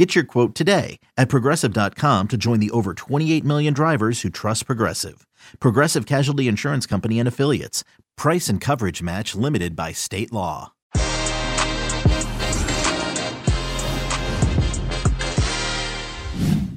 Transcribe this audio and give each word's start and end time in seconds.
Get 0.00 0.14
your 0.14 0.24
quote 0.24 0.54
today 0.54 0.98
at 1.18 1.28
progressive.com 1.28 2.28
to 2.28 2.38
join 2.38 2.58
the 2.58 2.70
over 2.70 2.94
28 2.94 3.44
million 3.44 3.74
drivers 3.74 4.22
who 4.22 4.30
trust 4.30 4.64
Progressive. 4.64 5.26
Progressive 5.58 6.06
Casualty 6.06 6.48
Insurance 6.48 6.86
Company 6.86 7.18
and 7.18 7.28
Affiliates. 7.28 7.84
Price 8.16 8.48
and 8.48 8.62
coverage 8.62 9.02
match 9.02 9.34
limited 9.34 9.76
by 9.76 9.92
state 9.92 10.32
law. 10.32 10.72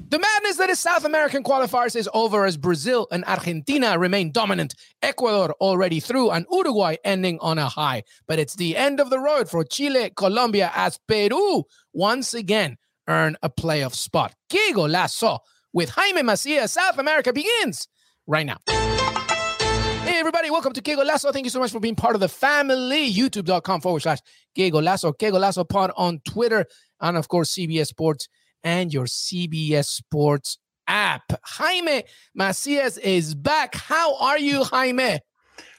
The 0.10 0.20
madness 0.20 0.58
that 0.58 0.70
is 0.70 0.80
South 0.80 1.06
American 1.06 1.44
qualifiers 1.46 1.96
is 1.96 2.10
over 2.14 2.44
as 2.46 2.58
Brazil 2.58 3.08
and 3.10 3.24
Argentina 3.24 3.98
remain 3.98 4.34
dominant. 4.34 4.76
Ecuador 5.02 5.56
already 5.62 6.02
through 6.02 6.32
and 6.32 6.46
Uruguay 6.52 6.98
ending 7.06 7.40
on 7.40 7.58
a 7.58 7.70
high. 7.70 8.04
But 8.28 8.40
it's 8.40 8.56
the 8.56 8.76
end 8.76 9.00
of 9.00 9.10
the 9.10 9.20
road 9.20 9.50
for 9.50 9.64
Chile, 9.64 10.12
Colombia 10.14 10.74
as 10.76 11.00
Peru 11.08 11.64
once 11.94 12.34
again 12.34 12.76
earn 13.08 13.38
a 13.42 13.50
playoff 13.50 13.94
spot. 13.94 14.34
Que 14.50 14.74
golazo 14.74 15.40
with 15.74 15.90
Jaime 15.90 16.22
Macias. 16.22 16.72
South 16.72 16.98
America 16.98 17.34
begins 17.34 17.88
right 18.28 18.46
now. 18.46 18.58
Hey, 18.68 20.20
everybody, 20.20 20.52
welcome 20.52 20.74
to 20.74 20.82
Que 20.82 20.96
Golazo. 20.98 21.32
Thank 21.32 21.46
you 21.46 21.50
so 21.50 21.60
much 21.60 21.72
for 21.72 21.80
being 21.80 21.96
part 21.96 22.14
of 22.14 22.22
the 22.22 22.28
family. 22.28 23.12
YouTube.com 23.12 23.82
forward 23.82 24.02
slash 24.02 24.20
Que 24.54 24.70
Golazo, 24.70 25.18
Que 25.18 25.32
Golazo 25.32 25.68
Pod 25.68 25.92
on 25.96 26.20
Twitter, 26.26 26.66
and 27.00 27.18
of 27.18 27.28
course, 27.30 27.54
CBS 27.54 27.88
Sports 27.88 28.28
and 28.64 28.94
your 28.94 29.06
CBS 29.06 29.86
Sports 29.86 30.58
app. 30.88 31.24
Jaime 31.44 32.04
Macias 32.36 32.98
is 32.98 33.34
back. 33.34 33.76
How 33.76 34.18
are 34.18 34.38
you, 34.38 34.64
Jaime? 34.66 35.20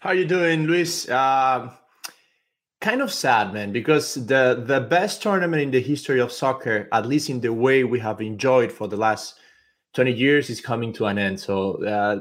How 0.00 0.10
are 0.10 0.14
you 0.14 0.26
doing, 0.26 0.66
Luis? 0.66 1.08
Uh, 1.08 1.70
kind 2.84 3.00
of 3.00 3.10
sad, 3.10 3.54
man, 3.54 3.72
because 3.72 4.14
the 4.14 4.62
the 4.66 4.80
best 4.80 5.22
tournament 5.22 5.62
in 5.62 5.70
the 5.70 5.80
history 5.80 6.20
of 6.20 6.30
soccer, 6.30 6.88
at 6.92 7.06
least 7.06 7.30
in 7.30 7.40
the 7.40 7.52
way 7.52 7.82
we 7.82 7.98
have 7.98 8.20
enjoyed 8.20 8.70
for 8.70 8.86
the 8.86 8.96
last 8.96 9.38
20 9.94 10.12
years, 10.12 10.50
is 10.50 10.60
coming 10.60 10.92
to 10.92 11.06
an 11.06 11.18
end. 11.18 11.40
So 11.40 11.82
uh, 11.84 12.18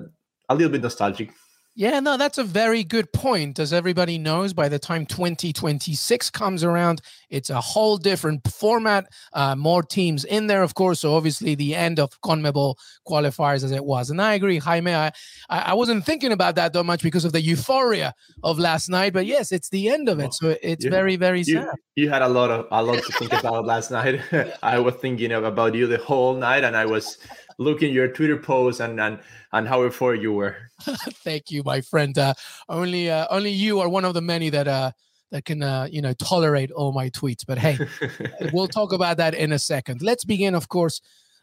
a 0.48 0.56
little 0.56 0.72
bit 0.72 0.82
nostalgic. 0.82 1.32
Yeah, 1.76 2.00
no, 2.00 2.18
that's 2.18 2.38
a 2.38 2.44
very 2.44 2.84
good 2.84 3.12
point. 3.12 3.60
As 3.60 3.74
everybody 3.74 4.18
knows, 4.18 4.54
by 4.54 4.70
the 4.70 4.78
time 4.78 5.06
2026 5.08 6.30
comes 6.30 6.64
around, 6.64 7.02
it's 7.34 7.50
a 7.50 7.60
whole 7.60 7.98
different 7.98 8.48
format, 8.48 9.12
uh, 9.34 9.56
more 9.56 9.82
teams 9.82 10.24
in 10.24 10.46
there, 10.46 10.62
of 10.62 10.76
course. 10.76 11.00
So 11.00 11.16
obviously, 11.16 11.56
the 11.56 11.74
end 11.74 12.00
of 12.00 12.22
CONMEBOL 12.22 12.76
qualifiers 13.08 13.64
as 13.64 13.72
it 13.72 13.84
was. 13.84 14.12
And 14.12 14.22
I 14.22 14.36
agree, 14.36 14.60
Jaime. 14.60 14.94
I, 14.94 15.12
I 15.50 15.74
wasn't 15.74 16.06
thinking 16.06 16.32
about 16.32 16.56
that 16.56 16.74
that 16.74 16.84
much 16.84 17.02
because 17.02 17.26
of 17.26 17.34
the 17.34 17.42
euphoria 17.42 18.14
of 18.44 18.60
last 18.60 18.88
night. 18.88 19.14
But 19.14 19.26
yes, 19.26 19.52
it's 19.52 19.70
the 19.70 19.90
end 19.90 20.10
of 20.10 20.20
it. 20.20 20.36
So 20.36 20.56
it's 20.62 20.86
you, 20.86 20.92
very, 20.92 21.16
very 21.16 21.40
you, 21.40 21.56
sad. 21.56 21.76
You 21.96 22.10
had 22.10 22.22
a 22.22 22.30
lot 22.30 22.52
of 22.52 22.68
a 22.72 22.84
lot 22.84 23.04
to 23.04 23.12
think 23.14 23.34
about 23.42 23.66
last 23.66 23.90
night. 23.90 24.22
I 24.64 24.78
was 24.78 24.94
thinking 24.96 25.32
about 25.32 25.74
you 25.74 25.88
the 25.88 25.98
whole 25.98 26.36
night, 26.36 26.64
and 26.64 26.78
I 26.78 26.86
was 26.86 27.18
looking 27.58 27.94
your 27.94 28.10
Twitter 28.10 28.38
posts 28.38 28.80
and 28.80 29.02
and 29.02 29.18
and 29.52 29.68
how 29.68 29.80
euphoric 29.80 30.22
you 30.22 30.34
were. 30.34 30.56
Thank 31.24 31.50
you, 31.50 31.64
my 31.64 31.82
friend. 31.82 32.16
Uh, 32.16 32.36
only 32.70 33.10
uh, 33.10 33.26
only 33.32 33.50
you 33.50 33.80
are 33.80 33.90
one 33.90 34.06
of 34.06 34.14
the 34.14 34.22
many 34.22 34.52
that 34.52 34.68
uh 34.68 34.92
that 35.34 35.46
can 35.46 35.64
uh, 35.64 35.88
you 35.92 36.02
know 36.02 36.14
tolerate 36.14 36.72
all 36.72 36.94
my 36.94 37.10
tweets. 37.10 37.44
But 37.46 37.58
hey, 37.58 37.78
we'll 38.54 38.70
talk 38.70 38.94
about 38.94 39.18
that 39.18 39.34
in 39.34 39.52
a 39.52 39.60
second. 39.60 40.02
Let's 40.02 40.24
begin, 40.24 40.56
of 40.56 40.70
course. 40.70 41.02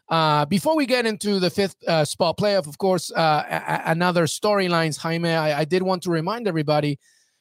Uh, 0.09 0.45
before 0.45 0.75
we 0.75 0.85
get 0.85 1.05
into 1.05 1.39
the 1.39 1.49
fifth 1.49 1.75
uh, 1.87 2.03
spot 2.03 2.37
playoff, 2.37 2.67
of 2.67 2.77
course, 2.77 3.11
uh, 3.11 3.43
a- 3.49 3.91
another 3.91 4.25
storylines, 4.25 4.97
Jaime. 4.97 5.29
I-, 5.29 5.59
I 5.59 5.65
did 5.65 5.83
want 5.83 6.01
to 6.03 6.09
remind 6.09 6.47
everybody 6.47 6.99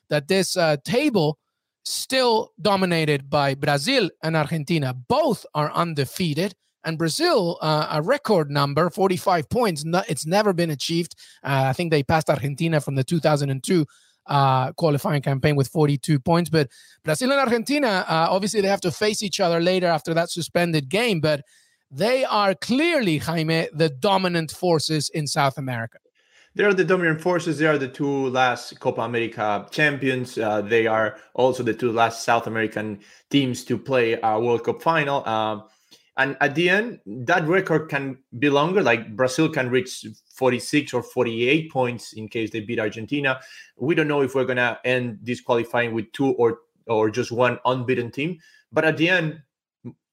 that 0.09 0.29
this 0.29 0.57
uh, 0.57 0.77
table 0.85 1.39
still 1.85 2.51
dominated 2.61 3.31
by 3.31 3.55
Brazil 3.55 4.11
and 4.23 4.37
Argentina. 4.37 4.93
Both 4.93 5.47
are 5.55 5.73
undefeated 5.73 6.55
and 6.85 6.99
Brazil 6.99 7.59
uh, 7.61 7.87
a 7.93 8.03
record 8.03 8.51
number 8.51 8.89
45 8.89 9.51
points 9.51 9.85
no, 9.85 10.03
it's 10.09 10.25
never 10.25 10.55
been 10.55 10.71
achieved 10.71 11.15
uh, 11.45 11.65
I 11.67 11.75
think 11.75 11.91
they 11.91 12.03
passed 12.03 12.31
Argentina 12.31 12.81
from 12.81 12.95
the 12.95 13.05
2002 13.05 13.85
uh, 14.27 14.73
qualifying 14.73 15.23
campaign 15.23 15.57
with 15.57 15.69
42 15.69 16.21
points 16.21 16.51
but 16.51 16.69
Brazil 17.03 17.31
and 17.33 17.41
Argentina 17.41 18.05
uh, 18.09 18.27
obviously 18.31 18.61
they 18.61 18.69
have 18.69 18.81
to 18.81 18.91
face 18.91 19.23
each 19.23 19.41
other 19.41 19.61
later 19.61 19.87
after 19.87 20.15
that 20.15 20.31
suspended 20.31 20.89
game 20.89 21.21
but 21.21 21.43
they 21.91 22.25
are 22.25 22.55
clearly 22.55 23.19
Jaime 23.19 23.69
the 23.73 23.89
dominant 23.89 24.51
forces 24.51 25.09
in 25.09 25.27
South 25.27 25.59
America 25.59 25.99
they 26.55 26.65
are 26.65 26.75
the 26.75 26.85
dominant 26.85 27.21
forces. 27.21 27.59
They 27.59 27.67
are 27.67 27.79
the 27.79 27.89
two 27.89 28.29
last 28.31 28.81
Copa 28.81 29.03
America 29.03 29.67
champions. 29.71 30.37
Uh, 30.37 30.63
they 30.63 30.87
are 30.87 31.17
also 31.35 31.63
the 31.63 31.75
two 31.75 31.93
last 31.93 32.25
South 32.25 32.49
American 32.49 33.01
teams 33.31 33.63
to 33.65 33.79
play 33.79 34.19
a 34.21 34.41
World 34.41 34.65
Cup 34.65 34.83
final. 34.83 35.23
And 36.21 36.37
at 36.43 36.55
the 36.55 36.69
end, 36.69 37.01
that 37.07 37.49
record 37.49 37.89
can 37.89 38.19
be 38.39 38.51
longer. 38.51 38.83
Like 38.83 39.17
Brazil 39.17 39.49
can 39.49 39.71
reach 39.71 40.05
46 40.35 40.93
or 40.93 41.03
48 41.03 41.73
points 41.73 42.13
in 42.13 42.29
case 42.29 42.51
they 42.51 42.61
beat 42.61 42.79
Argentina. 42.79 43.41
We 43.79 43.95
don't 43.95 44.07
know 44.07 44.21
if 44.21 44.35
we're 44.35 44.45
gonna 44.45 44.79
end 44.85 45.21
this 45.23 45.41
qualifying 45.41 45.95
with 45.95 46.13
two 46.13 46.33
or 46.33 46.59
or 46.87 47.09
just 47.09 47.33
one 47.33 47.59
unbeaten 47.65 48.11
team. 48.11 48.39
But 48.71 48.85
at 48.85 48.99
the 48.99 49.09
end, 49.09 49.41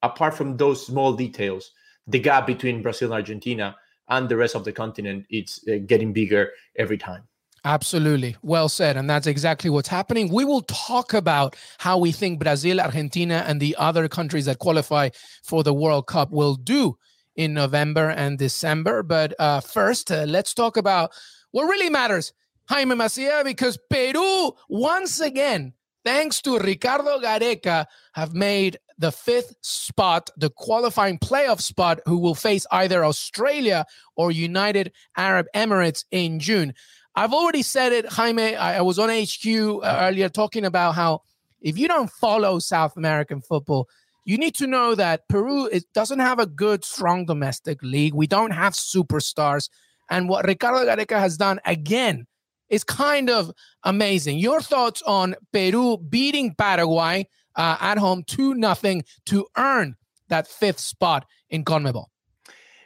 apart 0.01 0.33
from 0.33 0.55
those 0.55 0.85
small 0.85 1.11
details, 1.11 1.71
the 2.07 2.19
gap 2.19 2.47
between 2.47 2.81
Brazil 2.81 3.11
and 3.11 3.15
Argentina 3.15 3.75
and 4.07 4.29
the 4.29 4.37
rest 4.37 4.55
of 4.55 4.63
the 4.63 4.71
continent, 4.71 5.25
it's 5.29 5.67
uh, 5.67 5.79
getting 5.85 6.13
bigger 6.13 6.51
every 6.77 6.97
time. 6.97 7.27
Absolutely. 7.67 8.37
Well 8.43 8.69
said. 8.69 8.95
And 8.95 9.09
that's 9.09 9.27
exactly 9.27 9.69
what's 9.69 9.89
happening. 9.89 10.31
We 10.31 10.45
will 10.45 10.61
talk 10.61 11.13
about 11.13 11.57
how 11.79 11.97
we 11.97 12.13
think 12.13 12.39
Brazil, 12.39 12.79
Argentina, 12.79 13.43
and 13.45 13.59
the 13.59 13.75
other 13.77 14.07
countries 14.07 14.45
that 14.45 14.59
qualify 14.59 15.09
for 15.43 15.63
the 15.63 15.73
World 15.73 16.07
Cup 16.07 16.31
will 16.31 16.55
do 16.55 16.97
in 17.35 17.53
November 17.53 18.11
and 18.11 18.37
December. 18.37 19.03
But 19.03 19.33
uh, 19.37 19.59
first, 19.59 20.09
uh, 20.13 20.23
let's 20.29 20.53
talk 20.53 20.77
about 20.77 21.11
what 21.51 21.65
really 21.65 21.89
matters, 21.89 22.31
Jaime 22.69 22.95
Macia, 22.95 23.41
because 23.43 23.77
Peru, 23.89 24.53
once 24.69 25.19
again, 25.19 25.73
thanks 26.05 26.41
to 26.43 26.59
Ricardo 26.59 27.19
Gareca, 27.19 27.85
have 28.13 28.33
made 28.33 28.79
the 28.97 29.11
fifth 29.11 29.55
spot, 29.61 30.29
the 30.37 30.49
qualifying 30.49 31.19
playoff 31.19 31.59
spot, 31.59 31.99
who 32.05 32.17
will 32.17 32.33
face 32.33 32.65
either 32.71 33.03
Australia 33.03 33.85
or 34.15 34.31
United 34.31 34.93
Arab 35.17 35.47
Emirates 35.53 36.05
in 36.11 36.39
June. 36.39 36.73
I've 37.17 37.33
already 37.33 37.63
said 37.63 37.93
it, 37.93 38.05
Jaime. 38.05 38.55
I, 38.55 38.77
I 38.77 38.81
was 38.81 38.99
on 38.99 39.09
HQ 39.09 39.47
uh, 39.47 39.97
earlier 40.01 40.29
talking 40.29 40.65
about 40.65 40.93
how 40.93 41.23
if 41.59 41.75
you 41.75 41.87
don't 41.87 42.11
follow 42.11 42.59
South 42.59 42.95
American 42.95 43.41
football, 43.41 43.89
you 44.23 44.37
need 44.37 44.53
to 44.57 44.67
know 44.67 44.93
that 44.93 45.27
Peru 45.27 45.65
it 45.65 45.85
doesn't 45.95 46.19
have 46.19 46.37
a 46.37 46.45
good, 46.45 46.85
strong 46.85 47.25
domestic 47.25 47.81
league. 47.81 48.13
We 48.13 48.27
don't 48.27 48.51
have 48.51 48.73
superstars. 48.73 49.67
And 50.11 50.29
what 50.29 50.45
Ricardo 50.45 50.85
Gareca 50.85 51.17
has 51.17 51.37
done 51.37 51.59
again 51.65 52.27
is 52.69 52.83
kind 52.83 53.31
of 53.31 53.51
amazing. 53.83 54.37
Your 54.37 54.61
thoughts 54.61 55.01
on 55.01 55.33
Peru 55.51 55.97
beating 55.97 56.53
Paraguay 56.53 57.27
uh, 57.55 57.77
at 57.81 57.97
home 57.97 58.25
2 58.27 58.53
nothing 58.53 59.03
to 59.25 59.47
earn 59.57 59.95
that 60.27 60.47
fifth 60.47 60.79
spot 60.79 61.25
in 61.49 61.65
CONMEBOL? 61.65 62.05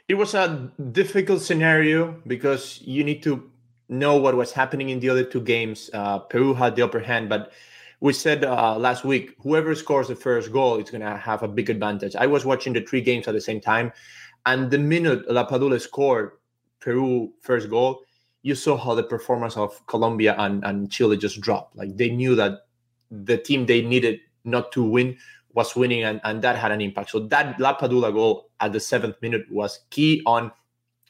It 0.08 0.14
was 0.14 0.32
a 0.32 0.72
difficult 0.90 1.42
scenario 1.42 2.16
because 2.26 2.80
you 2.80 3.04
need 3.04 3.22
to 3.24 3.51
know 3.92 4.16
what 4.16 4.36
was 4.36 4.52
happening 4.52 4.88
in 4.88 4.98
the 4.98 5.08
other 5.08 5.22
two 5.22 5.40
games. 5.40 5.90
Uh, 5.92 6.18
Peru 6.18 6.54
had 6.54 6.74
the 6.74 6.82
upper 6.82 6.98
hand, 6.98 7.28
but 7.28 7.52
we 8.00 8.12
said 8.12 8.44
uh, 8.44 8.76
last 8.76 9.04
week 9.04 9.36
whoever 9.40 9.74
scores 9.74 10.08
the 10.08 10.16
first 10.16 10.50
goal 10.50 10.78
is 10.78 10.90
going 10.90 11.02
to 11.02 11.16
have 11.16 11.42
a 11.42 11.48
big 11.48 11.70
advantage. 11.70 12.16
I 12.16 12.26
was 12.26 12.44
watching 12.44 12.72
the 12.72 12.80
three 12.80 13.00
games 13.00 13.28
at 13.28 13.34
the 13.34 13.40
same 13.40 13.60
time, 13.60 13.92
and 14.46 14.70
the 14.70 14.78
minute 14.78 15.28
Lapadula 15.28 15.80
scored 15.80 16.32
Peru 16.80 17.32
first 17.42 17.70
goal, 17.70 18.02
you 18.42 18.56
saw 18.56 18.76
how 18.76 18.94
the 18.94 19.04
performance 19.04 19.56
of 19.56 19.86
Colombia 19.86 20.34
and, 20.38 20.64
and 20.64 20.90
Chile 20.90 21.16
just 21.16 21.40
dropped. 21.40 21.76
Like 21.76 21.96
they 21.96 22.10
knew 22.10 22.34
that 22.34 22.66
the 23.10 23.38
team 23.38 23.66
they 23.66 23.82
needed 23.82 24.18
not 24.44 24.72
to 24.72 24.82
win 24.82 25.16
was 25.54 25.76
winning, 25.76 26.02
and, 26.02 26.20
and 26.24 26.42
that 26.42 26.56
had 26.56 26.72
an 26.72 26.80
impact. 26.80 27.10
So 27.10 27.20
that 27.20 27.58
Lapadula 27.58 28.12
goal 28.12 28.50
at 28.58 28.72
the 28.72 28.80
seventh 28.80 29.16
minute 29.20 29.44
was 29.50 29.80
key 29.90 30.22
on 30.26 30.50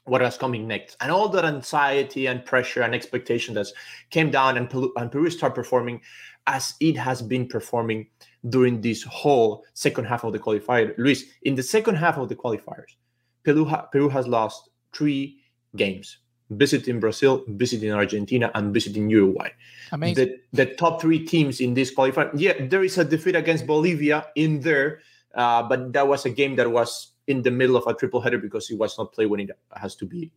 what 0.04 0.20
is 0.22 0.36
coming 0.36 0.66
next 0.66 0.96
and 1.00 1.12
all 1.12 1.28
that 1.28 1.44
anxiety 1.44 2.26
and 2.26 2.44
pressure 2.44 2.82
and 2.82 2.94
expectation 2.94 3.54
that 3.54 3.68
came 4.10 4.30
down 4.30 4.56
and 4.56 4.68
Peru, 4.68 4.92
and 4.96 5.12
Peru 5.12 5.30
start 5.30 5.54
performing 5.54 6.00
as 6.48 6.74
it 6.80 6.96
has 6.96 7.22
been 7.22 7.46
performing 7.46 8.08
during 8.48 8.80
this 8.80 9.04
whole 9.04 9.64
second 9.74 10.04
half 10.04 10.24
of 10.24 10.32
the 10.32 10.38
qualifier. 10.38 10.92
Luis, 10.98 11.24
in 11.42 11.54
the 11.54 11.62
second 11.62 11.94
half 11.94 12.18
of 12.18 12.28
the 12.28 12.34
qualifiers, 12.34 12.96
Peru, 13.44 13.64
ha- 13.64 13.86
Peru 13.92 14.08
has 14.08 14.26
lost 14.26 14.70
three 14.92 15.38
games, 15.76 16.18
visiting 16.50 16.98
Brazil, 16.98 17.44
visiting 17.48 17.92
Argentina, 17.92 18.50
and 18.56 18.74
visiting 18.74 19.08
Uruguay. 19.08 19.50
Amazing. 19.92 20.36
The, 20.52 20.64
the 20.64 20.74
top 20.74 21.00
three 21.00 21.24
teams 21.24 21.60
in 21.60 21.74
this 21.74 21.94
qualifier. 21.94 22.30
Yeah, 22.34 22.66
there 22.66 22.82
is 22.82 22.98
a 22.98 23.04
defeat 23.04 23.36
against 23.36 23.66
Bolivia 23.66 24.26
in 24.34 24.60
there, 24.60 25.00
uh, 25.34 25.62
but 25.62 25.92
that 25.92 26.08
was 26.08 26.26
a 26.26 26.30
game 26.30 26.56
that 26.56 26.70
was 26.70 27.11
in 27.26 27.42
the 27.42 27.50
middle 27.50 27.76
of 27.76 27.86
a 27.86 27.94
triple 27.94 28.20
header 28.20 28.38
because 28.38 28.70
it 28.70 28.78
was 28.78 28.98
not 28.98 29.12
played 29.12 29.26
when 29.26 29.40
it 29.40 29.50
has 29.76 29.94
to 29.96 30.06
be. 30.06 30.32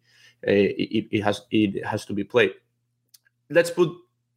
Uh, 0.48 0.52
it, 0.52 1.08
it 1.12 1.22
has 1.24 1.42
it 1.52 1.86
has 1.86 2.06
to 2.06 2.14
be 2.14 2.24
played. 2.24 2.52
Let's 3.50 3.72
put 3.72 3.90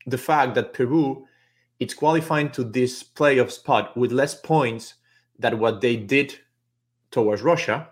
the 0.06 0.18
fact 0.18 0.54
that 0.54 0.72
Peru 0.72 1.26
it's 1.80 1.94
qualifying 1.94 2.50
to 2.50 2.64
this 2.64 3.04
playoff 3.04 3.50
spot 3.52 3.96
with 3.96 4.10
less 4.10 4.34
points 4.34 4.94
than 5.38 5.58
what 5.60 5.80
they 5.80 5.96
did 5.96 6.34
towards 7.10 7.42
Russia, 7.42 7.88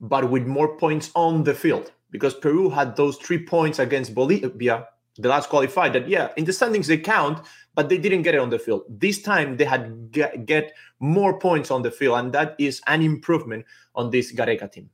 but 0.00 0.30
with 0.30 0.46
more 0.46 0.76
points 0.76 1.10
on 1.14 1.42
the 1.42 1.54
field 1.54 1.90
because 2.10 2.34
Peru 2.34 2.70
had 2.70 2.94
those 2.94 3.16
three 3.16 3.44
points 3.44 3.80
against 3.80 4.14
Bolivia, 4.14 4.86
the 5.16 5.28
last 5.28 5.48
qualified. 5.48 5.92
That 5.92 6.08
yeah, 6.08 6.30
in 6.36 6.44
the 6.44 6.52
standings 6.52 6.86
they 6.86 6.98
count, 6.98 7.44
but 7.74 7.88
they 7.88 7.98
didn't 7.98 8.22
get 8.22 8.34
it 8.34 8.38
on 8.38 8.50
the 8.50 8.58
field. 8.58 8.82
This 8.88 9.22
time 9.22 9.56
they 9.56 9.64
had 9.64 10.10
get, 10.10 10.46
get 10.46 10.74
more 11.00 11.38
points 11.38 11.70
on 11.70 11.82
the 11.82 11.90
field, 11.90 12.18
and 12.18 12.32
that 12.32 12.54
is 12.58 12.80
an 12.86 13.02
improvement 13.02 13.64
on 13.94 14.10
this 14.10 14.32
Gareca 14.32 14.70
team. 14.70 14.90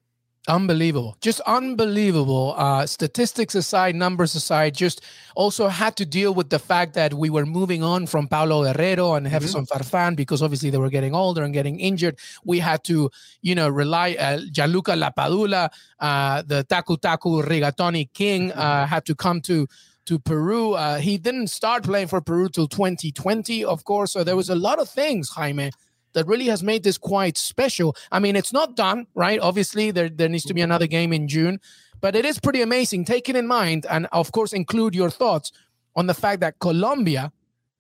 Unbelievable. 0.49 1.17
Just 1.20 1.40
unbelievable. 1.40 2.55
Uh, 2.56 2.87
statistics 2.87 3.55
aside, 3.55 3.94
numbers 3.94 4.34
aside, 4.34 4.75
just 4.75 5.05
also 5.37 5.69
had 5.69 5.96
to 5.96 6.06
deal 6.06 6.32
with 6.32 6.49
the 6.49 6.58
fact 6.58 6.94
that 6.94 7.12
we 7.12 7.28
were 7.28 7.44
moving 7.44 7.82
on 7.82 8.06
from 8.06 8.26
Paolo 8.26 8.64
Guerrero 8.64 9.14
and 9.14 9.28
Jefferson 9.28 9.67
mm-hmm. 9.67 9.82
Farfan 9.82 10.17
because 10.17 10.43
obviously 10.43 10.70
they 10.70 10.78
were 10.78 10.88
getting 10.88 11.14
older 11.14 11.43
and 11.43 11.52
getting 11.52 11.78
injured. 11.78 12.19
We 12.43 12.58
had 12.58 12.82
to, 12.84 13.11
you 13.43 13.55
know, 13.55 13.69
rely, 13.69 14.17
uh, 14.19 14.40
Gianluca 14.50 14.93
Lapadula, 14.93 15.69
uh, 16.00 16.43
the 16.43 16.64
Taku 16.64 16.96
Taku 16.96 17.43
Rigatoni 17.43 18.11
King, 18.14 18.50
uh, 18.52 18.87
had 18.87 19.05
to 19.05 19.14
come 19.14 19.43
to 19.43 19.69
to 20.06 20.19
Peru. 20.19 20.75
Uh, 20.75 20.99
he 20.99 21.19
didn't 21.19 21.49
start 21.49 21.85
playing 21.85 22.08
for 22.08 22.20
Peru 22.20 22.49
till 22.49 22.69
2020, 22.69 23.64
of 23.64 23.85
course. 23.85 24.12
So 24.12 24.25
there 24.25 24.37
was 24.37 24.50
a 24.50 24.55
lot 24.55 24.79
of 24.79 24.88
things, 24.88 25.31
Jaime, 25.31 25.70
that 26.12 26.26
really 26.26 26.47
has 26.47 26.62
made 26.62 26.82
this 26.82 26.99
quite 26.99 27.38
special. 27.38 27.97
I 28.11 28.19
mean, 28.19 28.37
it's 28.37 28.52
not 28.52 28.76
done, 28.76 29.06
right? 29.14 29.38
Obviously, 29.41 29.91
there, 29.91 30.08
there 30.08 30.29
needs 30.29 30.44
to 30.44 30.55
be 30.55 30.61
another 30.61 30.87
game 30.87 31.12
in 31.12 31.29
June, 31.29 31.61
but 32.00 32.17
it 32.17 32.25
is 32.25 32.41
pretty 32.41 32.62
amazing. 32.62 33.05
Taking 33.05 33.37
in 33.37 33.47
mind, 33.47 33.87
and 33.88 34.06
of 34.12 34.32
course, 34.32 34.52
include 34.52 34.94
your 34.94 35.11
thoughts 35.11 35.52
on 35.97 36.06
the 36.06 36.14
fact 36.14 36.41
that 36.41 36.58
Colombia, 36.58 37.32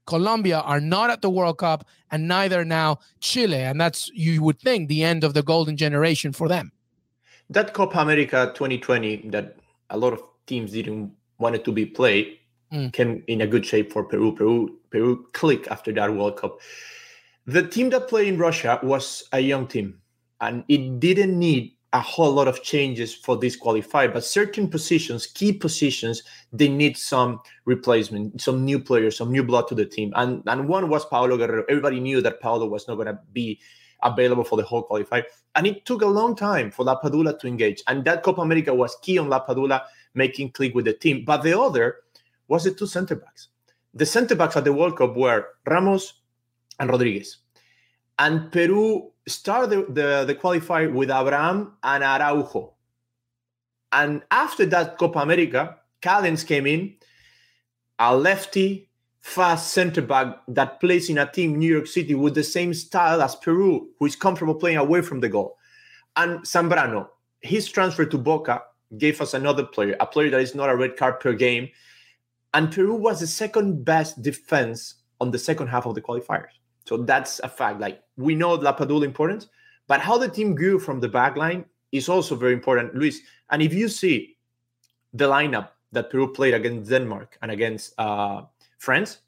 Colombia 0.06 0.60
are 0.60 0.80
not 0.80 1.10
at 1.10 1.22
the 1.22 1.30
World 1.30 1.58
Cup, 1.58 1.86
and 2.10 2.28
neither 2.28 2.64
now 2.64 2.98
Chile, 3.20 3.62
and 3.62 3.80
that's 3.80 4.10
you 4.14 4.42
would 4.42 4.60
think 4.60 4.88
the 4.88 5.04
end 5.04 5.24
of 5.24 5.34
the 5.34 5.42
golden 5.42 5.76
generation 5.76 6.32
for 6.32 6.48
them. 6.48 6.72
That 7.48 7.74
Copa 7.74 7.98
America 7.98 8.52
2020 8.54 9.28
that 9.30 9.56
a 9.90 9.98
lot 9.98 10.12
of 10.12 10.22
teams 10.46 10.72
didn't 10.72 11.12
want 11.40 11.56
it 11.56 11.64
to 11.64 11.72
be 11.72 11.86
played 11.86 12.38
mm. 12.72 12.92
came 12.92 13.22
in 13.26 13.40
a 13.40 13.46
good 13.46 13.66
shape 13.66 13.92
for 13.92 14.04
Peru. 14.04 14.34
Peru 14.34 14.78
Peru 14.90 15.26
click 15.32 15.68
after 15.68 15.92
that 15.92 16.14
World 16.14 16.36
Cup. 16.36 16.58
The 17.46 17.66
team 17.66 17.90
that 17.90 18.08
played 18.08 18.28
in 18.28 18.38
Russia 18.38 18.78
was 18.82 19.24
a 19.32 19.40
young 19.40 19.66
team, 19.66 20.00
and 20.40 20.64
it 20.68 21.00
didn't 21.00 21.38
need 21.38 21.72
a 21.92 22.00
whole 22.00 22.30
lot 22.30 22.46
of 22.46 22.62
changes 22.62 23.12
for 23.12 23.36
this 23.36 23.58
qualifier. 23.58 24.12
But 24.12 24.24
certain 24.24 24.68
positions, 24.68 25.26
key 25.26 25.52
positions, 25.52 26.22
they 26.52 26.68
need 26.68 26.96
some 26.96 27.40
replacement, 27.64 28.40
some 28.40 28.64
new 28.64 28.78
players, 28.78 29.16
some 29.16 29.32
new 29.32 29.42
blood 29.42 29.66
to 29.68 29.74
the 29.74 29.86
team. 29.86 30.12
And 30.14 30.42
and 30.46 30.68
one 30.68 30.88
was 30.88 31.04
Paolo 31.06 31.36
Guerrero. 31.36 31.64
Everybody 31.68 32.00
knew 32.00 32.20
that 32.22 32.40
Paolo 32.40 32.66
was 32.66 32.86
not 32.86 32.94
going 32.94 33.08
to 33.08 33.18
be 33.32 33.60
available 34.02 34.44
for 34.44 34.56
the 34.56 34.62
whole 34.64 34.86
qualifier. 34.86 35.24
And 35.56 35.66
it 35.66 35.84
took 35.84 36.02
a 36.02 36.06
long 36.06 36.36
time 36.36 36.70
for 36.70 36.86
Lapadula 36.86 37.38
to 37.40 37.46
engage. 37.46 37.82
And 37.86 38.04
that 38.04 38.22
Copa 38.22 38.40
America 38.40 38.72
was 38.72 38.96
key 39.02 39.18
on 39.18 39.28
Lapadula 39.28 39.82
making 40.14 40.52
click 40.52 40.74
with 40.74 40.84
the 40.84 40.92
team. 40.92 41.24
But 41.24 41.42
the 41.42 41.58
other 41.58 41.96
was 42.48 42.64
the 42.64 42.72
two 42.72 42.86
center 42.86 43.16
backs. 43.16 43.48
The 43.94 44.06
center 44.06 44.34
backs 44.34 44.56
at 44.56 44.64
the 44.64 44.72
World 44.72 44.96
Cup 44.96 45.16
were 45.16 45.46
Ramos 45.66 46.14
and 46.78 46.90
Rodriguez. 46.90 47.38
And 48.18 48.52
Peru 48.52 49.10
started 49.26 49.70
the, 49.70 49.92
the, 49.92 50.24
the 50.26 50.34
qualifier 50.34 50.92
with 50.92 51.10
Abram 51.10 51.74
and 51.82 52.04
Araujo. 52.04 52.74
And 53.92 54.22
after 54.30 54.66
that 54.66 54.98
Copa 54.98 55.20
America, 55.20 55.76
Callens 56.02 56.46
came 56.46 56.66
in, 56.66 56.94
a 57.98 58.16
lefty, 58.16 58.88
fast 59.20 59.72
center 59.72 60.00
back 60.00 60.40
that 60.48 60.80
plays 60.80 61.10
in 61.10 61.18
a 61.18 61.30
team 61.30 61.58
New 61.58 61.70
York 61.70 61.86
City 61.86 62.14
with 62.14 62.34
the 62.34 62.42
same 62.42 62.72
style 62.72 63.20
as 63.20 63.36
Peru, 63.36 63.88
who 63.98 64.06
is 64.06 64.16
comfortable 64.16 64.54
playing 64.54 64.78
away 64.78 65.02
from 65.02 65.20
the 65.20 65.28
goal. 65.28 65.56
And 66.16 66.40
Zambrano, 66.40 67.08
his 67.40 67.68
transfer 67.68 68.04
to 68.06 68.18
Boca 68.18 68.62
gave 68.98 69.20
us 69.20 69.34
another 69.34 69.64
player, 69.64 69.96
a 70.00 70.06
player 70.06 70.30
that 70.30 70.40
is 70.40 70.54
not 70.54 70.70
a 70.70 70.76
red 70.76 70.96
card 70.96 71.20
per 71.20 71.32
game. 71.32 71.68
And 72.54 72.72
Peru 72.72 72.94
was 72.94 73.20
the 73.20 73.26
second 73.26 73.84
best 73.84 74.22
defense 74.22 74.94
on 75.20 75.30
the 75.30 75.38
second 75.38 75.68
half 75.68 75.86
of 75.86 75.94
the 75.94 76.00
qualifiers. 76.00 76.50
So 76.86 76.96
that's 76.96 77.38
a 77.40 77.48
fact. 77.48 77.80
Like 77.80 78.02
we 78.16 78.34
know 78.34 78.58
Lapadula 78.58 79.04
importance, 79.04 79.48
but 79.86 80.00
how 80.00 80.18
the 80.18 80.28
team 80.28 80.54
grew 80.54 80.78
from 80.78 81.00
the 81.00 81.08
back 81.08 81.36
line 81.36 81.64
is 81.92 82.08
also 82.08 82.34
very 82.34 82.52
important, 82.52 82.94
Luis. 82.94 83.20
And 83.50 83.62
if 83.62 83.72
you 83.72 83.88
see 83.88 84.36
the 85.12 85.28
lineup 85.28 85.70
that 85.92 86.10
Peru 86.10 86.32
played 86.32 86.54
against 86.54 86.90
Denmark 86.90 87.38
and 87.42 87.50
against 87.50 87.94
uh, 87.98 88.42
France, 88.78 89.18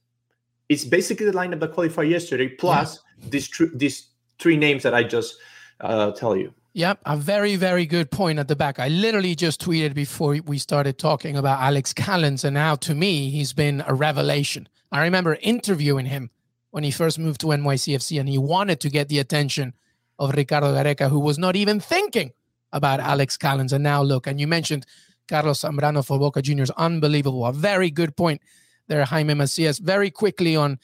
it's 0.68 0.84
basically 0.84 1.26
the 1.26 1.32
lineup 1.32 1.60
that 1.60 1.72
qualified 1.72 2.08
yesterday, 2.08 2.48
plus 2.48 3.00
yeah. 3.20 3.28
these, 3.30 3.48
tr- 3.48 3.74
these 3.74 4.08
three 4.38 4.56
names 4.56 4.82
that 4.84 4.94
I 4.94 5.02
just 5.02 5.36
uh, 5.80 6.12
tell 6.12 6.36
you. 6.36 6.54
Yep, 6.74 7.00
a 7.04 7.19
very, 7.19 7.56
very 7.56 7.84
good 7.84 8.10
point 8.10 8.38
at 8.38 8.48
the 8.48 8.56
back. 8.56 8.78
I 8.78 8.88
literally 8.88 9.34
just 9.34 9.60
tweeted 9.60 9.92
before 9.92 10.38
we 10.46 10.56
started 10.56 10.98
talking 10.98 11.36
about 11.36 11.60
Alex 11.60 11.92
Callens, 11.92 12.44
and 12.44 12.54
now 12.54 12.76
to 12.76 12.94
me, 12.94 13.28
he's 13.28 13.52
been 13.52 13.84
a 13.86 13.92
revelation. 13.92 14.66
I 14.90 15.02
remember 15.02 15.36
interviewing 15.42 16.06
him 16.06 16.30
when 16.70 16.82
he 16.82 16.90
first 16.90 17.19
moved 17.19 17.42
to 17.42 17.48
NYCFC 17.48 18.19
and 18.19 18.28
he 18.28 18.38
wanted 18.38 18.80
to 18.80 18.88
get 18.88 19.08
the 19.08 19.19
attention 19.19 19.74
of 20.19 20.34
Ricardo 20.34 20.72
Gareca, 20.72 21.10
who 21.10 21.20
was 21.20 21.38
not 21.38 21.56
even 21.56 21.78
thinking 21.78 22.32
about 22.72 23.00
Alex 23.00 23.36
Callens. 23.36 23.74
And 23.74 23.84
now 23.84 24.02
look, 24.02 24.26
and 24.26 24.40
you 24.40 24.46
mentioned 24.46 24.86
Carlos 25.28 25.60
Zambrano 25.60 26.04
for 26.04 26.19
Boca 26.19 26.40
Juniors. 26.40 26.70
Unbelievable. 26.70 27.44
A 27.44 27.52
very 27.52 27.90
good 27.90 28.16
point 28.16 28.40
there, 28.88 29.04
Jaime 29.04 29.34
Macias. 29.34 29.78
Very 29.78 30.10
quickly 30.10 30.56
on 30.56 30.78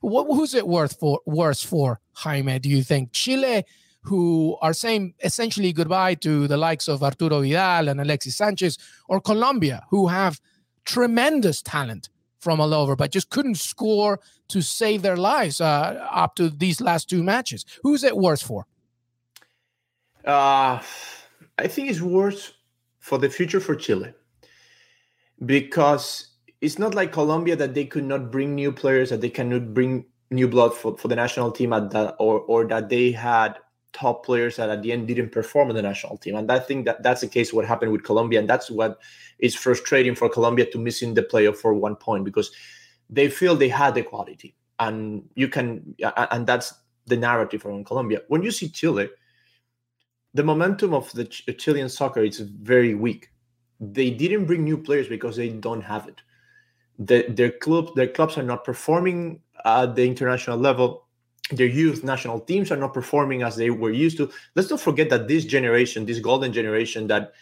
what, 0.00 0.24
who's 0.24 0.54
it 0.54 0.66
worth 0.66 0.98
for 0.98 1.20
worse 1.26 1.62
for, 1.62 2.00
Jaime, 2.14 2.58
do 2.58 2.70
you 2.70 2.82
think? 2.82 3.12
Chile, 3.12 3.64
who 4.04 4.56
are 4.60 4.74
saying 4.74 5.14
essentially 5.24 5.72
goodbye 5.72 6.14
to 6.14 6.46
the 6.46 6.56
likes 6.56 6.88
of 6.88 7.02
Arturo 7.02 7.40
Vidal 7.40 7.88
and 7.88 8.00
Alexis 8.00 8.36
Sanchez, 8.36 8.78
or 9.08 9.20
Colombia, 9.20 9.82
who 9.90 10.06
have 10.08 10.40
tremendous 10.84 11.62
talent 11.62 12.10
from 12.38 12.60
all 12.60 12.74
over, 12.74 12.94
but 12.94 13.10
just 13.10 13.30
couldn't 13.30 13.56
score 13.56 14.20
to 14.48 14.60
save 14.60 15.00
their 15.00 15.16
lives 15.16 15.60
uh, 15.60 16.06
up 16.12 16.36
to 16.36 16.50
these 16.50 16.80
last 16.80 17.08
two 17.08 17.22
matches. 17.22 17.64
Who's 17.82 18.04
it 18.04 18.16
worse 18.16 18.42
for? 18.42 18.66
Uh, 20.24 20.82
I 21.58 21.66
think 21.66 21.90
it's 21.90 22.02
worse 22.02 22.52
for 22.98 23.18
the 23.18 23.30
future 23.30 23.60
for 23.60 23.74
Chile 23.74 24.12
because 25.46 26.28
it's 26.60 26.78
not 26.78 26.94
like 26.94 27.12
Colombia 27.12 27.56
that 27.56 27.74
they 27.74 27.86
could 27.86 28.04
not 28.04 28.30
bring 28.30 28.54
new 28.54 28.72
players, 28.72 29.10
that 29.10 29.20
they 29.20 29.30
cannot 29.30 29.72
bring 29.72 30.04
new 30.30 30.48
blood 30.48 30.74
for, 30.74 30.96
for 30.96 31.08
the 31.08 31.16
national 31.16 31.50
team 31.50 31.72
at 31.72 31.90
that, 31.90 32.16
or 32.18 32.40
or 32.40 32.66
that 32.66 32.88
they 32.88 33.12
had 33.12 33.58
top 33.94 34.26
players 34.26 34.56
that 34.56 34.68
at 34.68 34.82
the 34.82 34.92
end 34.92 35.08
didn't 35.08 35.30
perform 35.30 35.70
in 35.70 35.76
the 35.76 35.82
national 35.82 36.18
team. 36.18 36.34
And 36.34 36.50
I 36.50 36.58
think 36.58 36.84
that 36.84 37.02
that's 37.02 37.22
the 37.22 37.28
case 37.28 37.52
what 37.52 37.64
happened 37.64 37.92
with 37.92 38.02
Colombia. 38.02 38.40
And 38.40 38.50
that's 38.50 38.70
what 38.70 38.98
is 39.38 39.54
frustrating 39.54 40.14
for 40.14 40.28
Colombia 40.28 40.66
to 40.70 40.78
missing 40.78 41.14
the 41.14 41.22
playoff 41.22 41.56
for 41.56 41.72
one 41.72 41.96
point 41.96 42.24
because 42.24 42.50
they 43.08 43.30
feel 43.30 43.54
they 43.54 43.68
had 43.68 43.94
the 43.94 44.02
quality. 44.02 44.54
And 44.80 45.28
you 45.34 45.48
can, 45.48 45.94
and 46.16 46.46
that's 46.46 46.74
the 47.06 47.16
narrative 47.16 47.64
around 47.64 47.86
Colombia. 47.86 48.22
When 48.28 48.42
you 48.42 48.50
see 48.50 48.68
Chile, 48.68 49.08
the 50.34 50.42
momentum 50.42 50.92
of 50.92 51.10
the 51.12 51.24
Chilean 51.24 51.88
soccer 51.88 52.24
is 52.24 52.40
very 52.40 52.94
weak. 52.94 53.30
They 53.80 54.10
didn't 54.10 54.46
bring 54.46 54.64
new 54.64 54.76
players 54.76 55.08
because 55.08 55.36
they 55.36 55.48
don't 55.48 55.82
have 55.82 56.08
it. 56.08 56.20
The, 56.98 57.26
their 57.28 57.50
club, 57.50 57.94
their 57.94 58.08
clubs 58.08 58.36
are 58.36 58.42
not 58.42 58.64
performing 58.64 59.40
at 59.64 59.94
the 59.94 60.04
international 60.04 60.58
level 60.58 61.03
their 61.50 61.66
youth 61.66 62.02
national 62.04 62.40
teams 62.40 62.70
are 62.70 62.76
not 62.76 62.94
performing 62.94 63.42
as 63.42 63.56
they 63.56 63.70
were 63.70 63.90
used 63.90 64.16
to. 64.16 64.30
Let's 64.54 64.70
not 64.70 64.80
forget 64.80 65.10
that 65.10 65.28
this 65.28 65.44
generation, 65.44 66.06
this 66.06 66.18
golden 66.18 66.52
generation 66.52 67.06
that 67.08 67.32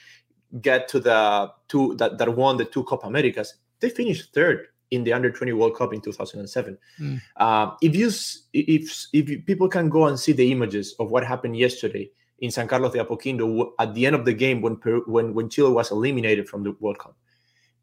get 0.61 0.89
to 0.89 1.01
the 1.01 1.51
two 1.69 1.95
that, 1.97 2.19
that 2.19 2.37
won 2.37 2.57
the 2.57 2.65
two 2.65 2.85
Copa 2.85 3.07
Americas, 3.07 3.55
they 3.81 3.89
finished 3.89 4.35
third 4.35 4.67
in 4.91 5.05
the 5.05 5.13
under 5.13 5.31
20 5.31 5.53
World 5.55 5.77
Cup 5.77 5.95
in 5.95 6.01
2007. 6.01 6.79
Mm. 7.01 7.21
Uh, 7.37 7.71
if 7.81 7.95
you 7.97 8.11
if 8.53 9.07
if 9.13 9.47
people 9.47 9.69
can 9.69 9.89
go 9.89 10.07
and 10.07 10.19
see 10.19 10.33
the 10.33 10.51
images 10.53 10.95
of 10.99 11.11
what 11.11 11.25
happened 11.25 11.57
yesterday 11.57 12.11
in 12.41 12.51
San 12.51 12.69
Carlos 12.69 12.93
de 12.93 13.03
Apoquindo 13.03 13.71
at 13.79 13.95
the 13.95 14.05
end 14.05 14.17
of 14.17 14.25
the 14.25 14.35
game 14.35 14.61
when 14.61 14.75
when 15.07 15.33
when 15.33 15.49
Chile 15.49 15.71
was 15.71 15.91
eliminated 15.91 16.49
from 16.49 16.65
the 16.65 16.73
World 16.81 16.99
Cup, 16.99 17.17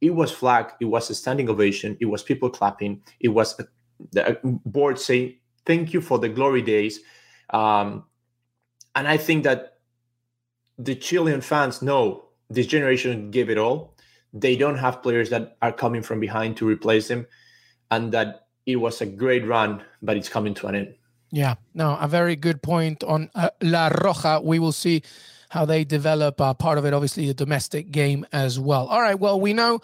it 0.01 0.11
was 0.11 0.31
flag, 0.31 0.71
it 0.79 0.85
was 0.85 1.09
a 1.09 1.15
standing 1.15 1.49
ovation, 1.49 1.97
it 1.99 2.05
was 2.05 2.21
people 2.21 2.49
clapping, 2.49 3.01
it 3.19 3.29
was 3.29 3.59
a, 3.59 3.65
the 4.11 4.37
board 4.65 4.99
saying 4.99 5.35
thank 5.69 5.93
you 5.93 6.01
for 6.01 6.17
the 6.17 6.27
glory 6.27 6.63
days. 6.63 6.99
Um, 7.51 8.05
and 8.95 9.07
I 9.07 9.17
think 9.17 9.43
that 9.43 9.77
the 10.79 10.95
Chilean 10.95 11.41
fans 11.41 11.83
know 11.83 12.25
this 12.49 12.65
generation 12.65 13.29
gave 13.29 13.51
it 13.51 13.59
all. 13.59 13.93
They 14.33 14.55
don't 14.55 14.79
have 14.79 15.03
players 15.03 15.29
that 15.29 15.57
are 15.61 15.71
coming 15.71 16.01
from 16.01 16.19
behind 16.19 16.57
to 16.57 16.67
replace 16.67 17.07
them, 17.07 17.27
and 17.91 18.11
that 18.13 18.47
it 18.65 18.77
was 18.77 19.01
a 19.01 19.05
great 19.05 19.45
run, 19.45 19.83
but 20.01 20.17
it's 20.17 20.29
coming 20.29 20.55
to 20.55 20.67
an 20.67 20.75
end. 20.75 20.95
Yeah, 21.29 21.55
no, 21.75 21.97
a 22.01 22.07
very 22.07 22.35
good 22.35 22.63
point 22.63 23.03
on 23.03 23.29
uh, 23.35 23.51
La 23.61 23.89
Roja. 23.89 24.43
We 24.43 24.57
will 24.57 24.71
see 24.71 25.03
how 25.49 25.65
they 25.65 25.83
develop. 25.83 26.41
Uh, 26.41 26.55
part 26.55 26.79
of 26.79 26.85
it, 26.85 26.93
obviously, 26.93 27.29
a 27.29 27.35
domestic 27.35 27.91
game 27.91 28.25
as 28.31 28.59
well. 28.59 28.87
All 28.87 29.01
right, 29.01 29.19
well, 29.19 29.39
we 29.39 29.53
know 29.53 29.81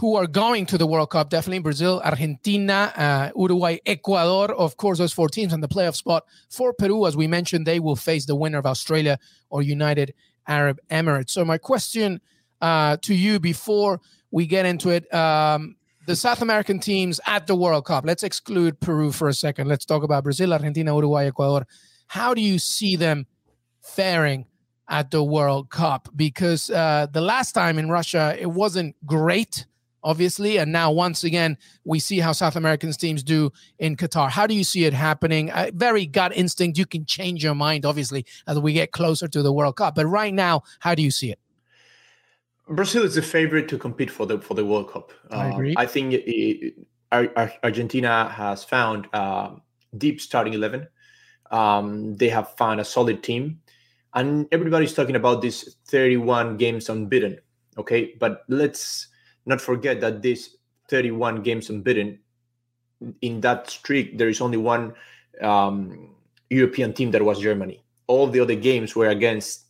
who 0.00 0.16
are 0.16 0.26
going 0.26 0.64
to 0.64 0.78
the 0.78 0.86
World 0.86 1.10
Cup. 1.10 1.28
Definitely 1.28 1.58
Brazil, 1.58 2.00
Argentina, 2.02 2.90
uh, 2.96 3.30
Uruguay, 3.38 3.76
Ecuador. 3.84 4.50
Of 4.54 4.78
course, 4.78 4.96
those 4.96 5.12
four 5.12 5.28
teams 5.28 5.52
and 5.52 5.62
the 5.62 5.68
playoff 5.68 5.94
spot 5.94 6.24
for 6.48 6.72
Peru. 6.72 7.06
As 7.06 7.18
we 7.18 7.26
mentioned, 7.26 7.66
they 7.66 7.80
will 7.80 7.96
face 7.96 8.24
the 8.24 8.34
winner 8.34 8.56
of 8.56 8.64
Australia 8.64 9.18
or 9.50 9.60
United 9.60 10.14
Arab 10.46 10.78
Emirates. 10.90 11.30
So, 11.30 11.44
my 11.44 11.58
question 11.58 12.22
uh, 12.62 12.96
to 13.02 13.14
you 13.14 13.38
before 13.38 14.00
we 14.30 14.46
get 14.46 14.64
into 14.64 14.88
it. 14.88 15.12
Um, 15.14 15.76
the 16.06 16.16
South 16.16 16.40
American 16.40 16.78
teams 16.78 17.20
at 17.26 17.46
the 17.46 17.54
World 17.54 17.84
Cup. 17.84 18.06
Let's 18.06 18.22
exclude 18.22 18.80
Peru 18.80 19.12
for 19.12 19.28
a 19.28 19.34
second. 19.34 19.68
Let's 19.68 19.84
talk 19.84 20.02
about 20.02 20.24
Brazil, 20.24 20.54
Argentina, 20.54 20.94
Uruguay, 20.94 21.26
Ecuador. 21.26 21.66
How 22.06 22.32
do 22.32 22.40
you 22.40 22.58
see 22.58 22.96
them 22.96 23.26
faring 23.82 24.46
at 24.88 25.10
the 25.10 25.22
World 25.22 25.68
Cup? 25.68 26.08
Because 26.16 26.70
uh, 26.70 27.06
the 27.12 27.20
last 27.20 27.52
time 27.52 27.78
in 27.78 27.90
Russia, 27.90 28.34
it 28.40 28.50
wasn't 28.50 28.96
great 29.04 29.66
obviously. 30.02 30.58
And 30.58 30.72
now, 30.72 30.90
once 30.90 31.24
again, 31.24 31.56
we 31.84 31.98
see 31.98 32.18
how 32.18 32.32
South 32.32 32.56
American 32.56 32.92
teams 32.92 33.22
do 33.22 33.52
in 33.78 33.96
Qatar. 33.96 34.30
How 34.30 34.46
do 34.46 34.54
you 34.54 34.64
see 34.64 34.84
it 34.84 34.92
happening? 34.92 35.50
Uh, 35.50 35.70
very 35.74 36.06
gut 36.06 36.36
instinct. 36.36 36.78
You 36.78 36.86
can 36.86 37.04
change 37.04 37.42
your 37.42 37.54
mind, 37.54 37.84
obviously, 37.84 38.26
as 38.46 38.58
we 38.58 38.72
get 38.72 38.92
closer 38.92 39.28
to 39.28 39.42
the 39.42 39.52
World 39.52 39.76
Cup. 39.76 39.94
But 39.94 40.06
right 40.06 40.34
now, 40.34 40.62
how 40.80 40.94
do 40.94 41.02
you 41.02 41.10
see 41.10 41.30
it? 41.30 41.38
Brazil 42.68 43.02
is 43.02 43.16
the 43.16 43.22
favorite 43.22 43.68
to 43.68 43.78
compete 43.78 44.10
for 44.10 44.26
the 44.26 44.40
for 44.40 44.54
the 44.54 44.64
World 44.64 44.92
Cup. 44.92 45.12
I 45.30 45.48
uh, 45.48 45.52
agree. 45.52 45.74
I 45.76 45.86
think 45.86 46.14
it, 46.14 46.74
Argentina 47.12 48.28
has 48.28 48.62
found 48.62 49.08
uh, 49.12 49.56
deep 49.98 50.20
starting 50.20 50.54
eleven. 50.54 50.86
Um, 51.50 52.14
they 52.14 52.28
have 52.28 52.56
found 52.56 52.80
a 52.80 52.84
solid 52.84 53.24
team, 53.24 53.60
and 54.14 54.46
everybody's 54.52 54.94
talking 54.94 55.16
about 55.16 55.42
this 55.42 55.76
31 55.88 56.56
games 56.58 56.88
unbeaten. 56.88 57.40
Okay, 57.76 58.14
but 58.20 58.44
let's 58.48 59.08
not 59.46 59.60
forget 59.60 60.00
that 60.00 60.22
this 60.22 60.56
31 60.88 61.42
games 61.42 61.70
unbeaten 61.70 62.18
in 63.22 63.40
that 63.40 63.70
streak 63.70 64.18
there 64.18 64.28
is 64.28 64.40
only 64.40 64.58
one 64.58 64.92
um, 65.40 66.10
european 66.50 66.92
team 66.92 67.10
that 67.10 67.24
was 67.24 67.40
germany. 67.40 67.82
All 68.06 68.26
the 68.26 68.40
other 68.40 68.56
games 68.56 68.96
were 68.96 69.08
against 69.08 69.66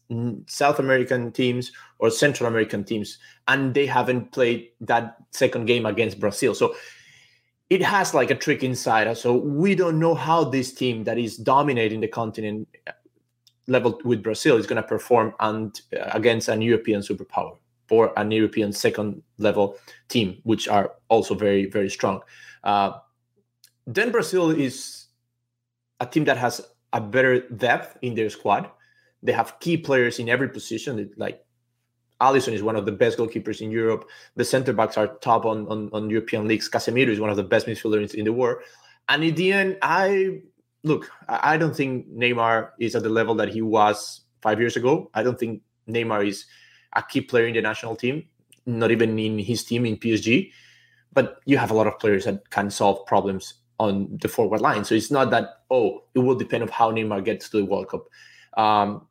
south 0.46 0.80
american 0.80 1.30
teams 1.30 1.70
or 1.98 2.10
central 2.10 2.48
american 2.48 2.82
teams 2.82 3.18
and 3.46 3.74
they 3.74 3.86
haven't 3.86 4.32
played 4.32 4.70
that 4.80 5.16
second 5.30 5.66
game 5.66 5.86
against 5.86 6.18
brazil. 6.18 6.54
So 6.54 6.74
it 7.70 7.80
has 7.82 8.12
like 8.12 8.30
a 8.30 8.34
trick 8.34 8.64
inside 8.64 9.16
so 9.16 9.36
we 9.36 9.74
don't 9.76 9.98
know 9.98 10.14
how 10.14 10.42
this 10.42 10.74
team 10.74 11.04
that 11.04 11.16
is 11.16 11.36
dominating 11.36 12.00
the 12.00 12.08
continent 12.08 12.68
uh, 12.86 12.92
level 13.68 14.00
with 14.04 14.22
brazil 14.22 14.56
is 14.56 14.66
going 14.66 14.82
to 14.82 14.86
perform 14.86 15.32
and 15.38 15.80
uh, 15.96 16.10
against 16.12 16.48
an 16.48 16.60
european 16.60 17.00
superpower 17.00 17.56
or 17.90 18.18
an 18.18 18.30
European 18.30 18.72
second 18.72 19.22
level 19.38 19.76
team, 20.08 20.38
which 20.44 20.68
are 20.68 20.92
also 21.08 21.34
very, 21.34 21.66
very 21.66 21.90
strong. 21.90 22.20
Uh, 22.64 22.92
then 23.86 24.10
Brazil 24.10 24.50
is 24.50 25.06
a 25.98 26.06
team 26.06 26.24
that 26.24 26.36
has 26.36 26.60
a 26.92 27.00
better 27.00 27.40
depth 27.48 27.98
in 28.02 28.14
their 28.14 28.30
squad. 28.30 28.70
They 29.22 29.32
have 29.32 29.58
key 29.60 29.76
players 29.76 30.18
in 30.18 30.28
every 30.28 30.48
position. 30.48 31.10
Like 31.16 31.44
Alisson 32.20 32.52
is 32.52 32.62
one 32.62 32.76
of 32.76 32.86
the 32.86 32.92
best 32.92 33.18
goalkeepers 33.18 33.60
in 33.60 33.70
Europe. 33.70 34.08
The 34.36 34.44
center 34.44 34.72
backs 34.72 34.96
are 34.96 35.08
top 35.18 35.44
on, 35.44 35.66
on, 35.68 35.90
on 35.92 36.10
European 36.10 36.46
leagues. 36.46 36.68
Casemiro 36.68 37.08
is 37.08 37.20
one 37.20 37.30
of 37.30 37.36
the 37.36 37.42
best 37.42 37.66
midfielders 37.66 38.14
in 38.14 38.24
the 38.24 38.32
world. 38.32 38.62
And 39.08 39.24
in 39.24 39.34
the 39.34 39.52
end, 39.52 39.78
I 39.82 40.40
look, 40.84 41.10
I 41.28 41.56
don't 41.56 41.74
think 41.74 42.08
Neymar 42.08 42.70
is 42.78 42.94
at 42.94 43.02
the 43.02 43.08
level 43.08 43.34
that 43.36 43.48
he 43.48 43.62
was 43.62 44.22
five 44.40 44.60
years 44.60 44.76
ago. 44.76 45.10
I 45.14 45.22
don't 45.22 45.38
think 45.38 45.62
Neymar 45.88 46.26
is 46.26 46.46
a 46.94 47.02
key 47.02 47.20
player 47.20 47.46
in 47.46 47.54
the 47.54 47.62
national 47.62 47.96
team, 47.96 48.24
not 48.66 48.90
even 48.90 49.18
in 49.18 49.38
his 49.38 49.64
team 49.64 49.86
in 49.86 49.96
PSG. 49.96 50.52
But 51.12 51.40
you 51.44 51.58
have 51.58 51.70
a 51.70 51.74
lot 51.74 51.86
of 51.86 51.98
players 51.98 52.24
that 52.24 52.50
can 52.50 52.70
solve 52.70 53.04
problems 53.06 53.54
on 53.78 54.18
the 54.20 54.28
forward 54.28 54.60
line. 54.60 54.84
So 54.84 54.94
it's 54.94 55.10
not 55.10 55.30
that, 55.30 55.62
oh, 55.70 56.04
it 56.14 56.20
will 56.20 56.36
depend 56.36 56.62
on 56.62 56.68
how 56.68 56.92
Neymar 56.92 57.24
gets 57.24 57.48
to 57.48 57.58
the 57.58 57.64
World 57.64 57.88
Cup. 57.88 58.06
Um, 58.56 59.06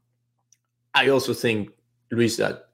I 0.93 1.09
also 1.09 1.33
think, 1.33 1.71
Luis, 2.12 2.38
that 2.38 2.69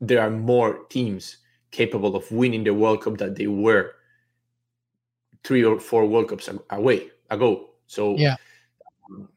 there 0.00 0.20
are 0.20 0.30
more 0.30 0.84
teams 0.88 1.38
capable 1.70 2.16
of 2.16 2.30
winning 2.32 2.64
the 2.64 2.74
World 2.74 3.02
Cup 3.02 3.18
that 3.18 3.36
they 3.36 3.46
were 3.46 3.92
three 5.44 5.64
or 5.64 5.78
four 5.78 6.06
World 6.06 6.28
Cups 6.28 6.48
away 6.70 7.10
ago. 7.30 7.70
So 7.86 8.16
yeah, 8.16 8.36
um, 9.10 9.28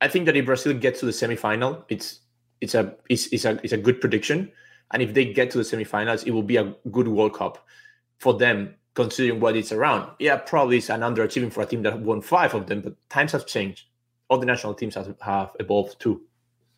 I 0.00 0.08
think 0.08 0.26
that 0.26 0.36
if 0.36 0.44
Brazil 0.44 0.74
gets 0.74 1.00
to 1.00 1.06
the 1.06 1.12
semifinal, 1.12 1.84
it's 1.88 2.20
it's 2.60 2.74
a 2.74 2.94
it's, 3.08 3.26
it's 3.28 3.44
a 3.44 3.60
it's 3.62 3.72
a 3.72 3.76
good 3.76 4.00
prediction. 4.00 4.50
And 4.92 5.02
if 5.02 5.14
they 5.14 5.32
get 5.32 5.50
to 5.50 5.58
the 5.58 5.64
semifinals, 5.64 6.26
it 6.26 6.30
will 6.30 6.42
be 6.42 6.56
a 6.56 6.74
good 6.90 7.08
World 7.08 7.34
Cup 7.34 7.66
for 8.18 8.34
them, 8.34 8.74
considering 8.94 9.40
what 9.40 9.56
it's 9.56 9.72
around. 9.72 10.10
Yeah, 10.18 10.36
probably 10.36 10.78
it's 10.78 10.90
an 10.90 11.00
underachieving 11.00 11.52
for 11.52 11.62
a 11.62 11.66
team 11.66 11.82
that 11.82 11.98
won 12.00 12.20
five 12.20 12.54
of 12.54 12.66
them, 12.66 12.82
but 12.82 12.94
times 13.08 13.32
have 13.32 13.46
changed. 13.46 13.86
All 14.28 14.38
the 14.38 14.46
national 14.46 14.74
teams 14.74 14.94
have, 14.94 15.14
have 15.20 15.56
evolved 15.58 16.00
too. 16.00 16.22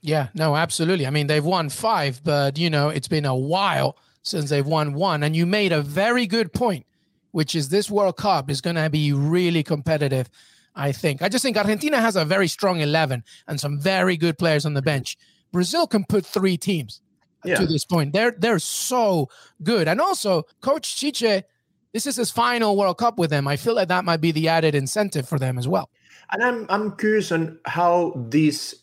Yeah, 0.01 0.29
no, 0.35 0.57
absolutely. 0.57 1.07
I 1.07 1.11
mean, 1.11 1.27
they've 1.27 1.45
won 1.45 1.69
five, 1.69 2.23
but 2.25 2.59
you 2.59 2.71
know, 2.71 2.89
it's 2.89 3.09
been 3.09 3.25
a 3.25 3.37
while 3.37 3.97
since 4.23 4.49
they've 4.51 4.67
won 4.67 4.95
one. 4.95 5.23
And 5.23 5.37
you 5.37 5.45
made 5.45 5.73
a 5.73 5.83
very 5.83 6.27
good 6.27 6.53
point, 6.53 6.87
which 7.33 7.55
is 7.55 7.69
this 7.69 7.91
World 7.91 8.17
Cup 8.17 8.51
is 8.51 8.61
going 8.61 8.77
to 8.77 8.89
be 8.89 9.13
really 9.13 9.63
competitive. 9.63 10.31
I 10.75 10.93
think. 10.93 11.23
I 11.23 11.29
just 11.29 11.43
think 11.43 11.57
Argentina 11.57 12.01
has 12.01 12.15
a 12.15 12.25
very 12.25 12.47
strong 12.47 12.79
11 12.79 13.25
and 13.49 13.61
some 13.61 13.81
very 13.81 14.17
good 14.17 14.39
players 14.39 14.65
on 14.65 14.75
the 14.75 14.83
bench. 14.83 15.19
Brazil 15.53 15.87
can 15.87 16.05
put 16.05 16.25
three 16.25 16.57
teams 16.57 17.01
yeah. 17.45 17.57
to 17.57 17.67
this 17.67 17.85
point. 17.85 18.13
They're 18.13 18.33
they're 18.33 18.59
so 18.59 19.29
good. 19.63 19.89
And 19.89 20.01
also, 20.01 20.45
Coach 20.61 21.01
Tite, 21.01 21.45
this 21.93 22.07
is 22.07 22.17
his 22.17 22.31
final 22.31 22.77
World 22.77 22.99
Cup 22.99 23.19
with 23.19 23.31
them. 23.31 23.49
I 23.49 23.57
feel 23.57 23.75
like 23.75 23.89
that 23.89 24.05
might 24.05 24.21
be 24.21 24.33
the 24.33 24.49
added 24.49 24.75
incentive 24.75 25.29
for 25.29 25.39
them 25.39 25.59
as 25.59 25.69
well. 25.69 25.91
And 26.33 26.43
I'm 26.43 26.67
I'm 26.69 26.97
curious 26.97 27.33
on 27.33 27.59
how 27.65 28.13
this 28.29 28.75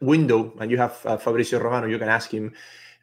window, 0.00 0.52
and 0.60 0.70
you 0.70 0.78
have 0.78 1.00
uh, 1.04 1.16
Fabrizio 1.16 1.60
Romano, 1.60 1.86
you 1.86 1.98
can 1.98 2.08
ask 2.08 2.32
him 2.32 2.52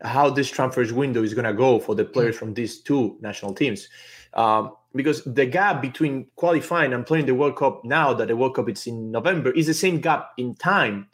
how 0.02 0.30
this 0.30 0.50
transfers 0.50 0.94
window 0.94 1.24
is 1.24 1.34
going 1.34 1.46
to 1.46 1.54
go 1.54 1.80
for 1.80 1.96
the 1.96 2.06
players 2.06 2.36
mm-hmm. 2.36 2.46
from 2.46 2.54
these 2.54 2.82
two 2.82 3.18
national 3.22 3.54
teams. 3.54 3.90
Um, 4.34 4.74
because 4.94 5.24
the 5.24 5.46
gap 5.46 5.82
between 5.82 6.28
qualifying 6.36 6.94
and 6.94 7.06
playing 7.06 7.26
the 7.26 7.36
World 7.36 7.56
Cup 7.56 7.84
now 7.84 8.14
that 8.14 8.28
the 8.28 8.36
World 8.36 8.56
Cup 8.56 8.70
is 8.70 8.86
in 8.88 9.12
November 9.12 9.52
is 9.52 9.68
the 9.68 9.74
same 9.74 10.00
gap 10.00 10.32
in 10.38 10.56
time 10.56 11.08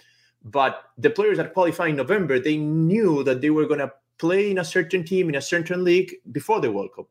but 0.44 0.92
the 0.98 1.10
players 1.10 1.38
that 1.38 1.54
qualify 1.54 1.88
in 1.88 1.96
November, 1.96 2.40
they 2.40 2.58
knew 2.58 3.24
that 3.24 3.42
they 3.42 3.50
were 3.50 3.66
going 3.66 3.80
to 3.80 3.94
play 4.18 4.52
in 4.52 4.60
a 4.60 4.66
certain 4.66 5.04
team 5.04 5.30
in 5.30 5.36
a 5.36 5.42
certain 5.42 5.84
league 5.84 6.16
before 6.32 6.60
the 6.60 6.72
World 6.72 6.94
Cup. 6.96 7.08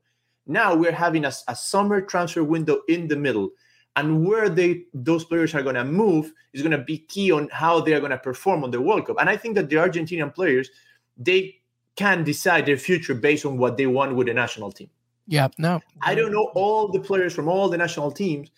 Now 0.46 0.74
we're 0.74 0.92
having 0.92 1.24
a, 1.24 1.32
a 1.48 1.56
summer 1.56 2.00
transfer 2.00 2.44
window 2.44 2.80
in 2.88 3.08
the 3.08 3.16
middle, 3.16 3.50
and 3.96 4.26
where 4.26 4.48
they 4.48 4.84
those 4.92 5.24
players 5.24 5.54
are 5.54 5.62
going 5.62 5.76
to 5.76 5.84
move 5.84 6.32
is 6.52 6.62
going 6.62 6.76
to 6.76 6.84
be 6.84 6.98
key 6.98 7.30
on 7.30 7.48
how 7.52 7.80
they 7.80 7.94
are 7.94 8.00
going 8.00 8.10
to 8.10 8.18
perform 8.18 8.64
on 8.64 8.70
the 8.70 8.80
World 8.80 9.06
Cup. 9.06 9.16
And 9.20 9.28
I 9.28 9.36
think 9.36 9.54
that 9.54 9.68
the 9.68 9.76
Argentinian 9.76 10.34
players 10.34 10.70
they 11.16 11.60
can 11.96 12.24
decide 12.24 12.66
their 12.66 12.78
future 12.78 13.14
based 13.14 13.44
on 13.44 13.58
what 13.58 13.76
they 13.76 13.86
want 13.86 14.16
with 14.16 14.26
the 14.26 14.34
national 14.34 14.72
team. 14.72 14.90
Yeah, 15.26 15.48
no, 15.58 15.80
I 16.00 16.14
don't 16.14 16.32
know. 16.32 16.50
All 16.54 16.88
the 16.88 17.00
players 17.00 17.32
from 17.32 17.48
all 17.48 17.68
the 17.68 17.78
national 17.78 18.10
teams 18.10 18.50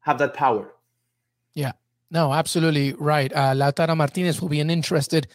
have 0.00 0.18
that 0.18 0.34
power. 0.34 0.74
Yeah, 1.54 1.72
no, 2.10 2.32
absolutely 2.32 2.94
right. 2.94 3.32
Uh, 3.32 3.52
Lautaro 3.54 3.96
Martinez 3.96 4.40
will 4.40 4.48
be 4.48 4.60
an 4.60 4.70
interested 4.70 5.28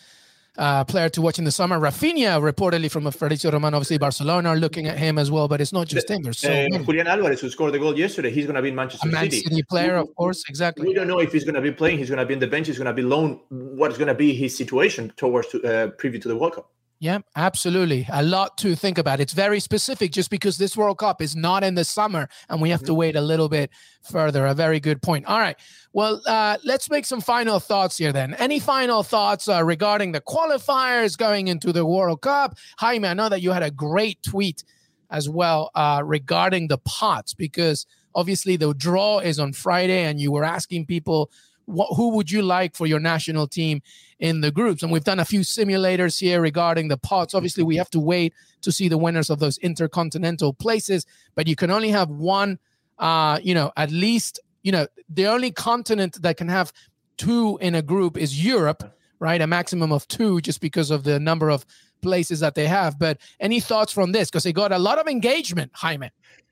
uh, 0.57 0.83
player 0.83 1.09
to 1.09 1.21
watch 1.21 1.39
in 1.39 1.45
the 1.45 1.51
summer. 1.51 1.79
Raphinha, 1.79 2.39
reportedly 2.39 2.89
from 2.89 3.09
Fabrizio 3.09 3.51
Romano, 3.51 3.77
obviously 3.77 3.97
Barcelona 3.97 4.49
are 4.49 4.55
looking 4.55 4.87
at 4.87 4.97
him 4.97 5.17
as 5.17 5.31
well, 5.31 5.47
but 5.47 5.61
it's 5.61 5.73
not 5.73 5.87
just 5.87 6.09
him. 6.09 6.21
There's 6.21 6.39
so 6.39 6.51
uh, 6.51 6.77
Julian 6.79 7.07
Alvarez, 7.07 7.41
who 7.41 7.49
scored 7.49 7.73
the 7.73 7.79
goal 7.79 7.97
yesterday, 7.97 8.31
he's 8.31 8.45
going 8.45 8.55
to 8.55 8.61
be 8.61 8.69
in 8.69 8.75
Manchester 8.75 9.07
a 9.07 9.11
Man 9.11 9.23
City. 9.25 9.41
City 9.41 9.63
player, 9.63 9.95
of 9.95 10.13
course, 10.15 10.43
exactly. 10.47 10.87
We 10.87 10.93
don't 10.93 11.07
know 11.07 11.19
if 11.19 11.31
he's 11.31 11.43
going 11.43 11.55
to 11.55 11.61
be 11.61 11.71
playing. 11.71 11.97
He's 11.97 12.09
going 12.09 12.19
to 12.19 12.25
be 12.25 12.33
in 12.33 12.39
the 12.39 12.47
bench. 12.47 12.67
He's 12.67 12.77
going 12.77 12.85
to 12.85 12.93
be 12.93 13.01
loaned. 13.01 13.39
What 13.49 13.91
is 13.91 13.97
going 13.97 14.09
to 14.09 14.15
be 14.15 14.33
his 14.33 14.55
situation 14.55 15.11
towards 15.17 15.47
to, 15.49 15.63
uh, 15.63 15.87
preview 15.91 16.21
to 16.21 16.27
the 16.27 16.35
World 16.35 16.53
Cup? 16.55 16.69
Yeah, 17.03 17.19
absolutely. 17.35 18.07
A 18.13 18.23
lot 18.23 18.57
to 18.59 18.77
think 18.77 18.97
about. 18.97 19.19
It's 19.19 19.33
very 19.33 19.59
specific 19.59 20.13
just 20.13 20.29
because 20.29 20.57
this 20.57 20.77
World 20.77 20.99
Cup 20.99 21.21
is 21.21 21.35
not 21.35 21.61
in 21.61 21.75
the 21.75 21.83
summer 21.83 22.29
and 22.47 22.61
we 22.61 22.69
have 22.69 22.79
mm-hmm. 22.79 22.85
to 22.85 22.93
wait 22.93 23.17
a 23.17 23.21
little 23.21 23.49
bit 23.49 23.71
further. 24.09 24.45
A 24.45 24.53
very 24.53 24.79
good 24.79 25.01
point. 25.01 25.25
All 25.25 25.37
right. 25.37 25.57
Well, 25.91 26.21
uh, 26.25 26.59
let's 26.63 26.89
make 26.89 27.05
some 27.05 27.19
final 27.19 27.59
thoughts 27.59 27.97
here 27.97 28.13
then. 28.13 28.35
Any 28.35 28.57
final 28.57 29.03
thoughts 29.03 29.49
uh, 29.49 29.65
regarding 29.65 30.13
the 30.13 30.21
qualifiers 30.21 31.17
going 31.17 31.49
into 31.49 31.73
the 31.73 31.85
World 31.85 32.21
Cup? 32.21 32.55
Jaime, 32.77 33.05
I 33.05 33.13
know 33.13 33.27
that 33.27 33.41
you 33.41 33.51
had 33.51 33.63
a 33.63 33.71
great 33.71 34.23
tweet 34.23 34.63
as 35.11 35.27
well 35.27 35.71
uh, 35.75 36.01
regarding 36.05 36.69
the 36.69 36.77
pots 36.77 37.33
because 37.33 37.85
obviously 38.15 38.55
the 38.55 38.73
draw 38.73 39.19
is 39.19 39.39
on 39.39 39.51
Friday 39.51 40.05
and 40.05 40.21
you 40.21 40.31
were 40.31 40.45
asking 40.45 40.85
people 40.85 41.29
what, 41.65 41.89
who 41.95 42.09
would 42.15 42.31
you 42.31 42.41
like 42.41 42.75
for 42.75 42.87
your 42.87 42.99
national 42.99 43.47
team 43.47 43.81
in 44.23 44.39
the 44.39 44.51
groups? 44.51 44.81
And 44.81 44.91
we've 44.91 45.03
done 45.03 45.19
a 45.19 45.25
few 45.25 45.41
simulators 45.41 46.17
here 46.17 46.39
regarding 46.39 46.87
the 46.87 46.97
pots. 46.97 47.35
Obviously, 47.35 47.61
we 47.61 47.75
have 47.75 47.89
to 47.89 47.99
wait 47.99 48.33
to 48.61 48.71
see 48.71 48.87
the 48.87 48.97
winners 48.97 49.29
of 49.29 49.39
those 49.39 49.57
intercontinental 49.57 50.53
places, 50.53 51.05
but 51.35 51.45
you 51.45 51.57
can 51.57 51.69
only 51.69 51.89
have 51.89 52.09
one, 52.09 52.57
uh, 52.99 53.37
you 53.43 53.53
know, 53.53 53.73
at 53.75 53.91
least, 53.91 54.39
you 54.63 54.71
know, 54.71 54.87
the 55.09 55.27
only 55.27 55.51
continent 55.51 56.21
that 56.21 56.37
can 56.37 56.47
have 56.47 56.71
two 57.17 57.57
in 57.61 57.75
a 57.75 57.81
group 57.81 58.17
is 58.17 58.43
Europe, 58.43 58.95
right? 59.19 59.41
A 59.41 59.45
maximum 59.45 59.91
of 59.91 60.07
two 60.07 60.39
just 60.39 60.61
because 60.61 60.89
of 60.89 61.03
the 61.03 61.19
number 61.19 61.49
of 61.49 61.65
places 62.01 62.39
that 62.39 62.55
they 62.55 62.67
have. 62.67 62.97
But 62.97 63.19
any 63.41 63.59
thoughts 63.59 63.91
from 63.91 64.13
this? 64.13 64.29
Because 64.29 64.45
they 64.45 64.53
got 64.53 64.71
a 64.71 64.79
lot 64.79 64.99
of 64.99 65.07
engagement, 65.07 65.71
Jaime. 65.75 66.11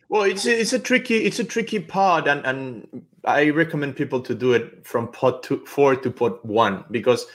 Well, 0.09 0.23
it's 0.23 0.45
a, 0.45 0.59
it's 0.59 0.73
a 0.73 0.79
tricky 0.79 1.23
it's 1.23 1.39
a 1.39 1.45
tricky 1.45 1.79
pod, 1.79 2.27
and 2.27 2.45
and 2.45 3.05
I 3.23 3.49
recommend 3.51 3.95
people 3.95 4.19
to 4.23 4.35
do 4.35 4.51
it 4.51 4.85
from 4.85 5.07
pod 5.07 5.41
two, 5.41 5.65
four 5.65 5.95
to 5.95 6.11
pod 6.11 6.37
one 6.43 6.83
because 6.91 7.27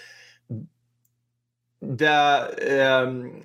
the 1.94 3.04
um, 3.06 3.42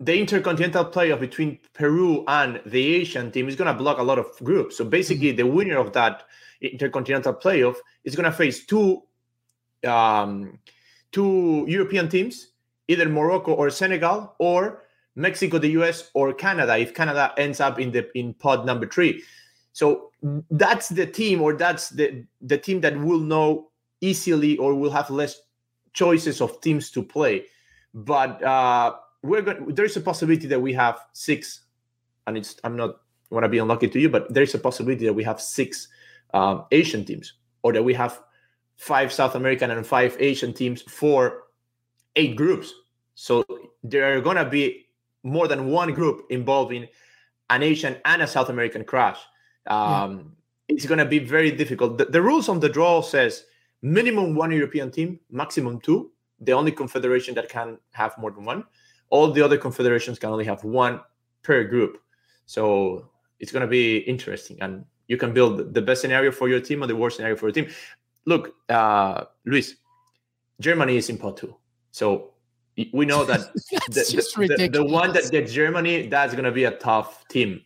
the 0.00 0.18
intercontinental 0.18 0.84
playoff 0.84 1.20
between 1.20 1.58
Peru 1.72 2.24
and 2.26 2.60
the 2.66 2.96
Asian 2.96 3.30
team 3.30 3.48
is 3.48 3.56
going 3.56 3.72
to 3.72 3.78
block 3.78 3.98
a 3.98 4.02
lot 4.02 4.18
of 4.18 4.36
groups. 4.42 4.76
So 4.76 4.84
basically, 4.84 5.28
mm-hmm. 5.28 5.36
the 5.36 5.46
winner 5.46 5.78
of 5.78 5.92
that 5.92 6.24
intercontinental 6.60 7.34
playoff 7.34 7.76
is 8.04 8.16
going 8.16 8.30
to 8.30 8.36
face 8.36 8.66
two 8.66 9.02
um, 9.86 10.58
two 11.12 11.64
European 11.68 12.08
teams, 12.08 12.48
either 12.88 13.08
Morocco 13.08 13.52
or 13.52 13.70
Senegal, 13.70 14.34
or 14.38 14.82
Mexico, 15.14 15.58
the 15.58 15.68
US, 15.80 16.10
or 16.14 16.32
Canada 16.32 16.76
if 16.76 16.94
Canada 16.94 17.32
ends 17.36 17.60
up 17.60 17.78
in 17.78 17.92
the 17.92 18.08
in 18.18 18.34
pod 18.34 18.66
number 18.66 18.86
three. 18.86 19.22
So 19.72 20.10
that's 20.50 20.88
the 20.88 21.06
team, 21.06 21.40
or 21.40 21.54
that's 21.54 21.90
the 21.90 22.24
the 22.40 22.58
team 22.58 22.80
that 22.80 22.98
will 22.98 23.20
know 23.20 23.70
easily, 24.00 24.56
or 24.58 24.74
will 24.74 24.90
have 24.90 25.10
less 25.10 25.40
choices 25.92 26.40
of 26.40 26.60
teams 26.60 26.90
to 26.90 27.02
play. 27.02 27.46
But 27.94 28.42
uh, 28.42 28.96
we're 29.22 29.42
going. 29.42 29.74
There's 29.74 29.96
a 29.96 30.00
possibility 30.00 30.46
that 30.48 30.60
we 30.60 30.72
have 30.72 30.98
six, 31.12 31.62
and 32.26 32.36
it's 32.36 32.56
I'm 32.64 32.76
not 32.76 32.96
want 33.30 33.44
to 33.44 33.48
be 33.48 33.58
unlucky 33.58 33.88
to 33.88 34.00
you, 34.00 34.08
but 34.08 34.32
there's 34.32 34.54
a 34.54 34.58
possibility 34.58 35.06
that 35.06 35.12
we 35.12 35.24
have 35.24 35.40
six 35.40 35.88
um, 36.34 36.64
Asian 36.72 37.04
teams, 37.04 37.34
or 37.62 37.72
that 37.72 37.82
we 37.82 37.94
have 37.94 38.20
five 38.76 39.12
South 39.12 39.34
American 39.34 39.70
and 39.70 39.86
five 39.86 40.16
Asian 40.18 40.52
teams 40.52 40.82
for 40.82 41.44
eight 42.16 42.36
groups. 42.36 42.72
So 43.14 43.44
there 43.82 44.16
are 44.16 44.20
going 44.20 44.36
to 44.36 44.44
be 44.44 44.86
more 45.22 45.48
than 45.48 45.66
one 45.66 45.92
group 45.92 46.26
involving 46.30 46.86
an 47.50 47.62
Asian 47.62 47.96
and 48.04 48.22
a 48.22 48.26
South 48.26 48.48
American 48.48 48.84
crash. 48.84 49.18
Um, 49.66 50.16
yeah. 50.68 50.76
It's 50.76 50.86
going 50.86 50.98
to 50.98 51.04
be 51.04 51.18
very 51.18 51.50
difficult. 51.50 51.98
The, 51.98 52.06
the, 52.06 52.22
rules 52.22 52.48
on 52.48 52.60
the 52.60 52.68
draw 52.68 53.02
says 53.02 53.44
minimum 53.82 54.34
one 54.34 54.50
European 54.50 54.90
team, 54.90 55.20
maximum 55.30 55.80
two. 55.80 56.10
The 56.40 56.52
only 56.52 56.72
confederation 56.72 57.34
that 57.34 57.48
can 57.48 57.78
have 57.92 58.16
more 58.18 58.30
than 58.30 58.44
one. 58.44 58.64
All 59.10 59.30
the 59.30 59.42
other 59.42 59.58
confederations 59.58 60.18
can 60.18 60.30
only 60.30 60.44
have 60.44 60.64
one 60.64 61.00
per 61.42 61.64
group. 61.64 61.98
So 62.46 63.10
it's 63.38 63.52
going 63.52 63.62
to 63.62 63.68
be 63.68 63.98
interesting, 63.98 64.60
and 64.60 64.84
you 65.08 65.16
can 65.16 65.32
build 65.32 65.74
the 65.74 65.82
best 65.82 66.00
scenario 66.00 66.30
for 66.32 66.48
your 66.48 66.60
team 66.60 66.82
and 66.82 66.90
the 66.90 66.96
worst 66.96 67.16
scenario 67.16 67.36
for 67.36 67.46
your 67.46 67.52
team 67.52 67.68
look, 68.26 68.54
uh, 68.68 69.24
Luis, 69.44 69.76
Germany 70.60 70.96
is 70.96 71.10
in 71.10 71.18
pot 71.18 71.36
two, 71.36 71.56
so 71.90 72.32
we 72.92 73.04
know 73.06 73.24
that 73.24 73.52
the, 73.88 74.56
the, 74.56 74.68
the, 74.68 74.84
one 74.84 75.12
that 75.12 75.30
gets 75.30 75.52
Germany, 75.52 76.08
that's 76.08 76.32
going 76.32 76.44
to 76.44 76.52
be 76.52 76.64
a 76.64 76.72
tough 76.72 77.26
team. 77.28 77.60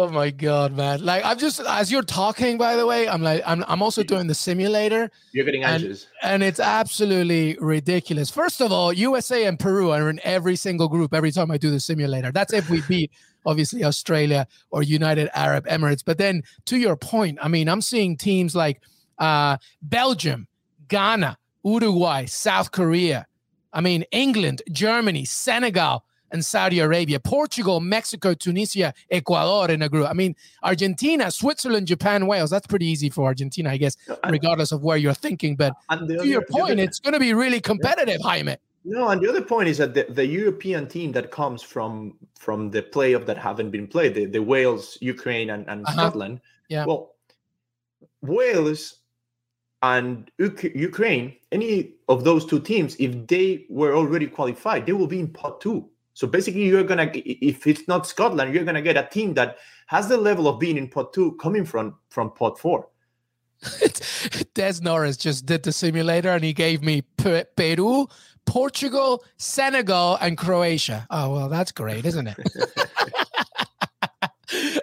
Oh 0.00 0.08
my 0.08 0.30
god, 0.30 0.74
man! 0.74 1.04
Like 1.04 1.22
I'm 1.26 1.38
just 1.38 1.60
as 1.60 1.92
you're 1.92 2.00
talking. 2.00 2.56
By 2.56 2.74
the 2.74 2.86
way, 2.86 3.06
I'm 3.06 3.22
like 3.22 3.42
I'm 3.44 3.62
I'm 3.68 3.82
also 3.82 4.02
doing 4.02 4.28
the 4.28 4.34
simulator. 4.34 5.10
You're 5.32 5.44
getting 5.44 5.62
anxious, 5.62 6.06
and, 6.22 6.32
and 6.32 6.42
it's 6.42 6.58
absolutely 6.58 7.58
ridiculous. 7.60 8.30
First 8.30 8.62
of 8.62 8.72
all, 8.72 8.94
USA 8.94 9.44
and 9.44 9.58
Peru 9.58 9.90
are 9.90 10.08
in 10.08 10.18
every 10.24 10.56
single 10.56 10.88
group 10.88 11.12
every 11.12 11.32
time 11.32 11.50
I 11.50 11.58
do 11.58 11.70
the 11.70 11.80
simulator. 11.80 12.32
That's 12.32 12.54
if 12.54 12.70
we 12.70 12.80
beat 12.88 13.10
obviously 13.44 13.84
Australia 13.84 14.46
or 14.70 14.82
United 14.82 15.28
Arab 15.34 15.66
Emirates. 15.66 16.02
But 16.02 16.16
then 16.16 16.44
to 16.64 16.78
your 16.78 16.96
point, 16.96 17.38
I 17.42 17.48
mean, 17.48 17.68
I'm 17.68 17.82
seeing 17.82 18.16
teams 18.16 18.56
like 18.56 18.80
uh, 19.18 19.58
Belgium, 19.82 20.48
Ghana, 20.88 21.36
Uruguay, 21.62 22.24
South 22.24 22.70
Korea. 22.70 23.26
I 23.70 23.82
mean, 23.82 24.04
England, 24.12 24.62
Germany, 24.72 25.26
Senegal, 25.26 26.06
and 26.32 26.44
Saudi 26.44 26.78
Arabia, 26.80 27.20
Portugal, 27.20 27.80
Mexico, 27.80 28.34
Tunisia, 28.34 28.94
Ecuador 29.10 29.70
in 29.70 29.82
a 29.82 29.88
group. 29.88 30.08
I 30.08 30.12
mean, 30.12 30.34
Argentina, 30.62 31.30
Switzerland, 31.30 31.86
Japan, 31.86 32.26
Wales. 32.26 32.50
That's 32.50 32.66
pretty 32.66 32.86
easy 32.86 33.10
for 33.10 33.26
Argentina, 33.26 33.70
I 33.70 33.76
guess, 33.76 33.96
regardless 34.28 34.72
of 34.72 34.82
where 34.82 34.96
you're 34.96 35.14
thinking. 35.14 35.56
But 35.56 35.74
to 35.90 36.26
your 36.26 36.42
point, 36.42 36.72
other, 36.72 36.82
it's 36.82 37.00
going 37.00 37.14
to 37.14 37.20
be 37.20 37.34
really 37.34 37.60
competitive, 37.60 38.18
yeah. 38.20 38.28
Jaime. 38.28 38.56
No, 38.84 39.08
and 39.08 39.20
the 39.20 39.28
other 39.28 39.42
point 39.42 39.68
is 39.68 39.78
that 39.78 39.92
the, 39.92 40.06
the, 40.08 40.24
European 40.24 40.88
team 40.88 41.12
that 41.12 41.30
comes 41.30 41.62
from 41.62 42.16
from 42.38 42.70
the 42.70 42.80
playoff 42.80 43.26
that 43.26 43.36
haven't 43.36 43.70
been 43.70 43.86
played, 43.86 44.14
the, 44.14 44.24
the 44.24 44.42
Wales, 44.42 44.96
Ukraine, 45.02 45.50
and, 45.50 45.68
and 45.68 45.84
uh-huh. 45.84 45.92
Scotland. 45.92 46.40
Yeah. 46.70 46.86
Well, 46.86 47.14
Wales 48.22 49.00
and 49.82 50.30
Ukraine, 50.38 51.36
any 51.52 51.94
of 52.08 52.24
those 52.24 52.46
two 52.46 52.60
teams, 52.60 52.96
if 52.98 53.26
they 53.26 53.66
were 53.68 53.94
already 53.94 54.26
qualified, 54.26 54.86
they 54.86 54.92
will 54.92 55.06
be 55.06 55.20
in 55.20 55.28
pot 55.28 55.60
two. 55.60 55.88
So 56.20 56.26
basically, 56.26 56.66
you're 56.66 56.84
gonna 56.84 57.10
if 57.14 57.66
it's 57.66 57.88
not 57.88 58.06
Scotland, 58.06 58.52
you're 58.52 58.64
gonna 58.64 58.82
get 58.82 58.98
a 58.98 59.08
team 59.10 59.32
that 59.34 59.56
has 59.86 60.06
the 60.06 60.18
level 60.18 60.48
of 60.48 60.60
being 60.60 60.76
in 60.76 60.86
pot 60.86 61.14
two 61.14 61.32
coming 61.40 61.64
from 61.64 61.94
from 62.10 62.30
pot 62.32 62.58
four. 62.58 62.88
Des 64.54 64.74
Norris 64.82 65.16
just 65.16 65.46
did 65.46 65.62
the 65.62 65.72
simulator 65.72 66.28
and 66.28 66.44
he 66.44 66.52
gave 66.52 66.82
me 66.82 67.00
Peru, 67.16 68.06
Portugal, 68.44 69.24
Senegal, 69.38 70.18
and 70.20 70.36
Croatia. 70.36 71.06
Oh 71.08 71.32
well, 71.32 71.48
that's 71.48 71.72
great, 71.72 72.04
isn't 72.04 72.26
it? 72.26 72.36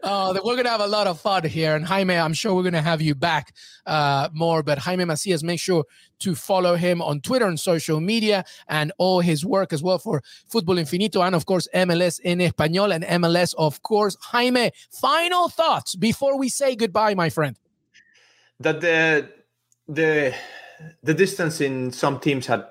uh, 0.04 0.34
we're 0.44 0.56
going 0.56 0.66
to 0.66 0.70
have 0.70 0.82
a 0.82 0.88
lot 0.88 1.08
of 1.08 1.20
fun 1.20 1.44
here. 1.46 1.76
And 1.76 1.86
Jaime, 1.86 2.16
I'm 2.16 2.34
sure 2.34 2.54
we're 2.54 2.64
going 2.64 2.74
to 2.74 2.82
have 2.82 3.02
you 3.02 3.16
back 3.16 3.54
uh, 3.86 4.30
more. 4.34 4.64
But 4.64 4.78
Jaime 4.80 5.06
Macias, 5.06 5.44
make 5.44 5.60
sure 5.60 5.86
to 6.20 6.36
follow 6.36 6.76
him 6.76 7.02
on 7.02 7.22
Twitter 7.22 7.46
and 7.46 7.60
social 7.60 8.00
media 8.00 8.44
and 8.68 8.92
all 8.98 9.20
his 9.20 9.46
work 9.46 9.74
as 9.74 9.84
well 9.84 10.00
for 10.00 10.24
Football 10.48 10.76
Infinito 10.76 11.26
and, 11.26 11.36
of 11.36 11.46
course, 11.46 11.68
MLS 11.74 12.20
in 12.20 12.40
Español 12.40 12.94
and 12.94 13.04
MLS, 13.22 13.54
of 13.58 13.82
course. 13.84 14.18
Jaime, 14.22 14.72
final 14.92 15.50
thoughts 15.50 15.96
before 15.96 16.38
we 16.38 16.50
say 16.50 16.76
goodbye, 16.76 17.16
my 17.16 17.30
friend. 17.30 17.58
That 18.60 18.82
the 18.82 19.30
the 19.88 20.34
the 21.04 21.14
distance 21.14 21.62
in 21.62 21.92
some 21.92 22.20
teams 22.20 22.46
had 22.48 22.66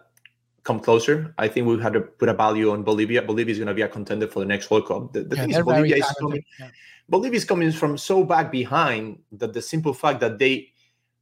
come 0.67 0.81
closer. 0.81 1.33
I 1.39 1.47
think 1.47 1.67
we 1.69 1.81
had 1.81 1.93
to 1.93 2.01
put 2.01 2.29
a 2.29 2.35
value 2.35 2.73
on 2.73 2.83
Bolivia. 2.83 3.23
Bolivia 3.23 3.53
is 3.53 3.59
going 3.59 3.69
to 3.69 3.75
be 3.75 3.83
a 3.83 3.89
contender 3.89 4.27
for 4.27 4.41
the 4.41 4.47
next 4.47 4.69
World 4.71 4.89
Cup. 4.89 5.13
The, 5.13 5.23
the 5.23 5.37
yeah, 5.37 5.43
thing 5.43 5.51
is, 5.53 5.63
Bolivia 5.63 5.97
is 5.97 6.15
coming. 6.21 6.43
Yeah. 6.59 6.69
Bolivia 7.09 7.37
is 7.37 7.45
coming 7.45 7.71
from 7.71 7.97
so 7.97 8.25
back 8.25 8.51
behind 8.51 9.21
that 9.33 9.53
the 9.53 9.63
simple 9.63 9.95
fact 9.95 10.19
that 10.21 10.39
they 10.41 10.73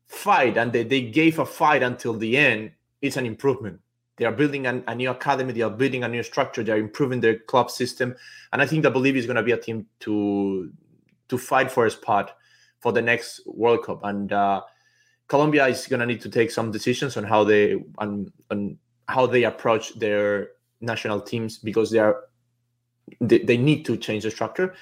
fight 0.07 0.57
and 0.57 0.73
they, 0.73 0.83
they 0.83 1.03
gave 1.03 1.39
a 1.39 1.45
fight 1.45 1.83
until 1.83 2.15
the 2.15 2.39
end 2.39 2.73
is 3.03 3.19
an 3.19 3.27
improvement. 3.27 3.81
They 4.17 4.25
are 4.25 4.33
building 4.33 4.67
an, 4.67 4.83
a 4.87 4.95
new 4.95 5.11
academy. 5.11 5.53
They 5.53 5.61
are 5.61 5.71
building 5.71 6.05
a 6.05 6.09
new 6.09 6.23
structure. 6.23 6.63
They 6.63 6.73
are 6.73 6.79
improving 6.79 7.21
their 7.21 7.39
club 7.39 7.71
system, 7.71 8.15
and 8.53 8.63
I 8.63 8.67
think 8.67 8.83
that 8.85 8.93
Bolivia 8.93 9.21
is 9.21 9.27
going 9.27 9.37
to 9.37 9.43
be 9.43 9.53
a 9.53 9.59
team 9.59 9.87
to 10.01 10.73
to 11.29 11.39
fight 11.39 11.71
for 11.71 11.85
a 11.85 11.91
spot 11.91 12.37
for 12.81 12.93
the 12.93 13.03
next 13.03 13.41
World 13.47 13.85
Cup. 13.85 14.05
And 14.05 14.33
uh, 14.33 14.63
Colombia 15.29 15.67
is 15.67 15.87
going 15.87 16.01
to 16.01 16.07
need 16.07 16.21
to 16.21 16.31
take 16.31 16.51
some 16.51 16.71
decisions 16.71 17.17
on 17.17 17.25
how 17.25 17.45
they 17.45 17.83
on, 17.99 18.33
on 18.51 18.79
how 19.09 19.27
they 19.27 19.45
approach 19.45 19.95
their 19.99 20.49
national 20.81 21.21
teams 21.21 21.59
because 21.59 21.91
they 21.91 21.99
are 21.99 22.25
they, 23.21 23.39
they 23.39 23.57
need 23.57 23.85
to 23.85 23.97
change 23.97 24.23
the 24.25 24.31
structure 24.31 24.75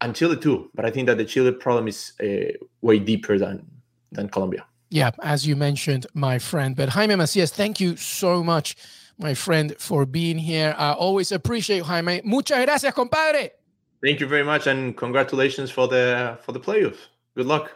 and 0.00 0.14
Chile 0.14 0.36
too. 0.36 0.70
But 0.74 0.84
I 0.84 0.90
think 0.90 1.06
that 1.06 1.18
the 1.18 1.24
Chile 1.24 1.52
problem 1.52 1.88
is 1.88 2.12
uh, 2.20 2.52
way 2.80 2.98
deeper 2.98 3.38
than 3.38 3.66
than 4.12 4.28
Colombia. 4.28 4.66
Yeah, 4.90 5.10
as 5.22 5.46
you 5.46 5.56
mentioned, 5.56 6.06
my 6.14 6.38
friend. 6.38 6.76
But 6.76 6.90
Jaime 6.90 7.16
Macias, 7.16 7.50
thank 7.50 7.80
you 7.80 7.96
so 7.96 8.44
much, 8.44 8.76
my 9.18 9.34
friend, 9.34 9.74
for 9.78 10.06
being 10.06 10.38
here. 10.38 10.74
I 10.78 10.92
always 10.92 11.32
appreciate 11.32 11.82
Jaime. 11.82 12.20
Muchas 12.24 12.64
gracias, 12.64 12.94
compadre. 12.94 13.50
Thank 14.02 14.20
you 14.20 14.28
very 14.28 14.44
much, 14.44 14.66
and 14.66 14.96
congratulations 14.96 15.70
for 15.70 15.88
the 15.88 16.38
for 16.42 16.52
the 16.52 16.60
playoffs. 16.60 17.08
Good 17.34 17.46
luck. 17.46 17.72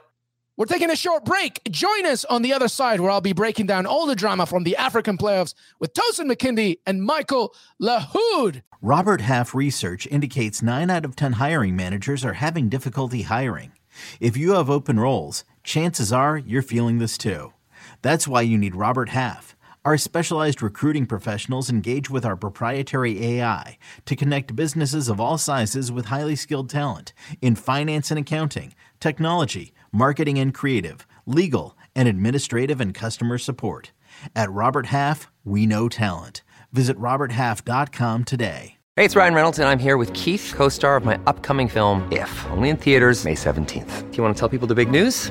We're 0.60 0.66
taking 0.66 0.90
a 0.90 0.94
short 0.94 1.24
break. 1.24 1.62
Join 1.70 2.04
us 2.04 2.26
on 2.26 2.42
the 2.42 2.52
other 2.52 2.68
side 2.68 3.00
where 3.00 3.10
I'll 3.10 3.22
be 3.22 3.32
breaking 3.32 3.64
down 3.64 3.86
all 3.86 4.04
the 4.04 4.14
drama 4.14 4.44
from 4.44 4.62
the 4.62 4.76
African 4.76 5.16
playoffs 5.16 5.54
with 5.78 5.94
Tosin 5.94 6.30
McKindy 6.30 6.80
and 6.86 7.02
Michael 7.02 7.54
Lahoud. 7.80 8.60
Robert 8.82 9.22
Half 9.22 9.54
research 9.54 10.06
indicates 10.08 10.60
9 10.60 10.90
out 10.90 11.06
of 11.06 11.16
10 11.16 11.32
hiring 11.32 11.76
managers 11.76 12.26
are 12.26 12.34
having 12.34 12.68
difficulty 12.68 13.22
hiring. 13.22 13.72
If 14.20 14.36
you 14.36 14.52
have 14.52 14.68
open 14.68 15.00
roles, 15.00 15.44
chances 15.64 16.12
are 16.12 16.36
you're 16.36 16.60
feeling 16.60 16.98
this 16.98 17.16
too. 17.16 17.54
That's 18.02 18.28
why 18.28 18.42
you 18.42 18.58
need 18.58 18.76
Robert 18.76 19.08
Half. 19.08 19.56
Our 19.86 19.96
specialized 19.96 20.60
recruiting 20.60 21.06
professionals 21.06 21.70
engage 21.70 22.10
with 22.10 22.26
our 22.26 22.36
proprietary 22.36 23.24
AI 23.24 23.78
to 24.04 24.14
connect 24.14 24.54
businesses 24.54 25.08
of 25.08 25.22
all 25.22 25.38
sizes 25.38 25.90
with 25.90 26.04
highly 26.04 26.36
skilled 26.36 26.68
talent 26.68 27.14
in 27.40 27.54
finance 27.54 28.10
and 28.10 28.20
accounting, 28.20 28.74
technology, 29.00 29.72
marketing 29.92 30.38
and 30.38 30.52
creative, 30.52 31.06
legal, 31.26 31.76
and 31.94 32.08
administrative 32.08 32.80
and 32.80 32.94
customer 32.94 33.38
support. 33.38 33.92
At 34.36 34.50
Robert 34.50 34.86
Half, 34.86 35.30
we 35.44 35.66
know 35.66 35.88
talent. 35.88 36.42
Visit 36.72 36.98
RobertHalf.com 36.98 38.24
today. 38.24 38.76
Hey, 38.96 39.04
it's 39.04 39.16
Ryan 39.16 39.34
Reynolds, 39.34 39.58
and 39.58 39.68
I'm 39.68 39.78
here 39.78 39.96
with 39.96 40.12
Keith, 40.12 40.52
co 40.54 40.68
star 40.68 40.96
of 40.96 41.04
my 41.04 41.18
upcoming 41.26 41.68
film, 41.68 42.06
If, 42.12 42.46
only 42.50 42.68
in 42.68 42.76
theaters, 42.76 43.24
May 43.24 43.34
17th. 43.34 44.10
Do 44.10 44.16
you 44.16 44.22
want 44.22 44.36
to 44.36 44.38
tell 44.38 44.48
people 44.48 44.68
the 44.68 44.74
big 44.74 44.90
news? 44.90 45.30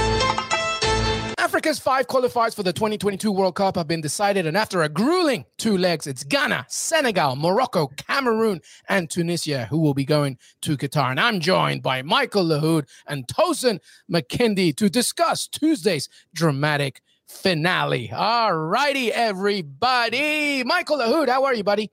Africa's 1.41 1.79
five 1.79 2.05
qualifiers 2.05 2.55
for 2.55 2.61
the 2.61 2.71
2022 2.71 3.31
World 3.31 3.55
Cup 3.55 3.75
have 3.75 3.87
been 3.87 3.99
decided, 3.99 4.45
and 4.45 4.55
after 4.55 4.83
a 4.83 4.87
grueling 4.87 5.43
two 5.57 5.75
legs, 5.75 6.05
it's 6.05 6.23
Ghana, 6.23 6.67
Senegal, 6.69 7.35
Morocco, 7.35 7.87
Cameroon, 7.87 8.61
and 8.87 9.09
Tunisia 9.09 9.65
who 9.65 9.79
will 9.79 9.95
be 9.95 10.05
going 10.05 10.37
to 10.61 10.77
Qatar. 10.77 11.09
And 11.09 11.19
I'm 11.19 11.39
joined 11.39 11.81
by 11.81 12.03
Michael 12.03 12.45
Lahoud 12.45 12.87
and 13.07 13.25
Tosin 13.25 13.79
McKindy 14.09 14.77
to 14.77 14.87
discuss 14.87 15.47
Tuesday's 15.47 16.07
dramatic 16.31 17.01
finale. 17.27 18.11
All 18.11 18.53
righty, 18.53 19.11
everybody. 19.11 20.63
Michael 20.63 20.99
Lahoud, 20.99 21.27
how 21.27 21.45
are 21.45 21.55
you, 21.55 21.63
buddy? 21.63 21.91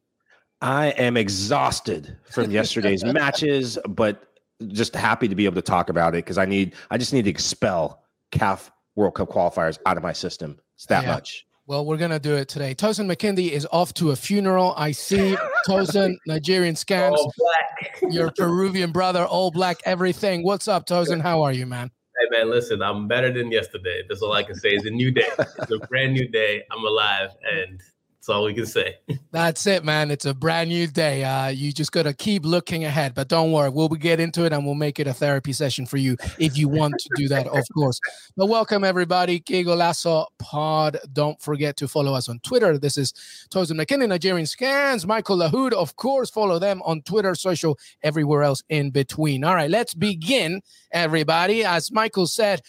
I 0.61 0.89
am 0.89 1.17
exhausted 1.17 2.19
from 2.31 2.51
yesterday's 2.51 3.03
matches, 3.15 3.79
but 3.89 4.25
just 4.67 4.95
happy 4.95 5.27
to 5.27 5.35
be 5.35 5.47
able 5.47 5.55
to 5.55 5.63
talk 5.63 5.89
about 5.89 6.15
it 6.15 6.27
because 6.27 6.37
I 6.37 6.45
need 6.45 6.75
I 6.91 6.99
just 6.99 7.15
need 7.15 7.25
to 7.25 7.31
expel 7.31 8.03
CAF 8.31 8.71
World 8.99 9.15
Cup 9.15 9.31
qualifiers 9.31 9.79
out 9.87 9.97
of 9.97 10.03
my 10.03 10.13
system. 10.13 10.59
It's 10.75 10.87
that 10.87 11.05
yeah. 11.05 11.15
much. 11.15 11.47
Well, 11.67 11.85
we're 11.85 11.99
gonna 11.99 12.19
do 12.19 12.35
it 12.35 12.49
today. 12.49 12.75
Tosin 12.75 13.07
McKindy 13.07 13.51
is 13.51 13.67
off 13.71 13.95
to 13.95 14.11
a 14.11 14.17
funeral. 14.17 14.75
I 14.77 14.91
see 14.91 15.37
Tosin, 15.69 16.17
Nigerian 16.27 16.75
scams. 16.75 17.13
All 17.13 17.33
black. 17.39 18.01
Your 18.11 18.33
Peruvian 18.33 18.91
brother, 18.91 19.25
all 19.25 19.51
black, 19.51 19.77
everything. 19.85 20.43
What's 20.43 20.67
up, 20.67 20.87
Tosin? 20.87 21.21
How 21.21 21.43
are 21.43 21.53
you, 21.53 21.65
man? 21.65 21.91
Hey 22.19 22.39
man, 22.39 22.51
listen, 22.51 22.83
I'm 22.83 23.07
better 23.07 23.33
than 23.33 23.53
yesterday. 23.53 24.03
That's 24.09 24.23
all 24.23 24.33
I 24.33 24.43
can 24.43 24.57
say. 24.57 24.71
It's 24.71 24.87
a 24.87 24.91
new 24.91 25.13
day. 25.13 25.29
It's 25.39 25.71
a 25.71 25.79
brand 25.87 26.15
new 26.15 26.27
day. 26.27 26.65
I'm 26.73 26.85
alive, 26.85 27.31
and 27.53 27.81
that's 28.29 28.37
all 28.37 28.45
we 28.45 28.53
can 28.53 28.67
say. 28.67 28.97
That's 29.31 29.67
it, 29.67 29.85
man. 29.85 30.11
It's 30.11 30.27
a 30.27 30.35
brand 30.35 30.69
new 30.69 30.87
day. 30.87 31.25
Uh, 31.25 31.49
you 31.49 31.73
just 31.73 31.93
got 31.93 32.03
to 32.03 32.13
keep 32.13 32.45
looking 32.45 32.85
ahead. 32.85 33.15
But 33.15 33.29
don't 33.29 33.53
worry, 33.53 33.71
we'll 33.71 33.89
get 33.89 34.21
into 34.21 34.45
it 34.45 34.53
and 34.53 34.65
we'll 34.65 34.75
make 34.75 35.01
it 35.01 35.07
a 35.07 35.15
therapy 35.15 35.53
session 35.53 35.87
for 35.87 35.97
you 35.97 36.17
if 36.39 36.57
you 36.57 36.69
want 36.69 36.95
to 36.99 37.09
do 37.17 37.29
that, 37.29 37.47
of 37.47 37.65
course. 37.75 37.99
But 38.37 38.47
welcome, 38.47 38.85
everybody. 38.85 39.41
Que 39.41 39.65
Golazo 39.65 40.27
Pod. 40.39 40.99
Don't 41.13 41.41
forget 41.41 41.77
to 41.79 41.89
follow 41.89 42.15
us 42.15 42.29
on 42.29 42.39
Twitter. 42.41 42.79
This 42.79 42.99
is 42.99 43.13
Tosin 43.51 43.81
McKinnon, 43.81 44.09
Nigerian 44.09 44.47
Scans. 44.47 45.07
Michael 45.07 45.39
Lahoud, 45.39 45.73
of 45.73 45.97
course. 45.97 46.29
Follow 46.29 46.59
them 46.59 46.83
on 46.85 47.01
Twitter, 47.03 47.35
social, 47.35 47.79
everywhere 48.03 48.43
else 48.43 48.63
in 48.69 48.91
between. 48.91 49.43
All 49.43 49.55
right, 49.55 49.71
let's 49.71 49.95
begin, 49.95 50.61
everybody. 50.93 51.65
As 51.65 51.91
Michael 51.91 52.27
said, 52.27 52.61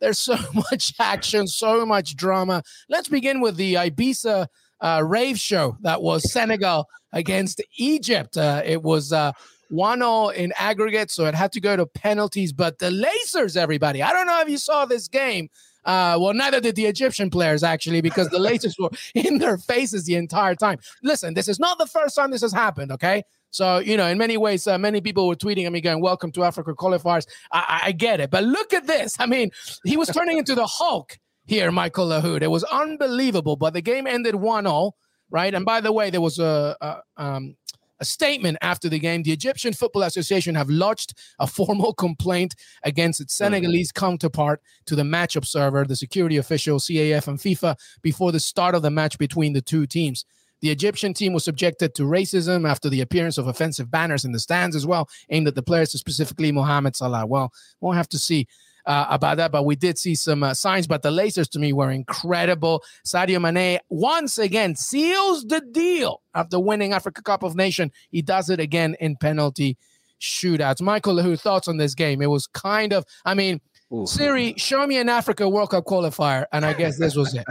there's 0.00 0.18
so 0.18 0.36
much 0.54 0.94
action, 0.98 1.46
so 1.46 1.84
much 1.86 2.16
drama. 2.16 2.62
Let's 2.88 3.08
begin 3.08 3.40
with 3.40 3.56
the 3.56 3.74
Ibiza 3.74 4.46
uh, 4.80 5.02
rave 5.04 5.38
show 5.38 5.76
that 5.80 6.02
was 6.02 6.30
Senegal 6.32 6.88
against 7.12 7.62
Egypt. 7.76 8.36
Uh, 8.36 8.62
it 8.64 8.82
was 8.82 9.12
uh, 9.12 9.32
1 9.68 9.98
0 9.98 10.28
in 10.28 10.52
aggregate, 10.56 11.10
so 11.10 11.26
it 11.26 11.34
had 11.34 11.52
to 11.52 11.60
go 11.60 11.76
to 11.76 11.86
penalties. 11.86 12.52
But 12.52 12.78
the 12.78 12.90
Lasers, 12.90 13.56
everybody, 13.56 14.02
I 14.02 14.12
don't 14.12 14.26
know 14.26 14.40
if 14.40 14.48
you 14.48 14.58
saw 14.58 14.84
this 14.84 15.08
game. 15.08 15.48
Uh, 15.84 16.18
well, 16.20 16.34
neither 16.34 16.60
did 16.60 16.76
the 16.76 16.84
Egyptian 16.84 17.30
players 17.30 17.62
actually, 17.62 18.00
because 18.02 18.28
the 18.28 18.38
Lasers 18.38 18.74
were 18.78 18.90
in 19.14 19.38
their 19.38 19.56
faces 19.56 20.04
the 20.04 20.14
entire 20.14 20.54
time. 20.54 20.78
Listen, 21.02 21.34
this 21.34 21.48
is 21.48 21.58
not 21.58 21.78
the 21.78 21.86
first 21.86 22.14
time 22.14 22.30
this 22.30 22.42
has 22.42 22.52
happened, 22.52 22.92
okay? 22.92 23.22
So, 23.50 23.78
you 23.78 23.96
know, 23.96 24.06
in 24.06 24.18
many 24.18 24.36
ways, 24.36 24.66
uh, 24.66 24.78
many 24.78 25.00
people 25.00 25.26
were 25.26 25.34
tweeting 25.34 25.66
at 25.66 25.72
me 25.72 25.80
going, 25.80 26.00
Welcome 26.00 26.32
to 26.32 26.44
Africa 26.44 26.74
qualifiers. 26.74 27.26
I-, 27.52 27.80
I 27.84 27.92
get 27.92 28.20
it. 28.20 28.30
But 28.30 28.44
look 28.44 28.72
at 28.72 28.86
this. 28.86 29.16
I 29.18 29.26
mean, 29.26 29.50
he 29.84 29.96
was 29.96 30.08
turning 30.08 30.38
into 30.38 30.54
the 30.54 30.66
Hulk 30.66 31.18
here, 31.50 31.72
Michael 31.72 32.06
Lahoud. 32.06 32.42
It 32.42 32.50
was 32.50 32.62
unbelievable, 32.62 33.56
but 33.56 33.74
the 33.74 33.82
game 33.82 34.06
ended 34.06 34.36
1 34.36 34.64
0, 34.64 34.92
right? 35.30 35.52
And 35.52 35.64
by 35.64 35.80
the 35.80 35.92
way, 35.92 36.08
there 36.08 36.20
was 36.20 36.38
a, 36.38 36.76
a, 36.80 37.02
um, 37.16 37.56
a 37.98 38.04
statement 38.04 38.56
after 38.62 38.88
the 38.88 39.00
game. 39.00 39.24
The 39.24 39.32
Egyptian 39.32 39.72
Football 39.72 40.04
Association 40.04 40.54
have 40.54 40.70
lodged 40.70 41.12
a 41.40 41.48
formal 41.48 41.92
complaint 41.92 42.54
against 42.84 43.20
its 43.20 43.34
Senegalese 43.34 43.90
counterpart 43.90 44.62
to 44.86 44.94
the 44.94 45.02
match 45.02 45.34
observer, 45.34 45.84
the 45.84 45.96
security 45.96 46.36
official, 46.36 46.78
CAF, 46.78 47.26
and 47.26 47.40
FIFA 47.40 47.76
before 48.00 48.30
the 48.30 48.38
start 48.38 48.76
of 48.76 48.82
the 48.82 48.90
match 48.90 49.18
between 49.18 49.52
the 49.52 49.60
two 49.60 49.88
teams. 49.88 50.24
The 50.60 50.70
Egyptian 50.70 51.14
team 51.14 51.32
was 51.32 51.44
subjected 51.44 51.96
to 51.96 52.04
racism 52.04 52.68
after 52.68 52.88
the 52.88 53.00
appearance 53.00 53.38
of 53.38 53.48
offensive 53.48 53.90
banners 53.90 54.24
in 54.24 54.30
the 54.30 54.38
stands 54.38 54.76
as 54.76 54.86
well, 54.86 55.08
aimed 55.30 55.48
at 55.48 55.56
the 55.56 55.64
players, 55.64 55.90
specifically 55.98 56.52
Mohamed 56.52 56.94
Salah. 56.94 57.26
Well, 57.26 57.50
we'll 57.80 57.94
have 57.94 58.10
to 58.10 58.18
see 58.18 58.46
uh, 58.86 59.06
about 59.10 59.36
that, 59.38 59.52
but 59.52 59.64
we 59.64 59.76
did 59.76 59.98
see 59.98 60.14
some 60.14 60.42
uh, 60.42 60.54
signs. 60.54 60.86
But 60.86 61.02
the 61.02 61.10
Lasers 61.10 61.48
to 61.50 61.58
me 61.58 61.72
were 61.72 61.90
incredible. 61.90 62.82
Sadio 63.06 63.40
Mane 63.40 63.78
once 63.88 64.38
again 64.38 64.76
seals 64.76 65.44
the 65.44 65.60
deal 65.60 66.22
after 66.34 66.58
winning 66.58 66.92
Africa 66.92 67.22
Cup 67.22 67.42
of 67.42 67.54
Nation. 67.54 67.90
He 68.10 68.22
does 68.22 68.50
it 68.50 68.60
again 68.60 68.96
in 69.00 69.16
penalty 69.16 69.76
shootouts. 70.20 70.80
Michael, 70.80 71.20
who 71.20 71.36
thoughts 71.36 71.68
on 71.68 71.76
this 71.76 71.94
game? 71.94 72.22
It 72.22 72.26
was 72.26 72.46
kind 72.46 72.92
of, 72.92 73.04
I 73.24 73.34
mean, 73.34 73.60
Ooh. 73.92 74.06
Siri, 74.06 74.54
show 74.56 74.86
me 74.86 74.98
an 74.98 75.08
Africa 75.08 75.48
World 75.48 75.70
Cup 75.70 75.84
qualifier, 75.84 76.46
and 76.52 76.64
I 76.64 76.74
guess 76.74 76.98
this 76.98 77.16
was 77.16 77.34
it. 77.34 77.44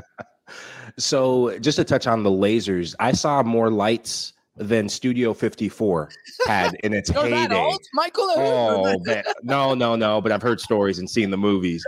so, 0.97 1.57
just 1.59 1.75
to 1.77 1.83
touch 1.83 2.07
on 2.07 2.23
the 2.23 2.29
lasers, 2.29 2.95
I 2.99 3.11
saw 3.11 3.43
more 3.43 3.69
lights 3.69 4.33
than 4.59 4.89
Studio 4.89 5.33
54 5.33 6.09
had 6.45 6.75
in 6.83 6.93
its 6.93 7.09
heyday. 7.09 7.71
Michael? 7.93 8.29
Oh, 8.35 8.95
man. 9.05 9.23
no, 9.41 9.73
no, 9.73 9.95
no. 9.95 10.21
But 10.21 10.31
I've 10.31 10.41
heard 10.41 10.59
stories 10.59 10.99
and 10.99 11.09
seen 11.09 11.31
the 11.31 11.37
movies. 11.37 11.83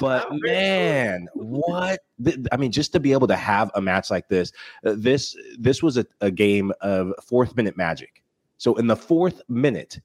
But 0.00 0.28
man, 0.32 1.28
what? 1.34 2.00
I 2.50 2.56
mean, 2.56 2.72
just 2.72 2.92
to 2.92 3.00
be 3.00 3.12
able 3.12 3.28
to 3.28 3.36
have 3.36 3.70
a 3.74 3.80
match 3.80 4.10
like 4.10 4.28
this, 4.28 4.52
uh, 4.86 4.94
this 4.96 5.36
this 5.58 5.82
was 5.82 5.98
a, 5.98 6.06
a 6.20 6.30
game 6.30 6.72
of 6.80 7.12
fourth 7.22 7.54
minute 7.56 7.76
magic. 7.76 8.22
So 8.56 8.74
in 8.76 8.86
the 8.86 8.96
fourth 8.96 9.42
minute, 9.48 10.00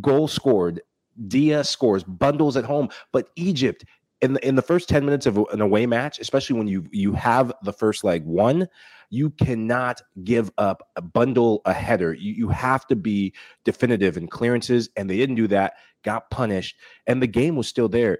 goal 0.00 0.28
scored. 0.28 0.82
Dia 1.26 1.64
scores 1.64 2.02
bundles 2.02 2.56
at 2.56 2.64
home, 2.64 2.88
but 3.12 3.28
Egypt 3.36 3.84
in 4.22 4.34
the 4.34 4.46
in 4.46 4.54
the 4.54 4.62
first 4.62 4.88
10 4.88 5.04
minutes 5.04 5.26
of 5.26 5.38
an 5.52 5.60
away 5.60 5.86
match, 5.86 6.18
especially 6.18 6.56
when 6.58 6.68
you 6.68 6.84
you 6.90 7.12
have 7.12 7.52
the 7.62 7.72
first 7.72 8.04
leg 8.04 8.24
won, 8.24 8.68
you 9.08 9.30
cannot 9.30 10.02
give 10.24 10.50
up 10.58 10.88
a 10.96 11.02
bundle 11.02 11.62
a 11.64 11.72
header. 11.72 12.12
You, 12.12 12.32
you 12.32 12.48
have 12.48 12.86
to 12.88 12.96
be 12.96 13.32
definitive 13.64 14.16
in 14.16 14.28
clearances, 14.28 14.88
and 14.96 15.08
they 15.08 15.16
didn't 15.16 15.36
do 15.36 15.48
that, 15.48 15.74
got 16.04 16.30
punished, 16.30 16.76
and 17.06 17.22
the 17.22 17.26
game 17.26 17.56
was 17.56 17.68
still 17.68 17.88
there. 17.88 18.18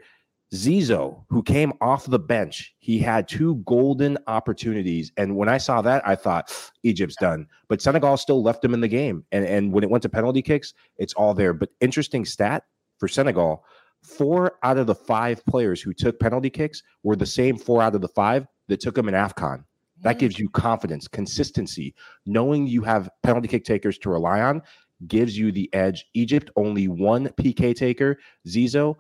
Zizo, 0.52 1.24
who 1.28 1.44
came 1.44 1.72
off 1.80 2.06
the 2.06 2.18
bench, 2.18 2.74
he 2.80 2.98
had 2.98 3.28
two 3.28 3.56
golden 3.66 4.18
opportunities. 4.26 5.12
And 5.16 5.36
when 5.36 5.48
I 5.48 5.58
saw 5.58 5.80
that, 5.82 6.06
I 6.06 6.16
thought 6.16 6.52
Egypt's 6.82 7.14
done. 7.20 7.46
But 7.68 7.80
Senegal 7.80 8.16
still 8.16 8.42
left 8.42 8.64
him 8.64 8.74
in 8.74 8.80
the 8.80 8.88
game. 8.88 9.24
And, 9.30 9.44
and 9.44 9.72
when 9.72 9.84
it 9.84 9.90
went 9.90 10.02
to 10.02 10.08
penalty 10.08 10.42
kicks, 10.42 10.74
it's 10.98 11.14
all 11.14 11.34
there. 11.34 11.52
But 11.52 11.68
interesting 11.80 12.24
stat 12.24 12.64
for 12.98 13.06
Senegal 13.06 13.64
four 14.02 14.58
out 14.62 14.78
of 14.78 14.86
the 14.86 14.94
five 14.94 15.44
players 15.46 15.80
who 15.80 15.92
took 15.92 16.18
penalty 16.18 16.50
kicks 16.50 16.82
were 17.02 17.16
the 17.16 17.26
same 17.26 17.56
four 17.56 17.82
out 17.82 17.94
of 17.94 18.00
the 18.00 18.08
five 18.08 18.46
that 18.68 18.80
took 18.80 18.94
them 18.94 19.08
in 19.08 19.14
AFCON. 19.14 19.64
That 20.02 20.18
gives 20.18 20.38
you 20.38 20.48
confidence, 20.48 21.06
consistency. 21.06 21.94
Knowing 22.24 22.66
you 22.66 22.82
have 22.82 23.10
penalty 23.22 23.48
kick 23.48 23.64
takers 23.64 23.98
to 23.98 24.10
rely 24.10 24.40
on 24.40 24.62
gives 25.06 25.36
you 25.36 25.52
the 25.52 25.68
edge. 25.74 26.06
Egypt, 26.14 26.50
only 26.56 26.88
one 26.88 27.28
PK 27.28 27.74
taker. 27.74 28.18
Zizo 28.46 28.96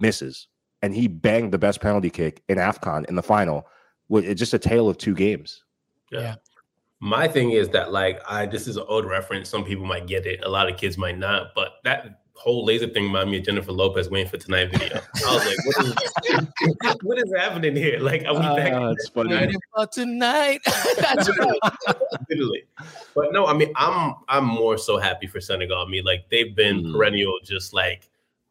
misses, 0.00 0.48
and 0.82 0.94
he 0.94 1.08
banged 1.08 1.52
the 1.52 1.58
best 1.58 1.80
penalty 1.80 2.10
kick 2.10 2.42
in 2.48 2.58
AFCON 2.58 3.06
in 3.06 3.14
the 3.14 3.22
final. 3.22 3.66
It's 4.10 4.38
just 4.38 4.54
a 4.54 4.58
tale 4.58 4.88
of 4.88 4.98
two 4.98 5.14
games. 5.14 5.64
Yeah. 6.10 6.20
yeah. 6.20 6.34
My 7.00 7.26
thing 7.26 7.52
is 7.52 7.68
that, 7.70 7.92
like, 7.92 8.20
I 8.28 8.46
this 8.46 8.68
is 8.68 8.76
an 8.76 8.84
old 8.86 9.06
reference. 9.06 9.48
Some 9.48 9.64
people 9.64 9.86
might 9.86 10.06
get 10.06 10.26
it, 10.26 10.44
a 10.44 10.48
lot 10.48 10.70
of 10.70 10.76
kids 10.76 10.96
might 10.98 11.18
not. 11.18 11.48
But 11.54 11.72
that 11.84 12.21
whole 12.42 12.64
laser 12.64 12.88
thing 12.88 13.04
reminded 13.04 13.30
me 13.30 13.38
of 13.38 13.44
Jennifer 13.44 13.70
Lopez 13.70 14.10
waiting 14.10 14.28
for 14.28 14.36
tonight 14.36 14.70
video. 14.72 15.00
I 15.26 15.34
was 15.34 15.46
like, 15.46 15.66
what 15.66 15.86
is, 15.86 16.96
what 17.02 17.18
is 17.18 17.32
happening 17.36 17.76
here? 17.76 18.00
Like, 18.00 18.24
are 18.26 18.34
we 18.34 18.40
uh, 18.40 18.56
back? 18.56 18.72
It's 18.98 19.08
funny. 19.10 19.34
Waiting 19.34 19.60
for 19.72 19.86
tonight. 19.86 20.60
That's 20.98 21.38
right. 21.38 21.58
Literally. 22.28 22.64
But 23.14 23.32
no, 23.32 23.46
I 23.46 23.54
mean, 23.54 23.72
I'm 23.76 24.14
I'm 24.28 24.44
more 24.44 24.76
so 24.76 24.98
happy 24.98 25.28
for 25.28 25.40
Senegal. 25.40 25.78
I 25.78 25.88
mean, 25.88 26.04
like 26.04 26.28
they've 26.30 26.54
been 26.54 26.82
mm. 26.82 26.92
perennial, 26.92 27.38
just 27.44 27.72
like 27.72 28.10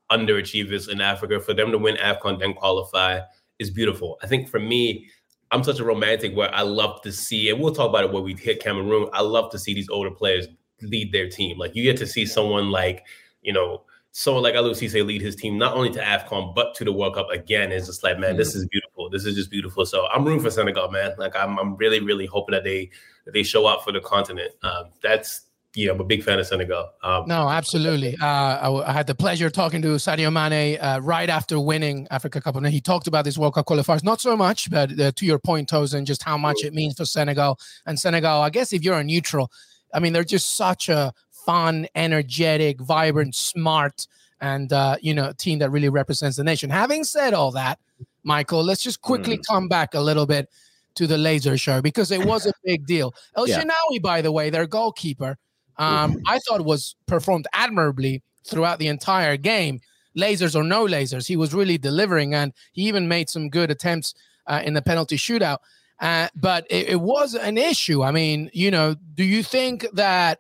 underachievers 0.10 0.90
in 0.90 1.02
Africa. 1.02 1.42
For 1.42 1.54
them 1.54 1.72
to 1.72 1.78
win 1.78 1.98
AFCON 1.98 2.40
then 2.40 2.54
qualify 2.54 3.20
is 3.60 3.70
beautiful. 3.70 4.18
I 4.24 4.28
think 4.28 4.48
for 4.48 4.60
me, 4.60 5.10
I'm 5.52 5.66
such 5.66 5.80
a 5.80 5.84
romantic 5.84 6.34
where 6.34 6.54
I 6.56 6.62
love 6.62 7.02
to 7.02 7.12
see, 7.12 7.50
and 7.50 7.60
we'll 7.60 7.76
talk 7.76 7.90
about 7.90 8.06
it 8.06 8.14
when 8.14 8.24
we 8.24 8.36
hit 8.36 8.64
Cameroon. 8.64 9.10
I 9.12 9.22
love 9.22 9.52
to 9.52 9.60
see 9.60 9.74
these 9.74 9.90
older 9.90 10.12
players 10.12 10.48
lead 10.82 11.12
their 11.12 11.30
team. 11.30 11.58
Like 11.58 11.76
you 11.76 11.84
get 11.84 11.98
to 11.98 12.08
see 12.08 12.26
someone 12.26 12.72
like, 12.72 13.06
you 13.42 13.54
know, 13.54 13.84
someone 14.12 14.44
like 14.44 14.56
Aliou 14.56 14.72
Cisse 14.72 15.06
lead 15.06 15.22
his 15.22 15.36
team 15.36 15.58
not 15.58 15.76
only 15.76 15.90
to 15.92 16.00
AFCON 16.00 16.54
but 16.54 16.76
to 16.76 16.84
the 16.84 16.92
World 16.92 17.16
Cup 17.16 17.30
again. 17.30 17.72
It's 17.72 17.88
just 17.88 18.04
like, 18.04 18.20
man, 18.20 18.38
this 18.38 18.56
is 18.56 18.68
beautiful. 18.68 19.10
This 19.10 19.26
is 19.26 19.36
just 19.36 19.50
beautiful. 19.50 19.86
So 19.86 20.08
I'm 20.08 20.26
rooting 20.26 20.42
for 20.42 20.52
Senegal, 20.52 20.92
man. 20.92 21.14
Like 21.18 21.36
I'm, 21.36 21.58
I'm 21.58 21.76
really, 21.78 22.00
really 22.00 22.26
hoping 22.26 22.54
that 22.54 22.64
they 22.64 22.90
that 23.26 23.34
they 23.34 23.44
show 23.44 23.66
up 23.66 23.84
for 23.84 23.92
the 23.92 24.02
continent. 24.02 24.52
Um, 24.64 24.86
that's 25.02 25.46
yeah, 25.74 25.92
I'm 25.92 26.02
a 26.02 26.04
big 26.04 26.24
fan 26.24 26.38
of 26.38 26.46
Senegal. 26.46 26.90
Um, 27.02 27.26
no, 27.28 27.48
absolutely. 27.48 28.18
Uh, 28.22 28.26
I, 28.26 28.90
I, 28.90 28.92
had 28.92 29.08
the 29.08 29.16
pleasure 29.16 29.48
of 29.48 29.54
talking 29.54 29.82
to 29.84 29.96
Sadio 29.96 30.32
Mane 30.32 30.78
uh, 30.82 31.00
right 31.02 31.30
after 31.30 31.62
winning 31.62 32.08
Africa 32.12 32.42
Cup, 32.42 32.58
and 32.58 32.68
he 32.68 32.82
talked 32.82 33.08
about 33.08 33.24
this 33.24 33.38
World 33.38 33.54
Cup 33.54 33.68
qualifiers. 33.68 34.04
Not 34.04 34.20
so 34.20 34.36
much, 34.36 34.70
but 34.70 35.00
uh, 35.00 35.12
to 35.14 35.26
your 35.26 35.40
point, 35.40 35.70
Tosin, 35.70 36.04
just 36.04 36.24
how 36.24 36.38
much 36.38 36.58
it 36.66 36.74
means 36.74 36.98
for 36.98 37.06
Senegal 37.06 37.58
and 37.86 37.98
Senegal. 37.98 38.42
I 38.42 38.50
guess 38.50 38.74
if 38.74 38.84
you're 38.84 39.00
a 39.00 39.04
neutral, 39.04 39.50
I 39.94 40.02
mean, 40.02 40.12
they're 40.12 40.26
just 40.26 40.58
such 40.58 40.90
a 40.90 41.14
fun, 41.46 41.88
energetic, 41.96 42.80
vibrant, 42.80 43.36
smart, 43.36 44.08
and 44.40 44.72
uh, 44.74 44.98
you 45.02 45.14
know, 45.14 45.32
team 45.34 45.60
that 45.60 45.70
really 45.70 45.90
represents 45.90 46.38
the 46.38 46.44
nation. 46.44 46.70
Having 46.70 47.04
said 47.04 47.34
all 47.34 47.52
that, 47.52 47.80
Michael, 48.24 48.64
let's 48.64 48.84
just 48.84 49.02
quickly 49.02 49.38
mm. 49.38 49.48
come 49.48 49.68
back 49.68 49.94
a 49.94 50.00
little 50.00 50.26
bit 50.26 50.50
to 50.96 51.08
the 51.08 51.18
laser 51.18 51.58
show 51.58 51.82
because 51.82 52.12
it 52.12 52.26
was 52.26 52.46
a 52.46 52.54
big 52.64 52.86
deal. 52.86 53.14
El 53.36 53.48
yeah. 53.48 53.62
Shenawy, 53.62 54.02
by 54.02 54.22
the 54.22 54.32
way, 54.32 54.50
their 54.50 54.68
goalkeeper 54.68 55.38
um, 55.82 56.22
I 56.28 56.40
thought 56.40 56.64
was 56.64 56.96
performed 57.08 57.48
admirably 57.54 58.22
throughout 58.46 58.80
the 58.80 58.88
entire 58.88 59.36
game. 59.38 59.82
Lasers 60.16 60.56
or 60.56 60.64
no 60.64 60.86
lasers, 60.86 61.28
he 61.28 61.38
was 61.38 61.54
really 61.54 61.78
delivering, 61.78 62.34
and 62.34 62.54
he 62.74 62.84
even 62.84 63.08
made 63.08 63.30
some 63.30 63.50
good 63.50 63.72
attempts 63.72 64.14
uh, 64.46 64.62
in 64.64 64.74
the 64.74 64.82
penalty 64.82 65.16
shootout. 65.16 65.60
Uh, 66.00 66.28
but 66.36 66.68
it, 66.70 66.90
it, 66.90 67.02
was 67.02 67.34
an 67.34 67.58
issue. 67.58 68.04
I 68.04 68.12
mean, 68.12 68.50
you 68.54 68.72
know, 68.72 68.96
do 69.14 69.24
you 69.24 69.44
think 69.44 69.86
that, 69.94 70.40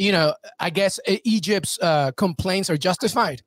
you 0.00 0.12
know, 0.12 0.34
I 0.58 0.70
guess 0.70 0.98
Egypt's 1.24 1.78
uh, 1.82 2.12
complaints 2.12 2.70
are 2.70 2.78
justified? 2.78 3.42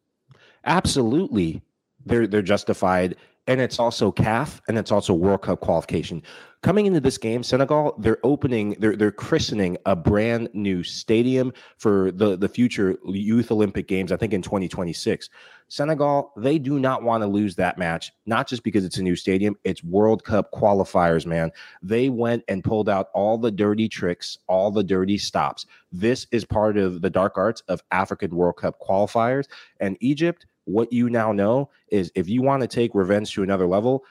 Absolutely, 0.66 1.64
they're 2.06 2.28
they're 2.28 2.44
justified, 2.44 3.16
and 3.48 3.62
it's 3.62 3.80
also 3.80 4.12
CAF 4.12 4.62
and 4.68 4.78
it's 4.78 4.92
also 4.92 5.14
World 5.14 5.42
Cup 5.42 5.60
qualification 5.60 6.22
coming 6.64 6.86
into 6.86 7.02
this 7.02 7.18
game, 7.18 7.44
Senegal, 7.44 7.94
they're 8.00 8.18
opening, 8.24 8.76
they're 8.80 8.96
they're 8.96 9.12
christening 9.12 9.78
a 9.86 9.96
brand 9.96 10.50
new 10.54 10.82
stadium 10.82 11.54
for 11.78 12.12
the 12.12 12.36
the 12.36 12.50
future 12.50 12.98
Youth 13.06 13.52
Olympic 13.52 13.88
Games. 13.88 14.12
I 14.12 14.18
think 14.18 14.34
in 14.34 14.42
2026. 14.42 15.30
Senegal, 15.70 16.34
they 16.38 16.60
do 16.60 16.78
not 16.78 17.02
want 17.02 17.24
to 17.24 17.28
lose 17.28 17.56
that 17.56 17.80
match, 17.80 18.12
not 18.28 18.48
just 18.48 18.64
because 18.64 18.86
it's 18.86 18.98
a 18.98 19.02
new 19.02 19.16
stadium, 19.16 19.56
it's 19.64 19.84
World 19.84 20.24
Cup 20.24 20.52
qualifiers, 20.52 21.26
man. 21.26 21.52
They 21.82 22.10
went 22.10 22.44
and 22.48 22.64
pulled 22.64 22.90
out 22.90 23.08
all 23.16 23.40
the 23.40 23.50
dirty 23.50 23.90
tricks, 23.90 24.38
all 24.48 24.70
the 24.70 24.84
dirty 24.84 25.18
stops. 25.18 25.66
This 25.92 26.28
is 26.32 26.46
part 26.46 26.78
of 26.78 27.02
the 27.02 27.10
dark 27.10 27.38
arts 27.38 27.64
of 27.70 27.82
African 27.90 28.36
World 28.36 28.58
Cup 28.58 28.76
qualifiers. 28.80 29.48
And 29.80 29.98
Egypt, 30.00 30.46
what 30.66 30.92
you 30.94 31.10
now 31.10 31.32
know 31.32 31.70
is 31.90 32.12
if 32.16 32.30
you 32.30 32.42
want 32.42 32.62
to 32.62 32.68
take 32.68 32.94
revenge 32.94 33.34
to 33.34 33.44
another 33.44 33.68
level, 33.68 34.04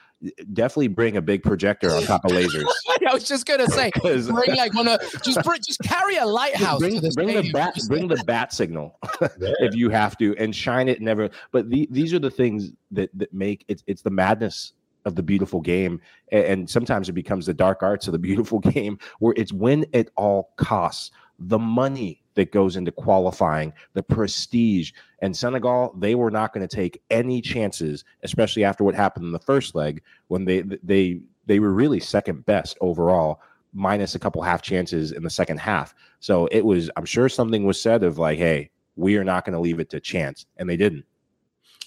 definitely 0.53 0.87
bring 0.87 1.17
a 1.17 1.21
big 1.21 1.43
projector 1.43 1.91
on 1.91 2.03
top 2.03 2.23
of 2.25 2.31
lasers. 2.31 2.65
I 3.07 3.13
was 3.13 3.23
just 3.23 3.45
gonna 3.45 3.67
say, 3.67 3.91
bring 4.01 4.31
like 4.55 4.73
one 4.73 4.87
of 4.87 5.01
just 5.23 5.43
bring, 5.43 5.59
just 5.65 5.81
carry 5.83 6.15
a 6.17 6.25
lighthouse. 6.25 6.79
Bring, 6.79 6.99
bring 7.15 7.27
the 7.27 7.51
bat, 7.51 7.77
bring 7.87 8.07
the 8.07 8.23
bat 8.27 8.53
signal 8.53 8.97
if 9.39 9.75
you 9.75 9.89
have 9.89 10.17
to, 10.17 10.35
and 10.37 10.55
shine 10.55 10.87
it. 10.87 11.01
Never, 11.01 11.29
but 11.51 11.69
the, 11.69 11.87
these 11.91 12.13
are 12.13 12.19
the 12.19 12.31
things 12.31 12.71
that 12.91 13.09
that 13.17 13.33
make 13.33 13.65
it. 13.67 13.83
It's 13.87 14.01
the 14.01 14.11
madness 14.11 14.73
of 15.05 15.15
the 15.15 15.23
beautiful 15.23 15.59
game, 15.59 15.99
and, 16.31 16.45
and 16.45 16.69
sometimes 16.69 17.09
it 17.09 17.13
becomes 17.13 17.45
the 17.45 17.53
dark 17.53 17.83
arts 17.83 18.07
of 18.07 18.13
the 18.13 18.19
beautiful 18.19 18.59
game, 18.59 18.97
where 19.19 19.33
it's 19.35 19.51
win 19.51 19.85
at 19.93 20.09
all 20.15 20.53
costs. 20.55 21.11
The 21.39 21.59
money 21.59 22.22
that 22.35 22.51
goes 22.51 22.75
into 22.75 22.91
qualifying, 22.91 23.73
the 23.93 24.03
prestige. 24.03 24.91
And 25.19 25.35
Senegal, 25.35 25.93
they 25.97 26.15
were 26.15 26.31
not 26.31 26.53
going 26.53 26.67
to 26.67 26.75
take 26.75 27.01
any 27.09 27.41
chances, 27.41 28.03
especially 28.23 28.63
after 28.63 28.83
what 28.83 28.95
happened 28.95 29.25
in 29.25 29.31
the 29.31 29.39
first 29.39 29.75
leg 29.75 30.01
when 30.27 30.45
they 30.45 30.61
they 30.61 31.21
they 31.45 31.59
were 31.59 31.73
really 31.73 31.99
second 31.99 32.45
best 32.45 32.77
overall, 32.81 33.41
minus 33.73 34.15
a 34.15 34.19
couple 34.19 34.41
half 34.41 34.61
chances 34.61 35.11
in 35.11 35.23
the 35.23 35.29
second 35.29 35.59
half. 35.59 35.93
So 36.19 36.47
it 36.47 36.63
was, 36.63 36.89
I'm 36.95 37.05
sure 37.05 37.27
something 37.27 37.65
was 37.65 37.81
said 37.81 38.03
of 38.03 38.17
like, 38.17 38.37
hey, 38.37 38.69
we 38.95 39.17
are 39.17 39.23
not 39.23 39.43
going 39.45 39.53
to 39.53 39.59
leave 39.59 39.79
it 39.79 39.89
to 39.89 39.99
chance, 39.99 40.45
and 40.57 40.69
they 40.69 40.77
didn't. 40.77 41.05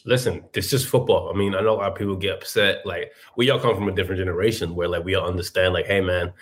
Listen, 0.05 0.45
this 0.53 0.73
is 0.73 0.85
football. 0.85 1.31
I 1.33 1.37
mean, 1.37 1.55
I 1.55 1.61
know 1.61 1.75
a 1.75 1.79
lot 1.79 1.93
of 1.93 1.99
people 1.99 2.17
get 2.17 2.35
upset. 2.35 2.85
Like, 2.87 3.13
we 3.37 3.51
all 3.51 3.59
come 3.59 3.75
from 3.75 3.89
a 3.89 3.95
different 3.95 4.21
generation 4.21 4.75
where, 4.75 4.89
like, 4.89 5.05
we 5.05 5.15
all 5.15 5.27
understand, 5.27 5.75
like, 5.75 5.87
hey, 5.87 6.01
man, 6.01 6.33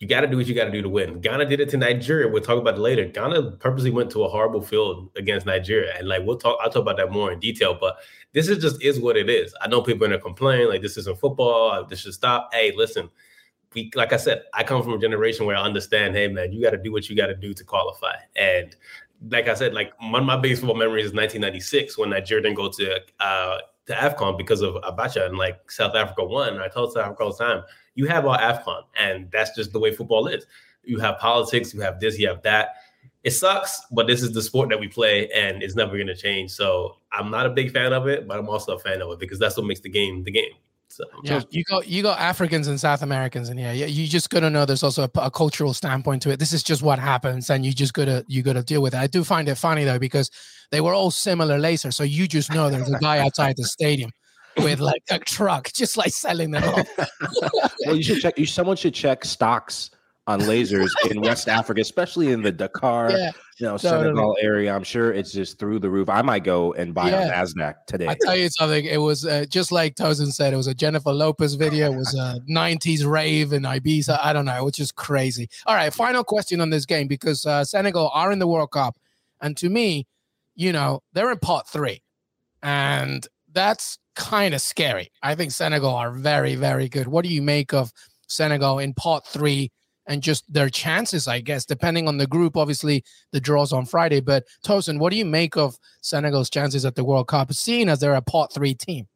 you 0.00 0.06
got 0.06 0.20
to 0.20 0.26
do 0.28 0.36
what 0.36 0.46
you 0.46 0.54
got 0.54 0.66
to 0.66 0.70
do 0.70 0.80
to 0.80 0.88
win. 0.88 1.20
Ghana 1.20 1.46
did 1.46 1.58
it 1.60 1.68
to 1.70 1.76
Nigeria. 1.76 2.28
We'll 2.28 2.42
talk 2.42 2.58
about 2.58 2.74
it 2.74 2.80
later. 2.80 3.04
Ghana 3.04 3.52
purposely 3.52 3.90
went 3.90 4.10
to 4.12 4.22
a 4.22 4.28
horrible 4.28 4.62
field 4.62 5.10
against 5.16 5.44
Nigeria, 5.44 5.94
and 5.98 6.08
like 6.08 6.22
we'll 6.24 6.36
talk. 6.36 6.58
I'll 6.62 6.70
talk 6.70 6.82
about 6.82 6.96
that 6.98 7.10
more 7.10 7.32
in 7.32 7.40
detail. 7.40 7.76
But 7.78 7.96
this 8.32 8.48
is 8.48 8.58
just 8.58 8.82
is 8.82 9.00
what 9.00 9.16
it 9.16 9.28
is. 9.28 9.54
I 9.60 9.68
know 9.68 9.82
people 9.82 10.04
are 10.04 10.08
gonna 10.08 10.20
complain 10.20 10.68
like 10.68 10.82
this 10.82 10.96
isn't 10.98 11.18
football. 11.18 11.84
This 11.84 12.00
should 12.00 12.14
stop. 12.14 12.50
Hey, 12.52 12.72
listen, 12.76 13.10
we 13.74 13.90
like 13.94 14.12
I 14.12 14.16
said, 14.18 14.44
I 14.54 14.62
come 14.62 14.82
from 14.82 14.92
a 14.92 14.98
generation 14.98 15.46
where 15.46 15.56
I 15.56 15.62
understand. 15.62 16.14
Hey, 16.14 16.28
man, 16.28 16.52
you 16.52 16.62
got 16.62 16.70
to 16.70 16.78
do 16.78 16.92
what 16.92 17.08
you 17.08 17.16
got 17.16 17.26
to 17.26 17.34
do 17.34 17.52
to 17.54 17.64
qualify. 17.64 18.14
And 18.36 18.74
like 19.30 19.48
I 19.48 19.54
said, 19.54 19.74
like 19.74 19.92
one 20.00 20.20
of 20.20 20.26
my 20.26 20.36
baseball 20.36 20.74
memories 20.74 21.06
is 21.06 21.12
1996 21.12 21.98
when 21.98 22.10
Nigeria 22.10 22.42
didn't 22.42 22.56
go 22.56 22.68
to 22.68 23.00
uh, 23.20 23.58
to 23.88 23.94
AFCON 23.94 24.36
because 24.36 24.60
of 24.60 24.74
Abacha 24.74 25.26
and 25.26 25.38
like 25.38 25.70
South 25.70 25.94
Africa 25.94 26.22
won. 26.22 26.60
I 26.60 26.68
told 26.68 26.92
South 26.92 27.04
Africa 27.04 27.24
all 27.24 27.32
the 27.32 27.44
time 27.44 27.62
you 27.94 28.06
have 28.06 28.26
our 28.26 28.38
AFCON, 28.38 28.82
and 28.96 29.30
that's 29.32 29.56
just 29.56 29.72
the 29.72 29.78
way 29.78 29.92
football 29.92 30.28
is. 30.28 30.46
You 30.84 30.98
have 31.00 31.18
politics, 31.18 31.74
you 31.74 31.80
have 31.80 31.98
this, 31.98 32.18
you 32.18 32.28
have 32.28 32.42
that. 32.42 32.76
It 33.24 33.32
sucks, 33.32 33.82
but 33.90 34.06
this 34.06 34.22
is 34.22 34.32
the 34.32 34.42
sport 34.42 34.68
that 34.68 34.78
we 34.78 34.88
play, 34.88 35.28
and 35.30 35.62
it's 35.62 35.74
never 35.74 35.96
going 35.96 36.06
to 36.06 36.14
change. 36.14 36.50
So 36.50 36.98
I'm 37.12 37.30
not 37.30 37.46
a 37.46 37.50
big 37.50 37.72
fan 37.72 37.92
of 37.92 38.06
it, 38.06 38.28
but 38.28 38.38
I'm 38.38 38.48
also 38.48 38.76
a 38.76 38.78
fan 38.78 39.02
of 39.02 39.10
it 39.10 39.18
because 39.18 39.38
that's 39.38 39.56
what 39.56 39.66
makes 39.66 39.80
the 39.80 39.88
game 39.88 40.22
the 40.22 40.30
game. 40.30 40.52
So 40.88 41.04
yeah, 41.22 41.42
you 41.50 41.62
got 41.64 41.86
you 41.86 42.02
go 42.02 42.12
Africans 42.12 42.66
and 42.66 42.80
South 42.80 43.02
Americans, 43.02 43.50
and 43.50 43.60
yeah, 43.60 43.72
you 43.72 44.08
just 44.08 44.30
gotta 44.30 44.48
know 44.48 44.64
there's 44.64 44.82
also 44.82 45.04
a, 45.04 45.10
a, 45.20 45.30
cultural 45.30 45.74
standpoint 45.74 46.22
to 46.22 46.30
it. 46.30 46.38
This 46.38 46.52
is 46.52 46.62
just 46.62 46.82
what 46.82 46.98
happens, 46.98 47.50
and 47.50 47.64
you 47.64 47.72
just 47.72 47.92
gotta 47.92 48.24
you 48.26 48.42
gotta 48.42 48.62
deal 48.62 48.80
with 48.80 48.94
it. 48.94 48.98
I 48.98 49.06
do 49.06 49.22
find 49.22 49.48
it 49.48 49.56
funny 49.56 49.84
though 49.84 49.98
because 49.98 50.30
they 50.70 50.80
were 50.80 50.94
all 50.94 51.10
similar 51.10 51.58
laser, 51.58 51.90
so 51.90 52.04
you 52.04 52.26
just 52.26 52.52
know 52.52 52.70
there's 52.70 52.90
a 52.90 52.98
guy 52.98 53.18
outside 53.24 53.56
the 53.56 53.64
stadium 53.64 54.10
with 54.56 54.80
like 54.80 55.02
a 55.10 55.18
truck, 55.18 55.70
just 55.74 55.96
like 55.96 56.12
selling 56.12 56.52
them 56.52 56.64
off. 56.64 56.88
well, 57.86 57.94
you 57.94 58.02
should 58.02 58.20
check. 58.20 58.38
You, 58.38 58.46
someone 58.46 58.76
should 58.76 58.94
check 58.94 59.24
stocks 59.24 59.90
on 60.28 60.40
lasers 60.40 60.90
in 61.10 61.20
West 61.22 61.48
Africa, 61.48 61.80
especially 61.80 62.32
in 62.32 62.42
the 62.42 62.52
Dakar, 62.52 63.10
yeah, 63.10 63.30
you 63.56 63.66
know, 63.66 63.78
totally. 63.78 64.04
Senegal 64.04 64.36
area. 64.40 64.74
I'm 64.74 64.84
sure 64.84 65.10
it's 65.10 65.32
just 65.32 65.58
through 65.58 65.78
the 65.78 65.88
roof. 65.88 66.10
I 66.10 66.20
might 66.20 66.44
go 66.44 66.74
and 66.74 66.92
buy 66.92 67.10
yeah. 67.10 67.22
on 67.22 67.28
Nasdaq 67.30 67.86
today. 67.86 68.06
I 68.06 68.16
tell 68.20 68.36
you 68.36 68.50
something. 68.50 68.84
It 68.84 68.98
was 68.98 69.24
uh, 69.24 69.46
just 69.48 69.72
like 69.72 69.94
Tosin 69.94 70.30
said. 70.30 70.52
It 70.52 70.56
was 70.56 70.66
a 70.66 70.74
Jennifer 70.74 71.12
Lopez 71.12 71.54
video. 71.54 71.90
It 71.92 71.96
was 71.96 72.14
a 72.14 72.40
'90s 72.50 73.10
rave 73.10 73.54
in 73.54 73.62
Ibiza. 73.62 74.20
I 74.22 74.34
don't 74.34 74.44
know. 74.44 74.56
It 74.58 74.64
was 74.64 74.74
just 74.74 74.96
crazy. 74.96 75.48
All 75.66 75.74
right, 75.74 75.92
final 75.92 76.22
question 76.22 76.60
on 76.60 76.68
this 76.68 76.84
game 76.84 77.08
because 77.08 77.46
uh, 77.46 77.64
Senegal 77.64 78.10
are 78.12 78.30
in 78.30 78.38
the 78.38 78.46
World 78.46 78.70
Cup, 78.70 78.98
and 79.40 79.56
to 79.56 79.70
me, 79.70 80.06
you 80.54 80.72
know, 80.72 81.02
they're 81.14 81.32
in 81.32 81.38
pot 81.38 81.70
three, 81.70 82.02
and 82.62 83.26
that's 83.50 83.98
kind 84.14 84.52
of 84.52 84.60
scary. 84.60 85.10
I 85.22 85.34
think 85.34 85.52
Senegal 85.52 85.94
are 85.94 86.10
very, 86.10 86.54
very 86.54 86.90
good. 86.90 87.08
What 87.08 87.24
do 87.24 87.32
you 87.32 87.40
make 87.40 87.72
of 87.72 87.92
Senegal 88.26 88.78
in 88.78 88.92
pot 88.92 89.26
three 89.26 89.70
and 90.08 90.22
just 90.22 90.50
their 90.52 90.68
chances, 90.68 91.28
I 91.28 91.40
guess, 91.40 91.64
depending 91.64 92.08
on 92.08 92.16
the 92.16 92.26
group? 92.26 92.56
Obviously, 92.56 93.04
the 93.32 93.40
draws 93.40 93.72
on 93.72 93.86
Friday. 93.86 94.20
But 94.20 94.44
Tosin, 94.64 94.98
what 94.98 95.10
do 95.10 95.16
you 95.16 95.24
make 95.24 95.56
of 95.56 95.78
Senegal's 96.00 96.50
chances 96.50 96.84
at 96.84 96.96
the 96.96 97.04
World 97.04 97.28
Cup, 97.28 97.52
seeing 97.52 97.88
as 97.88 98.00
they're 98.00 98.14
a 98.14 98.22
pot 98.22 98.52
three 98.52 98.74
team? 98.74 99.06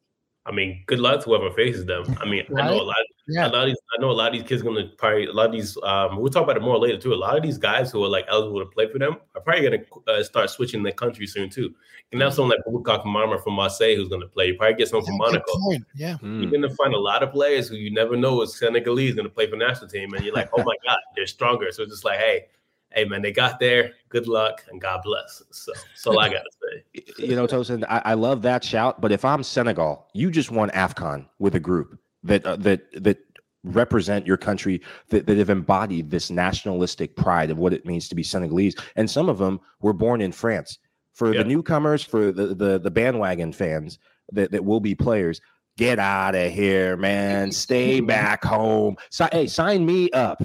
I 0.45 0.51
mean, 0.51 0.83
good 0.87 0.99
luck 0.99 1.23
to 1.23 1.29
whoever 1.29 1.51
faces 1.51 1.85
them. 1.85 2.03
I 2.19 2.25
mean, 2.25 2.43
right? 2.49 2.65
I 2.65 2.67
know 2.67 2.81
a 2.81 2.83
lot. 2.83 2.95
Yeah. 3.29 3.47
A 3.47 3.49
lot 3.49 3.63
of 3.63 3.67
these, 3.67 3.77
I 3.97 4.01
know 4.01 4.11
a 4.11 4.13
lot 4.13 4.27
of 4.27 4.33
these 4.33 4.43
kids 4.43 4.61
going 4.61 4.75
to 4.75 4.93
probably 4.97 5.25
a 5.27 5.31
lot 5.31 5.45
of 5.45 5.51
these. 5.53 5.77
Um, 5.83 6.17
we'll 6.17 6.31
talk 6.31 6.43
about 6.43 6.57
it 6.57 6.61
more 6.61 6.77
later 6.77 6.97
too. 6.97 7.13
A 7.13 7.15
lot 7.15 7.37
of 7.37 7.43
these 7.43 7.57
guys 7.57 7.91
who 7.91 8.03
are 8.03 8.09
like 8.09 8.25
eligible 8.27 8.59
to 8.59 8.65
play 8.65 8.91
for 8.91 8.99
them 8.99 9.17
are 9.35 9.41
probably 9.41 9.69
going 9.69 9.79
to 9.79 10.11
uh, 10.11 10.23
start 10.23 10.49
switching 10.49 10.83
their 10.83 10.91
country 10.91 11.27
soon 11.27 11.49
too. 11.49 11.73
And 12.11 12.19
now 12.19 12.29
someone 12.29 12.57
like 12.57 12.65
Boubacar 12.67 13.03
Kamara 13.03 13.41
from 13.41 13.53
Marseille 13.53 13.95
who's 13.95 14.09
going 14.09 14.21
to 14.21 14.27
play. 14.27 14.47
You 14.47 14.55
probably 14.55 14.75
get 14.75 14.89
someone 14.89 15.05
from 15.05 15.17
Monaco. 15.17 15.53
Yeah, 15.95 16.17
mm. 16.21 16.41
you're 16.41 16.51
going 16.51 16.61
to 16.61 16.75
find 16.75 16.93
a 16.93 16.99
lot 16.99 17.23
of 17.23 17.31
players 17.31 17.69
who 17.69 17.75
you 17.75 17.91
never 17.91 18.17
know 18.17 18.41
is 18.41 18.57
Senegalese 18.57 19.15
going 19.15 19.27
to 19.27 19.33
play 19.33 19.49
for 19.49 19.55
national 19.55 19.89
team, 19.89 20.13
and 20.13 20.25
you're 20.25 20.35
like, 20.35 20.49
oh 20.53 20.63
my 20.63 20.75
god, 20.85 20.99
they're 21.15 21.25
stronger. 21.25 21.71
So 21.71 21.83
it's 21.83 21.91
just 21.93 22.03
like, 22.03 22.19
hey, 22.19 22.47
hey 22.93 23.05
man, 23.05 23.21
they 23.21 23.31
got 23.31 23.59
there. 23.59 23.93
Good 24.09 24.27
luck 24.27 24.63
and 24.69 24.79
God 24.79 25.01
bless. 25.03 25.41
So 25.51 25.71
that's 25.75 26.07
all 26.07 26.19
I 26.19 26.29
gotta 26.29 26.49
say. 26.61 27.03
You 27.17 27.35
know, 27.35 27.47
Tosin, 27.47 27.83
I, 27.89 28.01
I, 28.05 28.13
love 28.13 28.41
that 28.43 28.63
shout. 28.63 29.01
But 29.01 29.11
if 29.11 29.23
I'm 29.25 29.43
Senegal, 29.43 30.07
you 30.13 30.29
just 30.29 30.51
won 30.51 30.69
AFCON 30.71 31.27
with 31.39 31.55
a 31.55 31.59
group 31.59 31.97
that 32.23 32.45
uh, 32.45 32.55
that 32.57 33.03
that 33.03 33.19
represent 33.63 34.27
your 34.27 34.37
country 34.37 34.81
that, 35.09 35.25
that 35.25 35.37
have 35.37 35.49
embodied 35.49 36.11
this 36.11 36.29
nationalistic 36.29 37.15
pride 37.15 37.49
of 37.49 37.57
what 37.57 37.73
it 37.73 37.85
means 37.85 38.09
to 38.09 38.15
be 38.15 38.23
Senegalese. 38.23 38.75
And 38.95 39.09
some 39.09 39.29
of 39.29 39.37
them 39.37 39.59
were 39.81 39.93
born 39.93 40.21
in 40.21 40.31
France. 40.31 40.79
For 41.13 41.31
the 41.31 41.43
newcomers, 41.43 42.03
for 42.03 42.31
the, 42.31 42.55
the, 42.55 42.79
the 42.79 42.89
bandwagon 42.89 43.53
fans 43.53 43.99
that, 44.31 44.51
that 44.51 44.65
will 44.65 44.79
be 44.79 44.95
players, 44.95 45.39
get 45.77 45.99
out 45.99 46.33
of 46.33 46.51
here, 46.51 46.97
man. 46.97 47.51
Stay 47.51 47.99
back 47.99 48.43
home. 48.43 48.95
Si- 49.11 49.27
hey, 49.31 49.45
sign 49.45 49.85
me 49.85 50.09
up. 50.11 50.43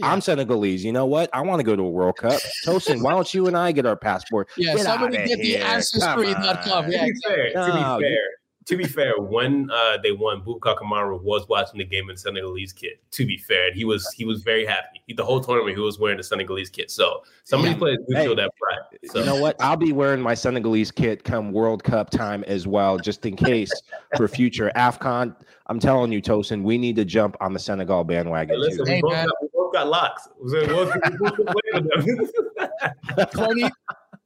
Yeah. 0.00 0.12
I'm 0.12 0.20
Senegalese. 0.20 0.84
You 0.84 0.92
know 0.92 1.06
what? 1.06 1.30
I 1.32 1.40
want 1.42 1.60
to 1.60 1.64
go 1.64 1.76
to 1.76 1.82
a 1.82 1.90
World 1.90 2.16
Cup. 2.16 2.40
Tosin, 2.66 3.02
why 3.02 3.12
don't 3.12 3.32
you 3.32 3.46
and 3.46 3.56
I 3.56 3.72
get 3.72 3.86
our 3.86 3.96
passport? 3.96 4.48
Yeah, 4.56 4.74
Get 4.76 4.86
somebody 4.86 5.18
outta 5.18 5.28
get 5.28 5.38
the 5.38 5.44
here. 5.44 5.64
ancestry.com. 5.64 6.56
Come 6.64 6.90
Yeah, 6.90 7.06
to 7.06 7.12
be 7.12 7.20
fair, 7.26 7.52
to 7.52 7.58
No, 7.58 7.72
be 7.98 8.04
you- 8.04 8.10
fair, 8.10 8.18
to 8.66 8.76
be 8.76 8.84
fair, 8.84 9.14
when 9.18 9.68
uh, 9.72 9.96
they 10.02 10.12
won, 10.12 10.42
Boubacar 10.42 10.76
Kamara 10.78 11.20
was 11.20 11.48
watching 11.48 11.78
the 11.78 11.84
game 11.84 12.08
in 12.08 12.16
Senegalese 12.16 12.72
kit. 12.72 13.00
To 13.12 13.26
be 13.26 13.36
fair, 13.36 13.68
and 13.68 13.76
he 13.76 13.84
was 13.84 14.08
he 14.12 14.24
was 14.24 14.42
very 14.42 14.64
happy. 14.64 15.00
He, 15.06 15.12
the 15.14 15.24
whole 15.24 15.40
tournament, 15.40 15.76
he 15.76 15.82
was 15.82 15.98
wearing 15.98 16.18
the 16.18 16.22
Senegalese 16.22 16.70
kit. 16.70 16.90
So 16.90 17.22
some 17.42 17.60
of 17.60 17.66
Yeah. 17.66 17.72
these 17.72 17.78
players 17.78 17.98
do 18.08 18.14
Hey, 18.16 18.24
show 18.26 18.34
that 18.36 18.50
pride. 18.60 18.98
So 19.10 19.18
You 19.20 19.24
know 19.24 19.40
what? 19.40 19.56
I'll 19.60 19.76
be 19.76 19.92
wearing 19.92 20.20
my 20.20 20.34
Senegalese 20.34 20.90
kit 20.92 21.24
come 21.24 21.50
World 21.52 21.82
Cup 21.82 22.10
time 22.10 22.44
as 22.46 22.66
well, 22.68 22.96
just 22.98 23.26
in 23.26 23.34
case 23.34 23.72
for 24.16 24.28
future 24.28 24.70
AFCON. 24.76 25.34
I'm 25.66 25.80
telling 25.80 26.12
you, 26.12 26.20
Tosin, 26.22 26.62
we 26.62 26.78
need 26.78 26.96
to 26.96 27.04
jump 27.04 27.36
on 27.40 27.52
the 27.52 27.58
Senegal 27.58 28.04
bandwagon. 28.04 28.54
Hey, 28.54 28.58
listen, 28.60 28.78
too. 28.78 28.84
we, 28.84 28.90
Hey, 28.96 29.00
both 29.00 29.12
got, 29.12 29.28
we 29.40 29.48
both 29.70 29.72
got 29.72 29.88
locks. 29.88 30.28
So 30.48 30.66
we'll- 30.66 30.86
we 30.86 31.18
both 31.18 31.54
can 31.72 31.88
them. 31.88 33.26
20, 33.32 33.70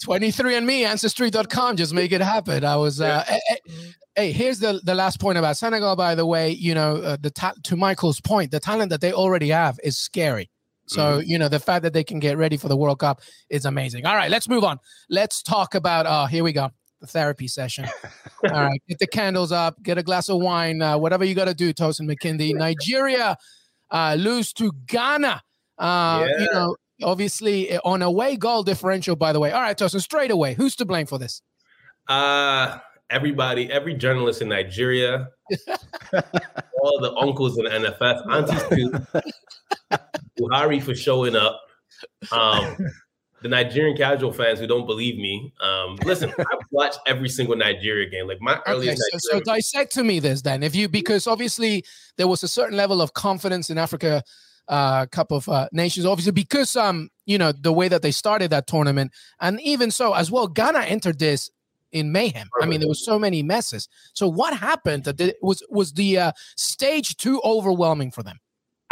23 0.03 0.57
and 0.57 0.67
me, 0.67 0.85
ancestry.com. 0.85 1.77
Just 1.77 1.95
make 1.95 2.13
it 2.13 2.21
happen. 2.21 2.65
I 2.65 2.77
was, 2.77 3.01
uh, 3.01 3.25
eh, 3.27 3.39
eh, 3.51 3.57
hey, 4.17 4.33
here's 4.33 4.59
the, 4.59 4.81
the 4.85 4.95
last 4.95 5.21
point 5.21 5.39
about 5.39 5.57
Senegal, 5.57 5.97
by 5.97 6.15
the 6.15 6.27
way. 6.27 6.51
You 6.51 6.75
know, 6.75 6.97
uh, 6.97 7.17
the 7.21 7.31
ta- 7.31 7.55
to 7.65 7.77
Michael's 7.77 8.21
point, 8.21 8.51
the 8.51 8.61
talent 8.61 8.91
that 8.91 9.01
they 9.01 9.13
already 9.13 9.49
have 9.49 9.79
is 9.83 9.99
scary. 9.99 10.51
So, 10.87 11.19
you 11.19 11.39
know, 11.39 11.49
the 11.49 11.61
fact 11.61 11.83
that 11.85 11.95
they 11.95 12.05
can 12.05 12.19
get 12.19 12.37
ready 12.37 12.59
for 12.59 12.69
the 12.69 12.77
World 12.77 12.99
Cup 12.99 13.23
is 13.49 13.65
amazing. 13.65 14.05
All 14.05 14.15
right, 14.17 14.31
let's 14.31 14.51
move 14.51 14.65
on. 14.65 14.79
Let's 15.09 15.43
talk 15.43 15.75
about, 15.75 16.05
uh, 16.05 16.27
here 16.27 16.45
we 16.45 16.53
go, 16.53 16.71
the 17.01 17.07
therapy 17.07 17.49
session. 17.49 17.87
All 18.45 18.51
right, 18.51 18.83
get 18.87 18.99
the 18.99 19.07
candles 19.07 19.51
up, 19.51 19.83
get 19.83 19.97
a 19.97 20.03
glass 20.03 20.29
of 20.29 20.43
wine, 20.43 20.83
uh, 20.83 20.99
whatever 20.99 21.25
you 21.25 21.35
got 21.35 21.47
to 21.47 21.55
do, 21.55 21.73
Tosin 21.73 22.03
McKindy. 22.07 22.55
Nigeria 22.55 23.39
lose 24.19 24.53
to 24.55 24.73
Ghana. 24.87 25.43
Uh, 25.79 26.27
You 26.39 26.49
know, 26.53 26.77
obviously 27.03 27.71
eh, 27.71 27.79
on 27.85 28.03
away 28.03 28.37
goal 28.37 28.63
differential, 28.63 29.17
by 29.17 29.33
the 29.33 29.41
way. 29.41 29.51
All 29.53 29.61
right, 29.61 29.77
Tosin, 29.77 30.01
straight 30.01 30.31
away, 30.31 30.55
who's 30.55 30.77
to 30.77 30.85
blame 30.85 31.07
for 31.07 31.19
this? 31.19 31.43
Uh 32.09 32.79
everybody, 33.11 33.71
every 33.71 33.95
journalist 33.95 34.43
in 34.43 34.49
Nigeria, 34.49 35.29
all 36.83 37.01
the 37.01 37.15
uncles 37.21 37.59
in 37.59 37.65
the 37.65 37.71
NFF, 37.71 38.23
aunties 38.31 38.63
too, 38.69 39.99
Buhari 40.41 40.83
for 40.83 40.95
showing 40.95 41.37
up. 41.37 41.61
Um, 42.33 42.77
the 43.45 43.51
Nigerian 43.51 43.95
casual 43.95 44.33
fans 44.33 44.59
who 44.59 44.67
don't 44.67 44.87
believe 44.87 45.19
me. 45.19 45.53
Um, 45.61 45.97
listen, 46.07 46.33
I've 46.39 46.67
watched 46.71 46.99
every 47.07 47.29
single 47.29 47.55
Nigeria 47.55 48.09
game. 48.09 48.27
Like 48.27 48.41
my 48.41 48.55
Okay, 48.61 48.73
earliest 48.73 49.03
so, 49.19 49.19
so 49.19 49.41
dissect 49.41 49.93
to 49.93 50.03
me 50.03 50.19
this 50.19 50.41
then, 50.41 50.63
if 50.63 50.75
you 50.75 50.89
because 50.89 51.27
obviously 51.27 51.85
there 52.17 52.27
was 52.27 52.43
a 52.43 52.49
certain 52.49 52.75
level 52.75 53.03
of 53.03 53.13
confidence 53.13 53.69
in 53.69 53.77
Africa 53.77 54.23
uh, 54.69 55.05
Cup 55.07 55.31
of 55.31 55.47
uh, 55.51 55.69
Nations, 55.73 56.07
obviously 56.07 56.33
because 56.33 56.75
um 56.75 57.11
you 57.27 57.37
know 57.37 57.53
the 57.53 57.71
way 57.71 57.87
that 57.87 58.01
they 58.01 58.13
started 58.13 58.49
that 58.51 58.67
tournament, 58.67 59.13
and 59.41 59.61
even 59.61 59.91
so 59.91 60.15
as 60.15 60.31
well, 60.31 60.49
Ghana 60.49 60.81
entered 60.81 61.19
this 61.19 61.51
in 61.93 62.13
mayhem. 62.13 62.49
I 62.63 62.65
mean, 62.65 62.81
there 62.81 62.89
was 62.89 63.05
so 63.05 63.19
many 63.19 63.43
messes. 63.43 63.89
So 64.15 64.27
what 64.27 64.57
happened? 64.57 65.05
That 65.05 65.21
it 65.21 65.37
was 65.43 65.63
was 65.69 65.93
the 65.93 66.19
uh, 66.19 66.33
stage 66.57 67.19
too 67.19 67.43
overwhelming 67.45 68.11
for 68.11 68.23
them? 68.23 68.39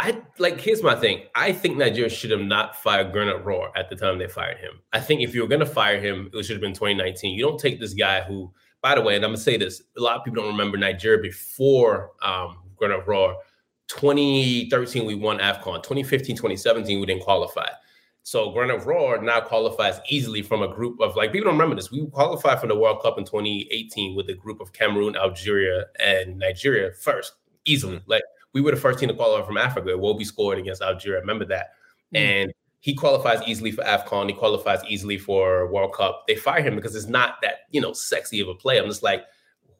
I 0.03 0.21
like 0.37 0.59
here's 0.59 0.83
my 0.83 0.95
thing. 0.95 1.21
I 1.33 1.53
think 1.53 1.77
Nigeria 1.77 2.09
should 2.09 2.31
have 2.31 2.41
not 2.41 2.75
fired 2.75 3.13
Gernot 3.13 3.45
Rohr 3.45 3.69
at 3.77 3.89
the 3.89 3.95
time 3.95 4.17
they 4.19 4.27
fired 4.27 4.57
him. 4.57 4.81
I 4.91 4.99
think 4.99 5.21
if 5.21 5.33
you 5.33 5.41
were 5.41 5.47
gonna 5.47 5.65
fire 5.65 5.97
him, 5.97 6.29
it 6.33 6.43
should 6.43 6.55
have 6.55 6.61
been 6.61 6.73
2019. 6.73 7.33
You 7.33 7.45
don't 7.45 7.57
take 7.57 7.79
this 7.79 7.93
guy 7.93 8.19
who, 8.21 8.51
by 8.81 8.95
the 8.95 9.01
way, 9.01 9.15
and 9.15 9.23
I'm 9.23 9.29
gonna 9.29 9.37
say 9.37 9.55
this, 9.55 9.81
a 9.97 10.01
lot 10.01 10.17
of 10.17 10.25
people 10.25 10.43
don't 10.43 10.51
remember 10.51 10.77
Nigeria 10.77 11.21
before 11.21 12.11
um 12.21 12.57
Gernot 12.75 13.05
Rohr. 13.05 13.35
2013 13.87 15.05
we 15.05 15.15
won 15.15 15.37
AFCON. 15.37 15.81
2015, 15.83 16.35
2017 16.35 16.99
we 16.99 17.05
didn't 17.05 17.23
qualify. 17.23 17.69
So 18.23 18.51
Gernot 18.51 18.83
Rohr 18.83 19.23
now 19.23 19.39
qualifies 19.39 20.01
easily 20.09 20.41
from 20.41 20.63
a 20.63 20.67
group 20.67 20.99
of 20.99 21.15
like 21.15 21.31
people 21.31 21.45
don't 21.45 21.57
remember 21.57 21.77
this. 21.77 21.91
We 21.91 22.05
qualified 22.07 22.59
for 22.59 22.67
the 22.67 22.75
World 22.77 23.01
Cup 23.01 23.17
in 23.17 23.23
2018 23.23 24.17
with 24.17 24.29
a 24.29 24.33
group 24.33 24.59
of 24.59 24.73
Cameroon, 24.73 25.15
Algeria, 25.15 25.85
and 25.97 26.39
Nigeria 26.39 26.91
first, 26.91 27.35
easily. 27.63 28.01
Like 28.05 28.23
we 28.53 28.61
were 28.61 28.71
the 28.71 28.77
first 28.77 28.99
team 28.99 29.09
to 29.09 29.15
qualify 29.15 29.45
from 29.45 29.57
Africa. 29.57 29.89
Wobie 29.89 30.25
scored 30.25 30.57
against 30.57 30.81
Algeria. 30.81 31.19
Remember 31.19 31.45
that. 31.45 31.71
Mm. 32.13 32.19
And 32.19 32.53
he 32.79 32.93
qualifies 32.93 33.41
easily 33.47 33.71
for 33.71 33.83
AFCON. 33.83 34.27
He 34.27 34.33
qualifies 34.33 34.81
easily 34.87 35.17
for 35.17 35.71
World 35.71 35.93
Cup. 35.93 36.25
They 36.27 36.35
fire 36.35 36.61
him 36.61 36.75
because 36.75 36.95
it's 36.95 37.07
not 37.07 37.41
that, 37.41 37.59
you 37.71 37.81
know, 37.81 37.93
sexy 37.93 38.41
of 38.41 38.47
a 38.49 38.55
play. 38.55 38.77
I'm 38.77 38.87
just 38.87 39.03
like, 39.03 39.23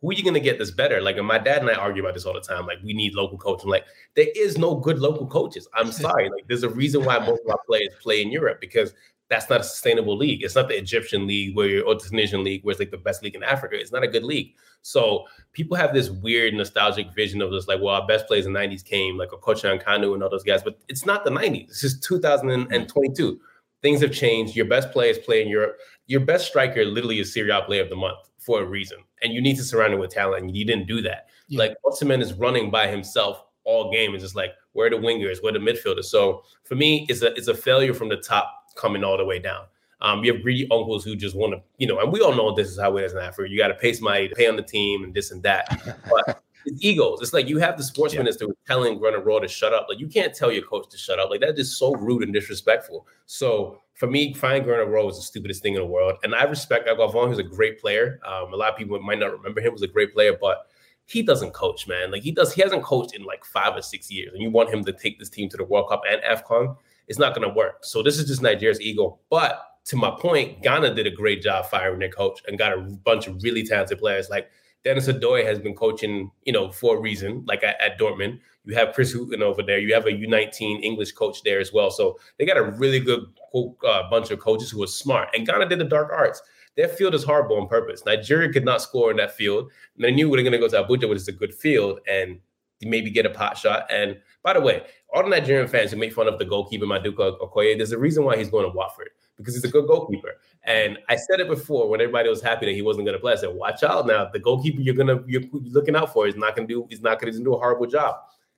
who 0.01 0.09
are 0.09 0.13
you 0.13 0.23
going 0.23 0.33
to 0.33 0.39
get 0.39 0.57
this 0.57 0.71
better? 0.71 1.01
Like, 1.01 1.17
and 1.17 1.27
my 1.27 1.37
dad 1.37 1.61
and 1.61 1.69
I 1.69 1.75
argue 1.75 2.03
about 2.03 2.13
this 2.13 2.25
all 2.25 2.33
the 2.33 2.41
time. 2.41 2.65
Like, 2.65 2.79
we 2.83 2.93
need 2.93 3.13
local 3.13 3.37
coaching. 3.37 3.69
Like, 3.69 3.85
there 4.15 4.27
is 4.35 4.57
no 4.57 4.75
good 4.75 4.99
local 4.99 5.27
coaches. 5.27 5.67
I'm 5.73 5.91
sorry. 5.91 6.29
Like, 6.29 6.47
there's 6.47 6.63
a 6.63 6.69
reason 6.69 7.05
why 7.05 7.19
most 7.19 7.41
of 7.45 7.51
our 7.51 7.59
players 7.65 7.89
play 8.01 8.21
in 8.21 8.31
Europe 8.31 8.59
because 8.59 8.93
that's 9.29 9.49
not 9.49 9.61
a 9.61 9.63
sustainable 9.63 10.17
league. 10.17 10.43
It's 10.43 10.55
not 10.55 10.67
the 10.67 10.77
Egyptian 10.77 11.27
league 11.27 11.55
where 11.55 11.67
you're, 11.67 11.85
or 11.85 11.95
the 11.95 12.01
Tunisian 12.01 12.43
league 12.43 12.63
where 12.63 12.71
it's 12.71 12.79
like 12.79 12.91
the 12.91 12.97
best 12.97 13.23
league 13.23 13.35
in 13.35 13.43
Africa. 13.43 13.79
It's 13.79 13.91
not 13.91 14.03
a 14.03 14.07
good 14.07 14.23
league. 14.23 14.53
So 14.81 15.25
people 15.53 15.77
have 15.77 15.93
this 15.93 16.09
weird 16.09 16.53
nostalgic 16.53 17.13
vision 17.13 17.41
of 17.41 17.51
this, 17.51 17.67
like, 17.67 17.79
well, 17.81 17.95
our 17.95 18.05
best 18.05 18.27
players 18.27 18.45
in 18.45 18.53
the 18.53 18.59
90s 18.59 18.83
came, 18.83 19.17
like 19.17 19.29
Okocha 19.29 19.71
and 19.71 19.81
Kanu 19.81 20.13
and 20.13 20.21
all 20.21 20.29
those 20.29 20.43
guys, 20.43 20.61
but 20.61 20.77
it's 20.89 21.05
not 21.05 21.23
the 21.23 21.31
90s. 21.31 21.69
It's 21.69 21.81
just 21.81 22.03
2022. 22.03 23.39
Things 23.81 24.01
have 24.01 24.11
changed. 24.11 24.55
Your 24.55 24.65
best 24.65 24.91
players 24.91 25.17
play 25.17 25.41
in 25.41 25.47
Europe. 25.47 25.77
Your 26.07 26.19
best 26.19 26.47
striker 26.47 26.83
literally 26.85 27.19
is 27.19 27.33
Serie 27.33 27.49
A 27.51 27.61
player 27.61 27.81
of 27.81 27.89
the 27.89 27.95
month 27.95 28.19
for 28.39 28.61
a 28.61 28.65
reason. 28.65 28.99
And 29.21 29.33
you 29.33 29.41
need 29.41 29.55
to 29.57 29.63
surround 29.63 29.93
him 29.93 29.99
with 29.99 30.11
talent. 30.11 30.43
And 30.43 30.55
you 30.55 30.65
didn't 30.65 30.87
do 30.87 31.01
that. 31.01 31.27
Yeah. 31.47 31.59
Like 31.59 31.77
Osimhen 31.85 32.21
is 32.21 32.33
running 32.33 32.69
by 32.69 32.87
himself 32.87 33.43
all 33.63 33.91
game. 33.91 34.13
It's 34.13 34.23
just 34.23 34.35
like, 34.35 34.51
where 34.73 34.87
are 34.87 34.89
the 34.89 34.97
wingers? 34.97 35.41
Where 35.41 35.53
are 35.53 35.59
the 35.59 35.59
midfielders? 35.59 36.05
So 36.05 36.43
for 36.63 36.75
me, 36.75 37.05
it's 37.09 37.21
a 37.21 37.33
it's 37.35 37.47
a 37.47 37.53
failure 37.53 37.93
from 37.93 38.09
the 38.09 38.17
top 38.17 38.62
coming 38.75 39.03
all 39.03 39.17
the 39.17 39.25
way 39.25 39.39
down. 39.39 39.65
Um, 40.01 40.23
you 40.23 40.33
have 40.33 40.41
greedy 40.41 40.67
uncles 40.69 41.05
who 41.05 41.15
just 41.15 41.35
want 41.35 41.53
to, 41.53 41.61
you 41.77 41.87
know, 41.87 41.99
and 41.99 42.11
we 42.11 42.19
all 42.19 42.35
know 42.35 42.53
this 42.53 42.67
is 42.67 42.79
how 42.79 42.97
it 42.97 43.05
is 43.05 43.13
in 43.13 43.19
Africa. 43.19 43.49
You 43.49 43.57
got 43.57 43.69
to 43.69 43.75
pay 43.75 43.93
somebody 43.93 44.27
to 44.27 44.35
pay 44.35 44.47
on 44.47 44.57
the 44.57 44.63
team 44.63 45.03
and 45.03 45.13
this 45.13 45.31
and 45.31 45.41
that. 45.43 45.67
But 46.09 46.43
it's 46.65 46.83
egos. 46.83 47.21
It's 47.21 47.33
like 47.33 47.47
you 47.47 47.57
have 47.59 47.77
the 47.77 47.83
sports 47.83 48.13
minister 48.13 48.45
who's 48.45 48.55
telling 48.67 48.99
Gernot 48.99 49.23
Rohr 49.25 49.41
to 49.41 49.47
shut 49.47 49.73
up. 49.73 49.87
Like 49.89 49.99
you 49.99 50.07
can't 50.07 50.33
tell 50.33 50.51
your 50.51 50.63
coach 50.63 50.89
to 50.89 50.97
shut 50.97 51.19
up. 51.19 51.29
Like 51.29 51.41
that's 51.41 51.57
just 51.57 51.77
so 51.77 51.93
rude 51.93 52.23
and 52.23 52.33
disrespectful. 52.33 53.07
So 53.25 53.81
for 53.95 54.07
me, 54.07 54.33
firing 54.33 54.63
Gernot 54.63 54.87
Rohr 54.87 55.09
is 55.09 55.17
the 55.17 55.23
stupidest 55.23 55.61
thing 55.61 55.73
in 55.73 55.81
the 55.81 55.85
world. 55.85 56.15
And 56.23 56.33
I 56.35 56.43
respect 56.43 56.87
Eguavoen. 56.87 57.29
He's 57.29 57.37
a 57.37 57.43
great 57.43 57.79
player. 57.79 58.19
Um, 58.25 58.53
a 58.53 58.55
lot 58.55 58.71
of 58.71 58.77
people 58.77 58.99
might 59.01 59.19
not 59.19 59.31
remember 59.31 59.61
him. 59.61 59.73
Was 59.73 59.81
a 59.81 59.87
great 59.87 60.13
player, 60.13 60.37
but 60.39 60.67
he 61.05 61.21
doesn't 61.21 61.51
coach, 61.51 61.87
man. 61.87 62.11
Like 62.11 62.23
he 62.23 62.31
does, 62.31 62.53
he 62.53 62.61
hasn't 62.61 62.83
coached 62.83 63.15
in 63.15 63.23
like 63.23 63.43
five 63.45 63.75
or 63.75 63.81
six 63.81 64.09
years. 64.09 64.33
And 64.33 64.41
you 64.41 64.49
want 64.49 64.73
him 64.73 64.83
to 64.85 64.93
take 64.93 65.19
this 65.19 65.29
team 65.29 65.49
to 65.49 65.57
the 65.57 65.63
World 65.63 65.89
Cup 65.89 66.01
and 66.09 66.21
AFCON, 66.21 66.75
it's 67.07 67.19
not 67.19 67.35
going 67.35 67.47
to 67.47 67.53
work. 67.53 67.83
So 67.85 68.01
this 68.01 68.17
is 68.17 68.27
just 68.27 68.41
Nigeria's 68.41 68.81
ego. 68.81 69.19
But 69.29 69.61
to 69.85 69.95
my 69.95 70.11
point, 70.11 70.61
Ghana 70.61 70.95
did 70.95 71.07
a 71.07 71.11
great 71.11 71.41
job 71.41 71.65
firing 71.65 71.99
their 71.99 72.09
coach 72.09 72.41
and 72.47 72.57
got 72.57 72.73
a 72.73 72.81
bunch 72.81 73.27
of 73.27 73.43
really 73.43 73.63
talented 73.63 73.99
players. 73.99 74.29
Like 74.29 74.49
Dennis 74.83 75.07
Adoy 75.07 75.45
has 75.45 75.59
been 75.59 75.75
coaching, 75.75 76.31
you 76.43 76.53
know, 76.53 76.71
for 76.71 76.97
a 76.97 76.99
reason, 76.99 77.43
like 77.47 77.63
at, 77.63 77.79
at 77.81 77.99
Dortmund. 77.99 78.39
You 78.65 78.75
have 78.75 78.93
Chris 78.93 79.13
Hughton 79.13 79.43
over 79.43 79.61
there. 79.61 79.79
You 79.79 79.93
have 79.93 80.05
a 80.05 80.11
U19 80.11 80.83
English 80.83 81.11
coach 81.13 81.43
there 81.43 81.59
as 81.59 81.73
well. 81.73 81.91
So 81.91 82.17
they 82.37 82.45
got 82.45 82.57
a 82.57 82.63
really 82.63 82.99
good 82.99 83.25
uh, 83.53 84.09
bunch 84.09 84.31
of 84.31 84.39
coaches 84.39 84.71
who 84.71 84.81
are 84.83 84.87
smart. 84.87 85.29
And 85.33 85.45
Ghana 85.45 85.67
did 85.67 85.79
the 85.79 85.85
dark 85.85 86.11
arts. 86.13 86.41
Their 86.77 86.87
field 86.87 87.13
is 87.13 87.23
horrible 87.23 87.59
on 87.59 87.67
purpose. 87.67 88.05
Nigeria 88.05 88.51
could 88.51 88.65
not 88.65 88.81
score 88.81 89.11
in 89.11 89.17
that 89.17 89.35
field. 89.35 89.69
And 89.95 90.05
they 90.05 90.11
knew 90.11 90.29
we 90.29 90.37
were 90.37 90.43
going 90.43 90.53
to 90.53 90.57
go 90.57 90.69
to 90.69 90.83
Abuja, 90.83 91.09
which 91.09 91.17
is 91.17 91.27
a 91.27 91.33
good 91.33 91.53
field, 91.53 91.99
and 92.07 92.39
maybe 92.81 93.11
get 93.11 93.25
a 93.25 93.29
pot 93.29 93.57
shot. 93.57 93.85
And 93.91 94.17
by 94.43 94.53
the 94.53 94.61
way, 94.61 94.83
all 95.13 95.23
the 95.23 95.29
Nigerian 95.29 95.67
fans 95.67 95.91
who 95.91 95.97
make 95.97 96.13
fun 96.13 96.27
of 96.27 96.37
the 96.37 96.45
goalkeeper, 96.45 96.85
Maduka 96.85 97.39
Okoye, 97.39 97.77
there's 97.77 97.93
a 97.93 97.97
reason 97.97 98.25
why 98.25 98.37
he's 98.37 98.49
going 98.49 98.69
to 98.69 98.75
Watford 98.75 99.09
because 99.37 99.55
he's 99.55 99.63
a 99.63 99.69
good 99.69 99.87
goalkeeper. 99.87 100.35
And 100.63 100.99
I 101.09 101.15
said 101.15 101.39
it 101.39 101.47
before 101.47 101.89
when 101.89 102.01
everybody 102.01 102.29
was 102.29 102.41
happy 102.41 102.65
that 102.65 102.73
he 102.73 102.81
wasn't 102.81 103.05
going 103.05 103.15
to 103.17 103.21
play. 103.21 103.33
I 103.33 103.35
said, 103.35 103.53
"Watch 103.53 103.83
out 103.83 104.05
now! 104.05 104.29
The 104.31 104.39
goalkeeper 104.39 104.81
you're 104.81 104.95
gonna 104.95 105.21
you're 105.25 105.43
looking 105.51 105.95
out 105.95 106.13
for 106.13 106.27
is 106.27 106.35
not 106.35 106.55
to 106.57 106.65
do. 106.65 106.85
He's 106.89 107.01
not 107.01 107.19
going 107.19 107.33
to 107.33 107.43
do 107.43 107.53
a 107.53 107.57
horrible 107.57 107.87
job." 107.87 108.15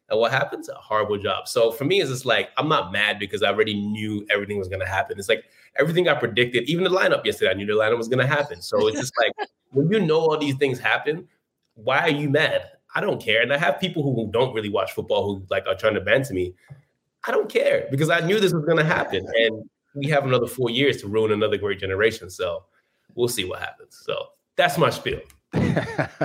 And 0.09 0.19
what 0.19 0.31
happens? 0.31 0.69
A 0.69 0.75
horrible 0.75 1.17
job. 1.17 1.47
So 1.47 1.71
for 1.71 1.85
me, 1.85 1.99
it's 1.99 2.11
just 2.11 2.25
like 2.25 2.49
I'm 2.57 2.69
not 2.69 2.91
mad 2.91 3.17
because 3.19 3.41
I 3.41 3.47
already 3.49 3.73
knew 3.73 4.25
everything 4.29 4.59
was 4.59 4.67
going 4.67 4.81
to 4.81 4.87
happen. 4.87 5.17
It's 5.17 5.29
like 5.29 5.45
everything 5.77 6.07
I 6.07 6.13
predicted, 6.13 6.69
even 6.69 6.83
the 6.83 6.91
lineup 6.91 7.25
yesterday, 7.25 7.51
I 7.51 7.53
knew 7.55 7.65
the 7.65 7.73
lineup 7.73 7.97
was 7.97 8.07
going 8.07 8.19
to 8.19 8.27
happen. 8.27 8.61
So 8.61 8.87
it's 8.87 8.99
just 8.99 9.13
like 9.17 9.49
when 9.71 9.91
you 9.91 9.99
know 9.99 10.19
all 10.19 10.37
these 10.37 10.55
things 10.55 10.79
happen, 10.79 11.27
why 11.73 12.01
are 12.01 12.09
you 12.09 12.29
mad? 12.29 12.69
I 12.95 13.01
don't 13.01 13.21
care. 13.21 13.41
And 13.41 13.53
I 13.53 13.57
have 13.57 13.79
people 13.79 14.01
who 14.03 14.31
don't 14.31 14.53
really 14.53 14.69
watch 14.69 14.93
football 14.93 15.25
who 15.25 15.45
like 15.49 15.67
are 15.67 15.75
trying 15.75 15.93
to 15.95 16.01
banter 16.01 16.33
me. 16.33 16.53
I 17.27 17.31
don't 17.31 17.49
care 17.49 17.87
because 17.91 18.09
I 18.09 18.21
knew 18.21 18.39
this 18.39 18.53
was 18.53 18.65
going 18.65 18.77
to 18.77 18.85
happen, 18.85 19.27
and 19.35 19.69
we 19.95 20.07
have 20.07 20.25
another 20.25 20.47
four 20.47 20.69
years 20.69 21.01
to 21.01 21.07
ruin 21.07 21.31
another 21.31 21.57
great 21.57 21.79
generation. 21.79 22.29
So 22.29 22.63
we'll 23.15 23.27
see 23.27 23.45
what 23.45 23.59
happens. 23.59 23.99
So 24.03 24.15
that's 24.55 24.77
my 24.77 24.89
spiel. 24.89 25.19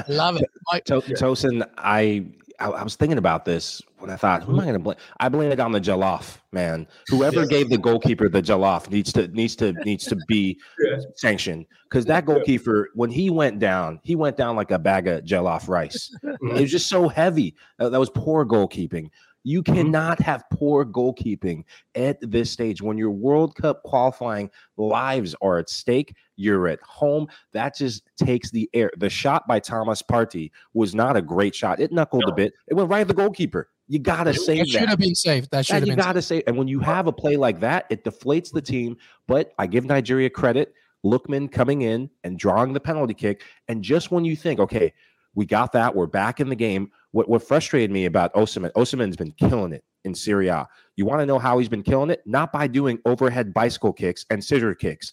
Love 0.09 0.37
it. 0.37 0.51
Mike, 0.73 0.85
To- 0.87 1.01
Tosin, 1.01 1.69
I, 1.79 2.27
I 2.61 2.69
I 2.69 2.83
was 2.83 2.95
thinking 2.97 3.19
about 3.19 3.45
this 3.45 3.83
when 3.99 4.11
I 4.11 4.17
thought, 4.17 4.43
who 4.43 4.53
am 4.53 4.61
I 4.61 4.63
going 4.65 4.75
to 4.75 4.79
blame? 4.79 4.97
I 5.19 5.29
blame 5.29 5.51
it 5.51 5.61
on 5.61 5.73
the 5.73 5.81
Jollof 5.81 6.39
man. 6.53 6.87
Whoever 7.09 7.41
Yeah. 7.41 7.47
gave 7.47 7.71
the 7.71 7.79
goalkeeper 7.79 8.29
the 8.29 8.43
Jollof 8.43 8.91
needs 8.91 9.13
to 9.15 9.29
needs 9.29 9.57
to 9.57 9.73
needs 9.85 10.05
to 10.07 10.17
be 10.29 10.59
Yeah. 10.85 10.99
sanctioned 11.17 11.67
because 11.85 12.05
that 12.07 12.25
goalkeeper, 12.27 12.91
when 12.95 13.11
he 13.11 13.31
went 13.31 13.59
down, 13.59 14.01
he 14.05 14.15
went 14.15 14.37
down 14.37 14.55
like 14.57 14.71
a 14.71 14.79
bag 14.79 15.09
of 15.09 15.25
Jollof 15.25 15.69
rice. 15.69 16.15
It 16.23 16.61
was 16.63 16.71
just 16.71 16.89
so 16.89 17.09
heavy. 17.09 17.55
Uh, 17.79 17.89
that 17.91 18.01
was 18.01 18.11
poor 18.11 18.45
goalkeeping. 18.47 19.11
You 19.43 19.63
Mm-hmm. 19.63 19.75
cannot 19.75 20.21
have 20.21 20.45
poor 20.53 20.85
goalkeeping 20.85 21.65
at 21.95 22.19
this 22.21 22.51
stage 22.51 22.83
when 22.83 22.99
your 22.99 23.11
World 23.11 23.55
Cup 23.55 23.83
qualifying 23.85 24.51
lives 24.77 25.35
are 25.41 25.59
at 25.59 25.71
stake. 25.71 26.15
You're 26.37 26.69
at 26.69 26.81
home. 26.83 27.27
That 27.53 27.77
just 27.77 28.03
takes 28.17 28.51
the 28.51 28.69
air. 28.75 28.91
The 28.99 29.11
shot 29.11 29.47
by 29.49 29.61
Thomas 29.61 30.03
Partey 30.03 30.51
was 30.75 30.95
not 30.95 31.17
a 31.17 31.23
great 31.23 31.55
shot. 31.55 31.81
It 31.81 31.93
knuckled 31.93 32.25
a 32.29 32.33
bit. 32.33 32.53
It 32.69 32.75
went 32.75 32.89
right 32.91 33.01
at 33.01 33.09
the 33.09 33.15
goalkeeper. 33.15 33.69
You 33.89 33.99
gotta 33.99 34.33
save 34.35 34.59
That 34.59 34.69
should 34.69 34.89
have 34.89 34.99
been 34.99 35.15
saved. 35.15 35.51
That 35.51 35.67
should 35.67 35.77
And 35.77 35.89
have 35.89 35.99
you 35.99 36.03
got 36.03 36.13
to 36.13 36.23
say, 36.23 36.43
and 36.47 36.57
when 36.57 36.69
you 36.69 36.79
have 36.81 37.07
a 37.07 37.13
play 37.13 37.37
like 37.37 37.61
that, 37.61 37.87
it 37.91 38.05
deflates 38.05 38.53
the 38.53 38.63
team. 38.63 38.97
But 39.27 39.53
I 39.59 39.67
give 39.67 39.85
Nigeria 39.85 40.31
credit. 40.31 40.75
Lookman 41.05 41.51
coming 41.51 41.83
in 41.83 42.11
and 42.25 42.39
drawing 42.39 42.73
the 42.73 42.81
penalty 42.81 43.15
kick. 43.15 43.43
And 43.69 43.83
just 43.83 44.11
when 44.11 44.25
you 44.25 44.37
think, 44.37 44.61
okay, 44.61 44.93
we 45.35 45.47
got 45.47 45.73
that, 45.73 45.95
we're 45.95 46.07
back 46.07 46.41
in 46.41 46.49
the 46.49 46.57
game. 46.57 46.91
What 47.13 47.29
what 47.29 47.43
frustrated 47.43 47.91
me 47.91 48.05
about 48.07 48.33
Osimhen, 48.35 48.73
Osimhen's 48.73 49.17
been 49.17 49.33
killing 49.33 49.73
it 49.73 49.85
in 50.05 50.15
Serie 50.15 50.49
A. 50.49 50.67
You 50.97 51.07
want 51.07 51.21
to 51.21 51.27
know 51.27 51.39
how 51.39 51.59
he's 51.59 51.69
been 51.69 51.83
killing 51.83 52.11
it? 52.11 52.23
Not 52.27 52.53
by 52.53 52.67
doing 52.67 52.99
overhead 53.05 53.53
bicycle 53.53 53.93
kicks 53.93 54.25
and 54.31 54.43
scissor 54.43 54.75
kicks 54.75 55.13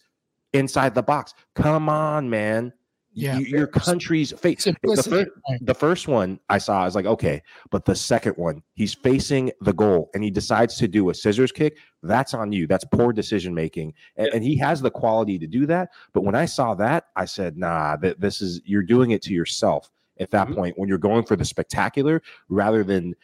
inside 0.53 0.93
the 0.95 1.03
box. 1.03 1.33
Come 1.55 1.89
on, 1.89 2.29
man. 2.29 2.71
Yeah. 3.13 3.39
You- 3.39 3.45
your 3.47 3.67
country's 3.67 4.31
face. 4.33 4.63
The 4.65 4.75
first, 5.09 5.29
the 5.61 5.73
first 5.73 6.07
one 6.07 6.39
I 6.49 6.59
saw, 6.59 6.83
I 6.83 6.85
was 6.85 6.93
like, 6.93 7.07
okay, 7.07 7.41
but 7.71 7.83
the 7.83 7.95
second 7.95 8.33
one, 8.37 8.61
he's 8.75 8.93
facing 8.93 9.51
the 9.61 9.73
goal 9.73 10.11
and 10.13 10.23
he 10.23 10.29
decides 10.29 10.77
to 10.77 10.87
do 10.87 11.09
a 11.09 11.15
scissors 11.15 11.51
kick. 11.51 11.79
That's 12.03 12.35
on 12.35 12.51
you. 12.51 12.67
That's 12.67 12.85
poor 12.85 13.11
decision 13.11 13.55
making, 13.55 13.95
and, 14.17 14.27
and 14.35 14.43
he 14.43 14.55
has 14.57 14.81
the 14.81 14.91
quality 14.91 15.39
to 15.39 15.47
do 15.47 15.65
that. 15.65 15.89
But 16.13 16.25
when 16.25 16.35
I 16.35 16.45
saw 16.45 16.75
that, 16.75 17.07
I 17.15 17.25
said, 17.25 17.57
nah, 17.57 17.95
that 17.97 18.21
this 18.21 18.39
is 18.39 18.61
you're 18.65 18.83
doing 18.83 19.11
it 19.11 19.23
to 19.23 19.33
yourself 19.33 19.89
at 20.19 20.31
that 20.31 20.47
Mhm. 20.47 20.55
point 20.55 20.77
when 20.77 20.89
you're 20.89 20.97
going 20.97 21.23
for 21.23 21.35
the 21.35 21.45
spectacular 21.45 22.21
rather 22.49 22.83
than 22.83 23.15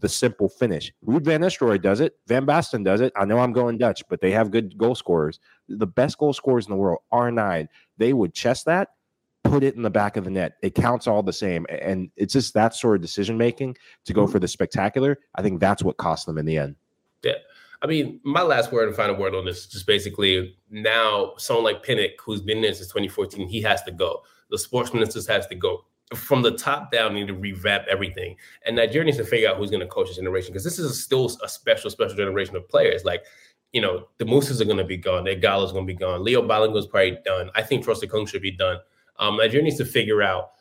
the 0.00 0.08
simple 0.08 0.48
finish. 0.48 0.92
Ruud 1.06 1.22
Van 1.22 1.40
Nistelrooy 1.42 1.80
does 1.80 2.00
it. 2.00 2.16
Van 2.26 2.46
Basten 2.46 2.82
does 2.84 3.00
it. 3.00 3.12
I 3.14 3.24
know 3.26 3.38
I'm 3.38 3.52
going 3.52 3.76
Dutch, 3.76 4.02
but 4.08 4.20
they 4.20 4.30
have 4.30 4.50
good 4.50 4.76
goal 4.78 4.94
scorers. 4.94 5.38
The 5.68 5.86
best 5.86 6.16
goal 6.18 6.32
scorers 6.32 6.66
in 6.66 6.70
the 6.70 6.76
world, 6.78 7.00
are 7.12 7.30
nine. 7.30 7.68
they 7.98 8.12
would 8.12 8.34
chest 8.34 8.66
that 8.66 8.90
put 9.44 9.62
it 9.62 9.74
in 9.76 9.82
the 9.82 9.90
back 9.90 10.16
of 10.16 10.24
the 10.24 10.30
net. 10.30 10.56
It 10.62 10.74
counts 10.74 11.06
all 11.06 11.22
the 11.22 11.32
same. 11.32 11.66
And 11.68 12.10
it's 12.16 12.32
just 12.32 12.52
that 12.54 12.74
sort 12.74 12.96
of 12.96 13.02
decision 13.02 13.38
making 13.38 13.76
to 14.04 14.12
go 14.12 14.26
for 14.26 14.38
the 14.38 14.48
spectacular. 14.48 15.18
I 15.36 15.42
think 15.42 15.60
that's 15.60 15.82
what 15.82 15.96
cost 15.98 16.26
them 16.26 16.36
in 16.36 16.46
the 16.46 16.58
end. 16.58 16.74
Yeah. 17.22 17.34
I 17.80 17.86
mean, 17.86 18.20
my 18.24 18.42
last 18.42 18.72
word 18.72 18.88
and 18.88 18.96
final 18.96 19.16
word 19.16 19.34
on 19.34 19.44
this 19.44 19.58
is 19.58 19.66
just 19.68 19.86
basically 19.86 20.56
now 20.70 21.34
someone 21.38 21.64
like 21.64 21.84
Pinnick, 21.84 22.14
who's 22.24 22.40
been 22.40 22.60
there 22.60 22.74
since 22.74 22.88
2014, 22.88 23.46
he 23.48 23.62
has 23.62 23.82
to 23.84 23.92
go. 23.92 24.22
The 24.50 24.58
sports 24.58 24.92
minister 24.92 25.20
has 25.32 25.46
to 25.46 25.54
go. 25.54 25.84
From 26.14 26.42
the 26.42 26.52
top 26.52 26.92
down, 26.92 27.14
need 27.14 27.26
to 27.26 27.34
revamp 27.34 27.84
everything. 27.90 28.36
And 28.64 28.76
Nigeria 28.76 29.06
needs 29.06 29.16
to 29.16 29.24
figure 29.24 29.48
out 29.48 29.56
who's 29.56 29.70
going 29.70 29.80
to 29.80 29.88
coach 29.88 30.06
this 30.06 30.16
generation 30.16 30.52
because 30.52 30.62
this 30.62 30.78
is 30.78 31.02
still 31.02 31.30
a 31.42 31.48
special, 31.48 31.90
special 31.90 32.16
generation 32.16 32.54
of 32.54 32.68
players. 32.68 33.04
Like, 33.04 33.24
you 33.72 33.80
know, 33.80 34.06
the 34.18 34.24
Mooses 34.24 34.60
are 34.60 34.64
going 34.64 34.76
to 34.76 34.84
be 34.84 34.96
gone. 34.96 35.24
Their 35.24 35.34
Gala's 35.34 35.72
going 35.72 35.84
to 35.84 35.92
be 35.92 35.98
gone. 35.98 36.22
Leon 36.22 36.46
Balogun's 36.46 36.86
probably 36.86 37.18
done. 37.24 37.50
I 37.56 37.62
think 37.62 37.82
Troost-Ekong 37.82 38.28
should 38.28 38.42
be 38.42 38.52
done. 38.52 38.78
Um, 39.18 39.36
Nigeria 39.36 39.64
needs 39.64 39.78
to 39.78 39.84
figure 39.84 40.22
out 40.22 40.52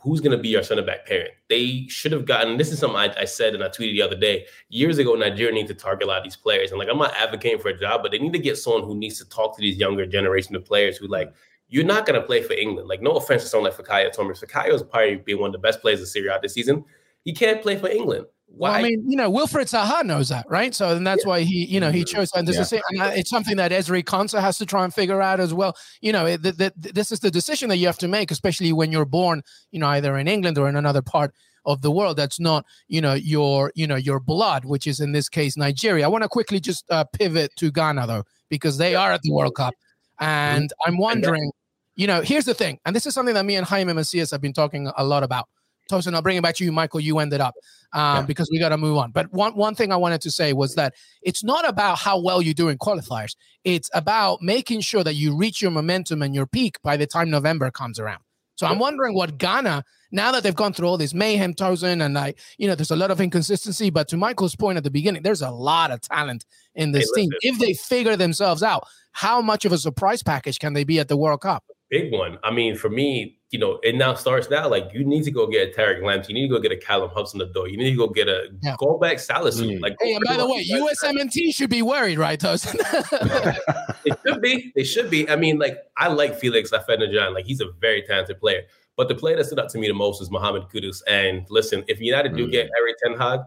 who's 0.00 0.20
going 0.20 0.36
to 0.36 0.42
be 0.42 0.56
our 0.56 0.62
center 0.62 0.82
back 0.82 1.06
parent. 1.06 1.30
They 1.48 1.86
should 1.88 2.12
have 2.12 2.26
gotten. 2.26 2.58
This 2.58 2.72
is 2.72 2.78
something 2.80 2.98
I, 2.98 3.14
I 3.20 3.24
said 3.24 3.54
and 3.54 3.62
I 3.62 3.68
tweeted 3.68 3.92
the 3.92 4.02
other 4.02 4.16
day. 4.16 4.46
Years 4.68 4.98
ago, 4.98 5.14
Nigeria 5.14 5.54
need 5.54 5.68
to 5.68 5.74
target 5.74 6.06
a 6.06 6.10
lot 6.10 6.18
of 6.18 6.24
these 6.24 6.36
players. 6.36 6.72
And 6.72 6.78
like, 6.78 6.88
I'm 6.90 6.98
not 6.98 7.14
advocating 7.16 7.60
for 7.60 7.68
a 7.68 7.78
job, 7.78 8.02
but 8.02 8.10
they 8.10 8.18
need 8.18 8.32
to 8.32 8.38
get 8.38 8.58
someone 8.58 8.82
who 8.82 8.96
needs 8.96 9.18
to 9.18 9.28
talk 9.28 9.54
to 9.56 9.62
these 9.62 9.76
younger 9.76 10.06
generation 10.06 10.56
of 10.56 10.64
players 10.64 10.96
who 10.96 11.06
like. 11.06 11.32
You're 11.72 11.84
not 11.84 12.04
going 12.04 12.20
to 12.20 12.26
play 12.26 12.42
for 12.42 12.52
England. 12.52 12.86
Like, 12.86 13.00
no 13.00 13.12
offense 13.12 13.42
to 13.44 13.48
someone 13.48 13.70
like 13.70 13.80
Fikayo 13.80 14.14
Tomori. 14.14 14.38
Fikayo 14.38 14.74
is 14.74 14.82
probably 14.82 15.16
being 15.16 15.40
one 15.40 15.48
of 15.48 15.52
the 15.52 15.58
best 15.58 15.80
players 15.80 16.00
in 16.00 16.06
Serie 16.06 16.28
A 16.28 16.38
this 16.40 16.52
season. 16.52 16.84
He 17.24 17.32
can't 17.32 17.62
play 17.62 17.76
for 17.76 17.88
England. 17.88 18.26
Well, 18.48 18.72
Why? 18.72 18.80
I 18.80 18.82
mean, 18.82 19.10
you 19.10 19.16
know, 19.16 19.32
Wilfried 19.32 19.70
Zaha 19.70 20.04
knows 20.04 20.28
that, 20.28 20.44
right? 20.50 20.74
So, 20.74 20.94
and 20.94 21.06
that's 21.06 21.24
why 21.24 21.40
he, 21.40 21.64
you 21.64 21.80
know, 21.80 21.90
he 21.90 22.04
mm-hmm. 22.04 22.14
chose. 22.14 22.30
And 22.34 22.46
this 22.46 22.56
Yeah. 22.56 22.62
is 22.62 22.72
and 22.90 23.18
it's 23.18 23.30
something 23.30 23.56
that 23.56 23.72
Ezri 23.72 24.04
Konsa 24.04 24.40
has 24.42 24.58
to 24.58 24.66
try 24.66 24.84
and 24.84 24.92
figure 24.92 25.22
out 25.22 25.40
as 25.40 25.54
well. 25.54 25.74
You 26.02 26.12
know, 26.12 26.26
it, 26.26 26.42
th- 26.42 26.56
th- 26.58 26.72
this 26.76 27.10
is 27.10 27.20
the 27.20 27.30
decision 27.30 27.70
that 27.70 27.78
you 27.78 27.86
have 27.86 27.96
to 27.98 28.08
make, 28.08 28.30
especially 28.30 28.74
when 28.74 28.92
you're 28.92 29.06
born, 29.06 29.42
you 29.70 29.80
know, 29.80 29.88
either 29.88 30.18
in 30.18 30.28
England 30.28 30.58
or 30.58 30.68
in 30.68 30.76
another 30.76 31.00
part 31.00 31.32
of 31.64 31.80
the 31.80 31.90
world 31.90 32.18
that's 32.18 32.38
not, 32.38 32.66
you 32.88 33.00
know, 33.00 33.14
your, 33.14 33.72
you 33.74 33.86
know, 33.86 33.96
your 33.96 34.20
blood, 34.20 34.66
which 34.66 34.86
is 34.86 35.00
in 35.00 35.12
this 35.12 35.30
case 35.30 35.56
Nigeria. 35.56 36.04
I 36.04 36.08
want 36.08 36.22
to 36.22 36.28
quickly 36.28 36.60
just 36.60 36.84
uh, 36.90 37.04
pivot 37.04 37.52
to 37.56 37.70
Ghana 37.70 38.06
though, 38.06 38.24
because 38.50 38.76
they 38.76 38.94
are 38.94 39.12
at 39.12 39.22
the 39.22 39.32
World 39.32 39.54
Cup, 39.54 39.72
and 40.20 40.64
mm-hmm. 40.64 40.88
I'm 40.88 40.98
uh, 40.98 41.02
wondering, 41.02 41.52
you 41.96 42.06
know, 42.06 42.20
here's 42.22 42.44
the 42.44 42.54
thing, 42.54 42.78
and 42.84 42.94
this 42.96 43.06
is 43.06 43.14
something 43.14 43.34
that 43.34 43.44
me 43.44 43.56
and 43.56 43.66
Jaime 43.66 43.92
Macias 43.92 44.30
have 44.30 44.40
been 44.40 44.52
talking 44.52 44.90
a 44.96 45.04
lot 45.04 45.22
about. 45.22 45.48
Tosin, 45.90 46.14
I'll 46.14 46.22
bring 46.22 46.36
it 46.36 46.42
back 46.42 46.54
to 46.56 46.64
you, 46.64 46.72
Michael. 46.72 47.00
You 47.00 47.18
ended 47.18 47.40
up 47.40 47.54
um, 47.92 48.18
Yeah. 48.18 48.22
because 48.22 48.48
we 48.50 48.58
got 48.58 48.70
to 48.70 48.78
move 48.78 48.96
on. 48.96 49.10
But 49.10 49.30
one 49.32 49.54
one 49.56 49.74
thing 49.74 49.92
I 49.92 49.96
wanted 49.96 50.20
to 50.22 50.30
say 50.30 50.52
was 50.52 50.74
that 50.76 50.94
it's 51.22 51.42
not 51.44 51.68
about 51.68 51.98
how 51.98 52.20
well 52.22 52.40
you 52.40 52.54
do 52.54 52.68
in 52.68 52.78
qualifiers. 52.78 53.34
It's 53.64 53.90
about 53.92 54.40
making 54.40 54.80
sure 54.80 55.04
that 55.04 55.14
you 55.14 55.36
reach 55.36 55.60
your 55.60 55.70
momentum 55.72 56.22
and 56.22 56.34
your 56.34 56.46
peak 56.46 56.78
by 56.82 56.96
the 56.96 57.06
time 57.06 57.30
November 57.30 57.70
comes 57.70 57.98
around. 57.98 58.22
So 58.54 58.66
I'm 58.66 58.78
wondering 58.78 59.14
what 59.14 59.38
Ghana, 59.38 59.82
now 60.12 60.30
that 60.30 60.44
they've 60.44 60.54
gone 60.54 60.72
through 60.72 60.86
all 60.86 60.96
this 60.96 61.12
mayhem, 61.14 61.52
Tosin, 61.52 62.04
and 62.04 62.14
like 62.14 62.38
you 62.58 62.68
know, 62.68 62.76
there's 62.76 62.92
a 62.92 62.96
lot 62.96 63.10
of 63.10 63.20
inconsistency. 63.20 63.90
But 63.90 64.06
to 64.08 64.16
Michael's 64.16 64.54
point 64.54 64.78
at 64.78 64.84
the 64.84 64.90
beginning, 64.90 65.22
there's 65.22 65.42
a 65.42 65.50
lot 65.50 65.90
of 65.90 66.00
talent 66.00 66.44
in 66.76 66.92
this 66.92 67.10
Hey, 67.14 67.22
team. 67.22 67.30
If 67.40 67.58
they 67.58 67.74
figure 67.74 68.14
themselves 68.16 68.62
out, 68.62 68.86
how 69.10 69.42
much 69.42 69.64
of 69.64 69.72
a 69.72 69.78
surprise 69.78 70.22
package 70.22 70.60
can 70.60 70.74
they 70.74 70.84
be 70.84 71.00
at 71.00 71.08
the 71.08 71.16
World 71.16 71.40
Cup? 71.40 71.64
Big 71.92 72.10
one. 72.10 72.38
I 72.42 72.50
mean, 72.50 72.74
for 72.74 72.88
me, 72.88 73.36
you 73.50 73.58
know, 73.58 73.78
it 73.82 73.94
now 73.94 74.14
starts 74.14 74.48
now. 74.48 74.66
Like 74.66 74.88
you 74.94 75.04
need 75.04 75.24
to 75.24 75.30
go 75.30 75.46
get 75.46 75.68
a 75.68 75.78
Tariq 75.78 76.00
Lamptey. 76.00 76.30
You 76.30 76.34
need 76.36 76.48
to 76.48 76.54
go 76.54 76.58
get 76.58 76.72
a 76.72 76.76
Callum 76.78 77.10
Hudson-Odoi. 77.10 77.70
You 77.70 77.76
need 77.76 77.90
to 77.90 77.96
go 77.98 78.08
get 78.08 78.28
a 78.28 78.48
Yeah. 78.62 78.76
go 78.78 78.96
back 78.96 79.18
Salisu. 79.18 79.76
Mm. 79.76 79.80
Like 79.82 79.96
Hey, 80.00 80.14
and 80.14 80.24
by 80.26 80.38
the 80.38 80.46
way, 80.46 80.64
USMNT 80.64 81.54
should 81.54 81.68
be 81.68 81.82
worried, 81.82 82.16
right, 82.18 82.40
Tosin? 82.40 82.74
They 84.04 84.10
should 84.26 84.40
be. 84.42 84.72
They 84.74 84.84
should 84.84 85.10
be. 85.10 85.28
I 85.28 85.36
mean, 85.36 85.58
like 85.58 85.76
I 85.98 86.08
like 86.08 86.38
Felix 86.38 86.70
Afena-Gyan. 86.70 87.34
Like 87.34 87.44
he's 87.44 87.60
a 87.60 87.70
very 87.80 88.02
talented 88.02 88.40
player. 88.40 88.62
But 88.96 89.08
the 89.08 89.14
player 89.14 89.36
that 89.36 89.44
stood 89.44 89.60
out 89.60 89.68
to 89.70 89.78
me 89.78 89.86
the 89.86 89.94
most 89.94 90.20
is 90.22 90.30
Mohamed 90.30 90.64
Kudus. 90.74 91.02
And 91.06 91.46
listen, 91.50 91.84
if 91.88 92.00
United 92.00 92.34
do 92.36 92.46
Mm. 92.48 92.52
get 92.52 92.70
Erik 92.78 92.96
Ten 93.04 93.18
Hag, 93.18 93.40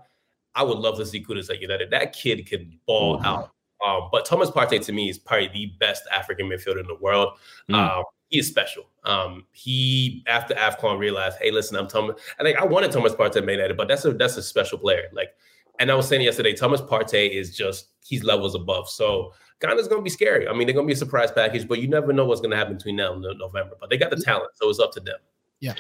I 0.53 0.61
would 0.63 0.77
love 0.77 0.97
to 0.97 1.05
see 1.05 1.23
Kudus 1.23 1.49
at 1.49 1.61
United. 1.61 1.89
That 1.91 2.13
kid 2.13 2.45
can 2.47 2.79
ball 2.85 3.17
Mhm. 3.19 3.25
out. 3.25 3.51
Um, 3.85 4.09
but 4.11 4.23
Thomas 4.25 4.49
Partey 4.51 4.83
to 4.85 4.91
me 4.93 5.09
is 5.09 5.17
probably 5.19 5.49
the 5.49 5.65
best 5.79 6.03
African 6.11 6.47
midfielder 6.49 6.79
in 6.79 6.87
the 6.87 6.95
world. 6.95 7.37
Mm. 7.69 7.75
Um, 7.75 8.03
he 8.27 8.39
is 8.39 8.47
special. 8.47 8.83
Um, 9.03 9.45
he 9.51 10.23
after 10.27 10.53
AFCON 10.55 10.99
realized, 10.99 11.37
hey, 11.41 11.51
listen, 11.51 11.77
I'm 11.77 11.87
Thomas. 11.87 12.19
And 12.39 12.47
like 12.47 12.57
I 12.57 12.65
wanted 12.65 12.91
Thomas 12.91 13.13
Partey 13.13 13.37
at 13.37 13.45
Man 13.45 13.55
United, 13.55 13.77
but 13.77 13.87
that's 13.87 14.05
a 14.05 14.13
that's 14.13 14.37
a 14.37 14.43
special 14.43 14.77
player. 14.77 15.03
Like, 15.13 15.29
and 15.79 15.91
I 15.91 15.95
was 15.95 16.07
saying 16.07 16.21
yesterday, 16.21 16.53
Thomas 16.53 16.81
Partey 16.81 17.31
is 17.31 17.55
just 17.55 17.89
he's 18.03 18.23
levels 18.23 18.55
above. 18.55 18.89
So 18.89 19.33
Ghana's 19.61 19.87
gonna 19.87 20.01
be 20.01 20.09
scary. 20.09 20.47
I 20.47 20.53
mean, 20.53 20.67
they're 20.67 20.75
gonna 20.75 20.87
be 20.87 20.93
a 20.93 20.97
surprise 20.97 21.31
package, 21.31 21.67
but 21.67 21.79
you 21.79 21.87
never 21.87 22.13
know 22.13 22.25
what's 22.25 22.41
gonna 22.41 22.55
happen 22.55 22.77
between 22.77 22.95
now 22.95 23.13
and 23.13 23.21
November. 23.21 23.75
But 23.79 23.89
they 23.89 23.97
got 23.97 24.09
the 24.09 24.17
talent, 24.17 24.51
so 24.55 24.69
it's 24.69 24.79
up 24.79 24.91
to 24.93 24.99
them. 24.99 25.17
Yeah. 25.59 25.75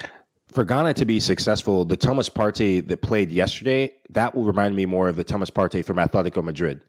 For 0.47 0.63
Ghana 0.63 0.93
to 0.93 1.05
be 1.05 1.19
successful, 1.19 1.83
the 1.83 1.97
Thomas 1.97 2.29
Partey 2.29 2.87
that 2.87 3.01
played 3.01 3.31
yesterday, 3.31 3.91
that 4.11 4.33
will 4.33 4.45
remind 4.45 4.75
me 4.75 4.85
more 4.85 5.09
of 5.09 5.15
the 5.15 5.23
Thomas 5.23 5.49
Partey 5.49 5.83
from 5.83 5.97
Atletico 5.97 6.43
Madrid. 6.43 6.79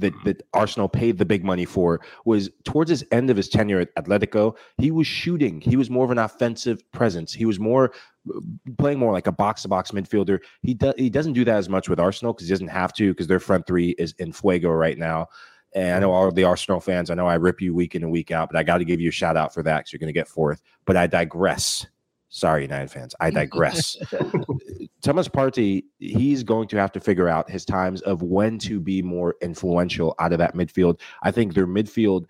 That, 0.00 0.14
mm-hmm. 0.14 0.24
that 0.24 0.42
Arsenal 0.52 0.88
paid 0.88 1.18
the 1.18 1.24
big 1.24 1.44
money 1.44 1.64
for 1.64 2.00
was 2.24 2.50
towards 2.64 2.90
his 2.90 3.04
end 3.12 3.30
of 3.30 3.36
his 3.36 3.48
tenure 3.48 3.80
at 3.80 3.94
Atletico. 3.94 4.56
He 4.78 4.90
was 4.90 5.06
shooting. 5.06 5.60
He 5.60 5.76
was 5.76 5.90
more 5.90 6.04
of 6.04 6.10
an 6.10 6.18
offensive 6.18 6.80
presence. 6.92 7.32
He 7.32 7.44
was 7.44 7.60
more 7.60 7.92
uh, 8.34 8.40
playing 8.78 8.98
more 8.98 9.12
like 9.12 9.26
a 9.26 9.32
box 9.32 9.62
to 9.62 9.68
box 9.68 9.92
midfielder. 9.92 10.40
He 10.62 10.74
does 10.74 10.94
he 10.96 11.10
doesn't 11.10 11.34
do 11.34 11.44
that 11.44 11.56
as 11.56 11.68
much 11.68 11.88
with 11.88 12.00
Arsenal 12.00 12.32
because 12.32 12.48
he 12.48 12.52
doesn't 12.52 12.68
have 12.68 12.92
to 12.94 13.12
because 13.12 13.26
their 13.26 13.40
front 13.40 13.66
three 13.66 13.90
is 13.90 14.14
in 14.18 14.32
fuego 14.32 14.70
right 14.70 14.98
now. 14.98 15.28
And 15.72 15.94
I 15.94 15.98
know 16.00 16.10
all 16.10 16.26
of 16.26 16.34
the 16.34 16.44
Arsenal 16.44 16.80
fans. 16.80 17.10
I 17.10 17.14
know 17.14 17.28
I 17.28 17.34
rip 17.34 17.60
you 17.60 17.74
week 17.74 17.94
in 17.94 18.02
and 18.02 18.10
week 18.10 18.30
out, 18.30 18.48
but 18.50 18.58
I 18.58 18.62
got 18.64 18.78
to 18.78 18.84
give 18.84 19.00
you 19.00 19.10
a 19.10 19.12
shout 19.12 19.36
out 19.36 19.54
for 19.54 19.62
that 19.62 19.78
because 19.78 19.92
you're 19.92 20.00
going 20.00 20.08
to 20.08 20.12
get 20.12 20.26
fourth. 20.26 20.62
But 20.84 20.96
I 20.96 21.06
digress. 21.06 21.86
Sorry, 22.30 22.62
United 22.62 22.90
fans. 22.90 23.14
I 23.20 23.30
digress. 23.30 23.96
Thomas 25.02 25.28
Partey, 25.28 25.84
he's 25.98 26.44
going 26.44 26.68
to 26.68 26.76
have 26.76 26.92
to 26.92 27.00
figure 27.00 27.28
out 27.28 27.50
his 27.50 27.64
times 27.64 28.02
of 28.02 28.22
when 28.22 28.56
to 28.60 28.78
be 28.78 29.02
more 29.02 29.34
influential 29.42 30.14
out 30.20 30.32
of 30.32 30.38
that 30.38 30.54
midfield. 30.54 31.00
I 31.24 31.32
think 31.32 31.54
their 31.54 31.66
midfield 31.66 32.26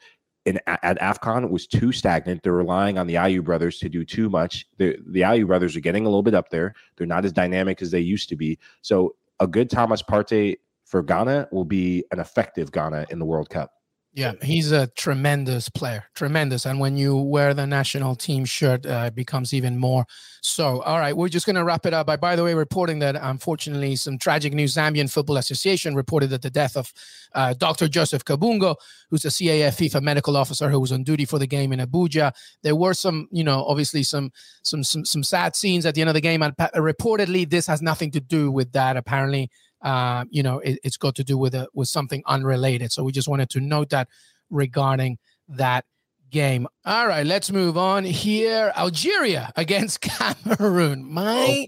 in 0.46 0.58
at 0.66 0.98
AFCON 1.00 1.50
was 1.50 1.66
too 1.66 1.92
stagnant. 1.92 2.42
They're 2.42 2.54
relying 2.54 2.96
on 2.96 3.06
the 3.06 3.16
Ayew 3.16 3.44
brothers 3.44 3.78
to 3.80 3.90
do 3.90 4.04
too 4.04 4.30
much. 4.30 4.66
The 4.78 4.96
the 5.06 5.20
Ayew 5.20 5.46
brothers 5.46 5.76
are 5.76 5.80
getting 5.80 6.06
a 6.06 6.08
little 6.08 6.22
bit 6.22 6.34
up 6.34 6.48
there. 6.48 6.74
They're 6.96 7.06
not 7.06 7.26
as 7.26 7.32
dynamic 7.32 7.82
as 7.82 7.90
they 7.90 8.00
used 8.00 8.30
to 8.30 8.36
be. 8.36 8.58
So 8.80 9.16
a 9.38 9.46
good 9.46 9.68
Thomas 9.68 10.02
Partey 10.02 10.56
for 10.86 11.02
Ghana 11.02 11.48
will 11.52 11.66
be 11.66 12.04
an 12.10 12.20
effective 12.20 12.72
Ghana 12.72 13.06
in 13.10 13.18
the 13.18 13.26
World 13.26 13.50
Cup. 13.50 13.72
Yeah, 14.12 14.32
he's 14.42 14.72
a 14.72 14.88
tremendous 14.88 15.68
player, 15.68 16.04
tremendous. 16.16 16.66
And 16.66 16.80
when 16.80 16.96
you 16.96 17.16
wear 17.16 17.54
the 17.54 17.64
national 17.64 18.16
team 18.16 18.44
shirt, 18.44 18.84
uh, 18.84 19.04
it 19.06 19.14
becomes 19.14 19.54
even 19.54 19.78
more 19.78 20.04
so. 20.42 20.82
All 20.82 20.98
right, 20.98 21.16
we're 21.16 21.28
just 21.28 21.46
going 21.46 21.54
to 21.54 21.62
wrap 21.62 21.86
it 21.86 21.94
up 21.94 22.08
by, 22.08 22.16
by 22.16 22.34
the 22.34 22.42
way, 22.42 22.54
reporting 22.54 22.98
that 23.00 23.14
unfortunately 23.14 23.94
some 23.94 24.18
tragic 24.18 24.52
news. 24.52 24.74
Zambian 24.74 25.08
Football 25.08 25.36
Association 25.36 25.94
reported 25.94 26.30
that 26.30 26.42
the 26.42 26.50
death 26.50 26.76
of 26.76 26.92
uh, 27.36 27.54
Dr. 27.54 27.86
Joseph 27.86 28.24
Kabungo, 28.24 28.74
who's 29.10 29.24
a 29.24 29.28
CAF 29.28 29.76
FIFA 29.76 30.02
medical 30.02 30.36
officer 30.36 30.68
who 30.70 30.80
was 30.80 30.90
on 30.90 31.04
duty 31.04 31.24
for 31.24 31.38
the 31.38 31.46
game 31.46 31.72
in 31.72 31.78
Abuja. 31.78 32.32
There 32.64 32.74
were 32.74 32.94
some, 32.94 33.28
you 33.30 33.44
know, 33.44 33.64
obviously 33.64 34.02
some 34.02 34.32
some 34.62 34.82
some, 34.82 35.04
some 35.04 35.22
sad 35.22 35.54
scenes 35.54 35.86
at 35.86 35.94
the 35.94 36.00
end 36.00 36.10
of 36.10 36.14
the 36.14 36.20
game. 36.20 36.42
And 36.42 36.56
reportedly, 36.56 37.48
this 37.48 37.68
has 37.68 37.80
nothing 37.80 38.10
to 38.10 38.20
do 38.20 38.50
with 38.50 38.72
that. 38.72 38.96
Apparently, 38.96 39.50
uh, 39.82 40.24
you 40.30 40.42
know, 40.42 40.58
it, 40.58 40.78
has 40.84 40.96
got 40.96 41.14
to 41.16 41.24
do 41.24 41.38
with 41.38 41.54
a, 41.54 41.68
with 41.74 41.88
something 41.88 42.22
unrelated. 42.26 42.92
So 42.92 43.02
we 43.02 43.12
just 43.12 43.28
wanted 43.28 43.50
to 43.50 43.60
note 43.60 43.90
that 43.90 44.08
regarding 44.50 45.18
that 45.48 45.84
game. 46.30 46.66
All 46.84 47.06
right, 47.06 47.26
let's 47.26 47.50
move 47.50 47.76
on 47.76 48.04
here. 48.04 48.72
Algeria 48.76 49.52
against 49.56 50.00
Cameroon. 50.00 51.04
My, 51.10 51.46
oh 51.46 51.66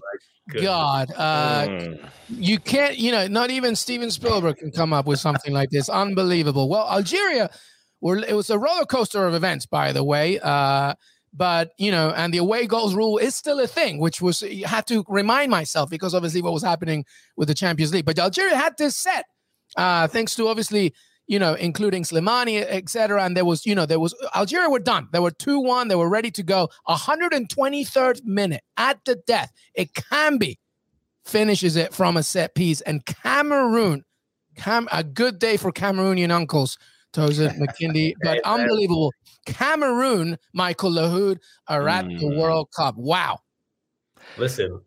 my 0.53 0.61
God, 0.61 1.11
uh, 1.15 1.67
mm. 1.67 2.09
you 2.29 2.59
can't, 2.59 2.97
you 2.97 3.11
know, 3.11 3.27
not 3.27 3.49
even 3.49 3.75
Steven 3.75 4.11
Spielberg 4.11 4.57
can 4.57 4.71
come 4.71 4.93
up 4.93 5.05
with 5.05 5.19
something 5.19 5.53
like 5.53 5.69
this. 5.69 5.89
Unbelievable. 5.89 6.69
Well, 6.69 6.89
Algeria, 6.89 7.49
were, 8.01 8.17
it 8.17 8.35
was 8.35 8.49
a 8.49 8.59
roller 8.59 8.85
coaster 8.85 9.25
of 9.25 9.33
events, 9.33 9.65
by 9.65 9.91
the 9.91 10.03
way. 10.03 10.39
Uh, 10.39 10.93
but 11.33 11.71
you 11.77 11.91
know, 11.91 12.11
and 12.15 12.33
the 12.33 12.37
away 12.37 12.67
goals 12.67 12.95
rule 12.95 13.17
is 13.17 13.35
still 13.35 13.59
a 13.59 13.67
thing, 13.67 13.99
which 13.99 14.21
was 14.21 14.41
you 14.41 14.65
had 14.65 14.87
to 14.87 15.03
remind 15.07 15.51
myself 15.51 15.89
because 15.89 16.13
obviously 16.13 16.41
what 16.41 16.53
was 16.53 16.63
happening 16.63 17.05
with 17.35 17.47
the 17.47 17.53
Champions 17.55 17.93
League. 17.93 18.05
But 18.05 18.19
Algeria 18.19 18.55
had 18.55 18.73
this 18.77 18.95
set, 18.95 19.25
uh, 19.75 20.07
thanks 20.07 20.35
to 20.35 20.47
obviously 20.47 20.93
you 21.25 21.39
know, 21.39 21.53
including 21.53 22.03
Slimani, 22.03 22.65
etc. 22.67 23.23
And 23.23 23.35
there 23.37 23.45
was, 23.45 23.65
you 23.65 23.75
know, 23.75 23.85
there 23.85 23.99
was 23.99 24.13
Algeria 24.35 24.69
were 24.69 24.79
done. 24.79 25.07
They 25.13 25.19
were 25.19 25.31
2-1. 25.31 25.87
They 25.87 25.95
were 25.95 26.09
ready 26.09 26.29
to 26.31 26.43
go. 26.43 26.69
123rd 26.89 28.25
minute 28.25 28.61
at 28.75 28.99
the 29.05 29.15
death. 29.25 29.49
It 29.73 29.93
can 29.93 30.37
be 30.37 30.59
finishes 31.25 31.75
it 31.75 31.93
from 31.93 32.17
a 32.17 32.23
set 32.23 32.55
piece. 32.55 32.81
And 32.81 33.05
Cameroon, 33.05 34.03
Cam, 34.57 34.87
a 34.91 35.03
good 35.03 35.39
day 35.39 35.57
for 35.57 35.71
Cameroonian 35.71 36.31
uncles, 36.31 36.77
Tosin 37.13 37.57
McKindy, 37.59 38.13
but 38.21 38.39
unbelievable. 38.45 39.11
Cameroon, 39.45 40.37
Michael 40.53 40.91
Lahoud 40.91 41.39
are 41.67 41.87
at 41.89 42.05
mm. 42.05 42.19
the 42.19 42.27
World 42.37 42.69
Cup. 42.75 42.95
Wow. 42.97 43.39
Listen, 44.37 44.81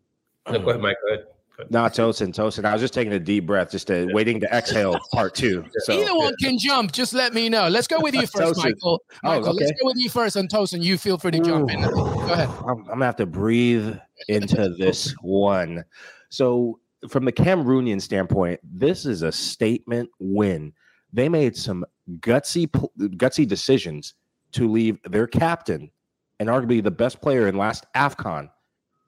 no, 0.49 0.59
go 0.59 0.69
ahead, 0.69 0.81
Mike. 0.81 0.97
Go 1.07 1.13
ahead. 1.13 1.25
Not 1.69 1.93
Tosin, 1.95 2.33
Tosin. 2.33 2.65
I 2.65 2.73
was 2.73 2.81
just 2.81 2.93
taking 2.93 3.13
a 3.13 3.19
deep 3.19 3.47
breath, 3.47 3.71
just 3.71 3.87
to, 3.87 4.07
waiting 4.13 4.39
to 4.41 4.55
exhale 4.55 4.99
part 5.13 5.33
two. 5.33 5.65
So, 5.79 5.93
Either 5.93 6.15
one 6.15 6.35
can 6.39 6.57
jump. 6.59 6.91
Just 6.91 7.13
let 7.13 7.33
me 7.33 7.49
know. 7.49 7.67
Let's 7.67 7.87
go 7.87 7.99
with 7.99 8.13
you 8.13 8.27
first, 8.33 8.57
Michael. 8.57 9.01
Michael, 9.23 9.47
oh, 9.47 9.49
okay. 9.51 9.65
let's 9.65 9.81
go 9.81 9.87
with 9.87 9.97
you 9.97 10.09
first. 10.09 10.35
And 10.35 10.47
Tosin, 10.49 10.83
you 10.83 10.97
feel 10.99 11.17
free 11.17 11.31
to 11.31 11.39
jump 11.39 11.69
Ooh. 11.69 11.73
in. 11.73 11.81
Go 11.81 12.13
ahead. 12.31 12.49
I'm, 12.49 12.67
I'm 12.67 12.83
going 12.85 12.99
to 12.99 13.05
have 13.05 13.15
to 13.17 13.25
breathe 13.25 13.97
into 14.27 14.69
this 14.77 15.15
one. 15.21 15.83
So, 16.29 16.79
from 17.09 17.25
the 17.25 17.31
Cameroonian 17.31 18.01
standpoint, 18.01 18.59
this 18.63 19.05
is 19.05 19.23
a 19.23 19.31
statement 19.31 20.09
win. 20.19 20.73
They 21.11 21.29
made 21.29 21.55
some 21.55 21.85
gutsy, 22.19 22.67
gutsy 22.97 23.47
decisions 23.47 24.13
to 24.53 24.69
leave 24.69 24.99
their 25.03 25.27
captain 25.27 25.91
and 26.39 26.49
arguably 26.49 26.83
the 26.83 26.91
best 26.91 27.21
player 27.21 27.47
in 27.47 27.57
last 27.57 27.85
AFCON, 27.95 28.49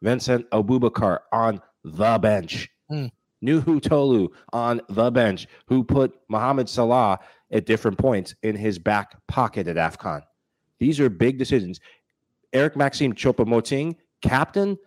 Vincent 0.02 0.50
Aboubakar, 0.52 1.20
on 1.32 1.62
the 1.84 2.18
bench. 2.20 2.70
Mm. 2.92 3.12
Nouhou 3.44 3.80
Tolo 3.80 4.30
on 4.52 4.82
the 4.90 5.12
bench, 5.12 5.48
who 5.68 5.84
put 5.84 6.14
Mohamed 6.28 6.68
Salah 6.68 7.20
at 7.52 7.66
different 7.66 7.98
points 7.98 8.36
in 8.44 8.56
his 8.56 8.78
back 8.78 9.16
pocket 9.28 9.68
at 9.68 9.78
AFCON. 9.78 10.22
These 10.80 11.00
are 11.00 11.10
big 11.10 11.38
decisions. 11.38 11.80
Eric 12.52 12.76
Maxime 12.76 13.14
Choupo-Moting, 13.14 13.96
captain, 14.22 14.78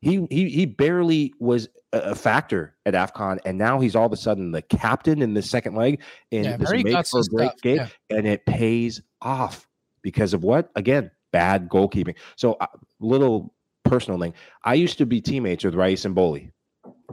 he, 0.00 0.26
he 0.30 0.48
he 0.48 0.66
barely 0.66 1.34
was 1.40 1.68
a 1.92 2.14
factor 2.14 2.76
at 2.86 2.94
AFCON, 2.94 3.38
and 3.44 3.58
now 3.58 3.80
he's 3.80 3.96
all 3.96 4.06
of 4.06 4.12
a 4.12 4.16
sudden 4.16 4.52
the 4.52 4.62
captain 4.62 5.22
in 5.22 5.34
the 5.34 5.42
second 5.42 5.74
leg 5.74 6.00
in 6.30 6.44
yeah, 6.44 6.56
this 6.56 6.70
make 6.70 7.14
or 7.14 7.22
break 7.32 7.56
game, 7.62 7.76
yeah. 7.76 7.88
and 8.10 8.26
it 8.26 8.46
pays 8.46 9.02
off 9.20 9.67
because 10.02 10.34
of 10.34 10.44
what? 10.44 10.70
Again, 10.76 11.10
bad 11.32 11.68
goalkeeping. 11.68 12.16
So, 12.36 12.54
uh, 12.54 12.66
little 13.00 13.54
personal 13.84 14.20
thing. 14.20 14.34
I 14.64 14.74
used 14.74 14.98
to 14.98 15.06
be 15.06 15.20
teammates 15.20 15.64
with 15.64 15.74
Raïs 15.74 16.06
M'Bolhi, 16.06 16.50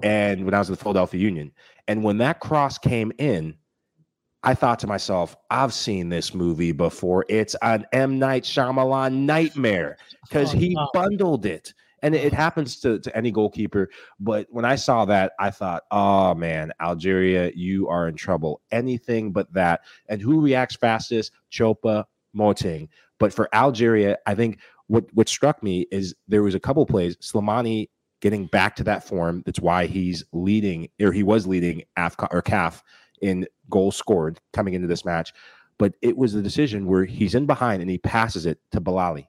and 0.04 0.46
when 0.46 0.54
I 0.54 0.60
was 0.60 0.70
with 0.70 0.80
the 0.80 0.84
Philadelphia 0.84 1.22
Union, 1.22 1.52
and 1.88 2.04
when 2.04 2.18
that 2.20 2.40
cross 2.40 2.78
came 2.78 3.12
in, 3.18 3.56
I 4.46 4.54
thought 4.54 4.78
to 4.80 4.88
myself, 4.88 5.36
I've 5.50 5.74
seen 5.74 6.10
this 6.10 6.36
movie 6.36 6.72
before. 6.72 7.26
It's 7.30 7.56
an 7.64 7.86
M 7.92 8.20
Night 8.20 8.44
Shyamalan 8.44 9.14
nightmare 9.26 9.98
because 10.24 10.54
oh, 10.54 10.58
he 10.58 10.78
bundled 10.94 11.46
it. 11.46 11.74
And 12.02 12.14
it, 12.14 12.34
happens 12.34 12.80
to, 12.82 13.00
to 13.00 13.18
any 13.18 13.32
goalkeeper. 13.32 13.90
But 14.20 14.46
when 14.52 14.64
I 14.64 14.76
saw 14.76 15.06
that, 15.06 15.32
I 15.40 15.50
thought, 15.50 15.84
oh 15.90 16.36
man, 16.36 16.72
Algeria, 16.80 17.52
you 17.56 17.90
are 17.90 18.08
in 18.08 18.16
trouble. 18.16 18.62
Anything 18.72 19.32
but 19.32 19.52
that. 19.54 19.82
And 20.08 20.22
who 20.22 20.40
reacts 20.40 20.76
fastest? 20.76 21.32
Choupo 21.52 22.04
Moting. 22.36 22.90
But 23.20 23.34
for 23.34 23.50
Algeria, 23.54 24.18
I 24.26 24.36
think 24.36 24.60
what 24.88 25.06
what 25.14 25.30
struck 25.30 25.64
me 25.64 25.88
is 25.92 26.14
there 26.28 26.44
was 26.44 26.56
a 26.56 26.60
couple 26.60 26.86
plays 26.86 27.16
Slimani 27.18 27.90
getting 28.22 28.46
back 28.48 28.76
to 28.76 28.84
that 28.84 29.04
form. 29.04 29.44
That's 29.46 29.60
why 29.60 29.86
he's 29.88 30.24
leading, 30.32 30.90
or 31.02 31.12
he 31.12 31.24
was 31.24 31.48
leading 31.48 31.84
AFCA 31.98 32.28
or 32.32 32.42
CAF 32.42 32.82
in 33.22 33.48
goals 33.70 33.96
scored 33.96 34.40
coming 34.54 34.74
into 34.74 34.88
this 34.88 35.06
match. 35.06 35.34
But 35.78 35.94
it 36.02 36.18
was 36.18 36.34
the 36.34 36.42
decision 36.42 36.88
where 36.88 37.06
he's 37.06 37.36
in 37.36 37.46
behind 37.46 37.82
and 37.82 37.92
he 37.92 37.98
passes 37.98 38.46
it 38.46 38.60
to 38.72 38.80
Belaïli. 38.80 39.28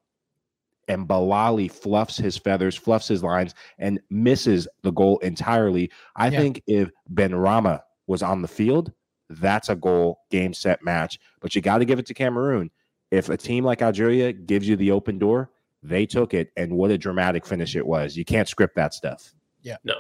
And 0.89 1.09
Belaïli 1.09 1.71
fluffs 1.71 2.17
his 2.17 2.37
feathers, 2.37 2.77
fluffs 2.77 3.09
his 3.09 3.25
lines, 3.25 3.55
and 3.79 4.01
misses 4.09 4.69
the 4.83 4.93
goal 4.93 5.19
entirely. 5.19 5.91
I 6.15 6.29
yeah. 6.29 6.39
think 6.39 6.63
if 6.69 6.91
Benrahma 7.13 7.83
was 8.07 8.23
on 8.23 8.43
the 8.43 8.49
field, 8.49 8.93
that's 9.29 9.69
a 9.69 9.75
goal, 9.75 10.21
game, 10.31 10.55
set, 10.55 10.85
match. 10.85 11.19
But 11.41 11.57
you 11.57 11.61
got 11.61 11.79
to 11.79 11.85
give 11.85 11.99
it 11.99 12.07
to 12.07 12.15
Cameroon 12.15 12.71
if 13.11 13.29
a 13.29 13.37
team 13.37 13.65
like 13.65 13.83
Algeria 13.83 14.33
gives 14.33 14.69
you 14.69 14.77
the 14.77 14.91
open 14.91 15.19
door, 15.19 15.51
they 15.83 16.07
took 16.07 16.35
it, 16.35 16.53
and 16.57 16.73
what 16.73 16.91
a 16.91 16.99
dramatic 16.99 17.47
finish 17.47 17.77
it 17.77 17.87
was. 17.87 18.17
You 18.17 18.25
can't 18.25 18.49
script 18.49 18.77
that 18.77 18.95
stuff. 18.95 19.33
Yeah. 19.63 19.77
No. 19.85 19.95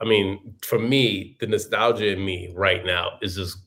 I 0.00 0.04
mean, 0.04 0.54
for 0.62 0.78
me, 0.78 1.36
the 1.38 1.46
nostalgia 1.46 2.08
in 2.08 2.24
me 2.24 2.52
right 2.54 2.84
now 2.84 3.18
is 3.22 3.36
just 3.36 3.58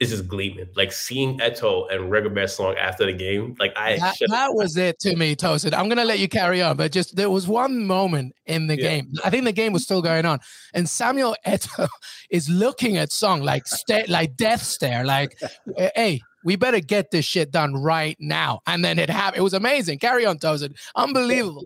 is 0.00 0.10
just 0.10 0.26
gleaming. 0.26 0.66
Like 0.74 0.92
seeing 0.92 1.38
Eto'o 1.38 1.92
and 1.92 2.10
Rigobert 2.10 2.50
Song 2.50 2.74
after 2.76 3.06
the 3.06 3.12
game. 3.12 3.54
Like 3.60 3.72
I 3.76 3.96
that, 3.98 4.16
that 4.28 4.54
was 4.54 4.76
it 4.76 4.98
to 5.00 5.14
me, 5.14 5.36
Tosin. 5.36 5.72
I'm 5.72 5.88
gonna 5.88 6.04
let 6.04 6.18
you 6.18 6.28
carry 6.28 6.62
on, 6.62 6.76
but 6.76 6.90
just 6.90 7.14
there 7.14 7.30
was 7.30 7.46
one 7.46 7.86
moment 7.86 8.34
in 8.46 8.66
the 8.66 8.76
yeah. 8.76 8.88
game. 8.88 9.12
I 9.24 9.30
think 9.30 9.44
the 9.44 9.52
game 9.52 9.72
was 9.72 9.84
still 9.84 10.02
going 10.02 10.26
on, 10.26 10.40
and 10.74 10.88
Samuel 10.88 11.36
Eto'o 11.46 11.88
is 12.30 12.48
looking 12.48 12.96
at 12.96 13.12
Song 13.12 13.42
like 13.42 13.66
sta- 13.66 14.06
like 14.08 14.36
death 14.36 14.62
stare, 14.62 15.04
like, 15.04 15.38
hey, 15.76 16.20
we 16.44 16.56
better 16.56 16.78
get 16.80 17.10
this 17.10 17.24
shit 17.24 17.50
done 17.50 17.74
right 17.74 18.16
now. 18.20 18.60
And 18.66 18.84
then 18.84 18.98
it 18.98 19.10
happened. 19.10 19.40
It 19.40 19.42
was 19.42 19.54
amazing. 19.54 19.98
Carry 19.98 20.24
on, 20.24 20.38
Tosin. 20.38 20.74
Unbelievable. 20.94 21.64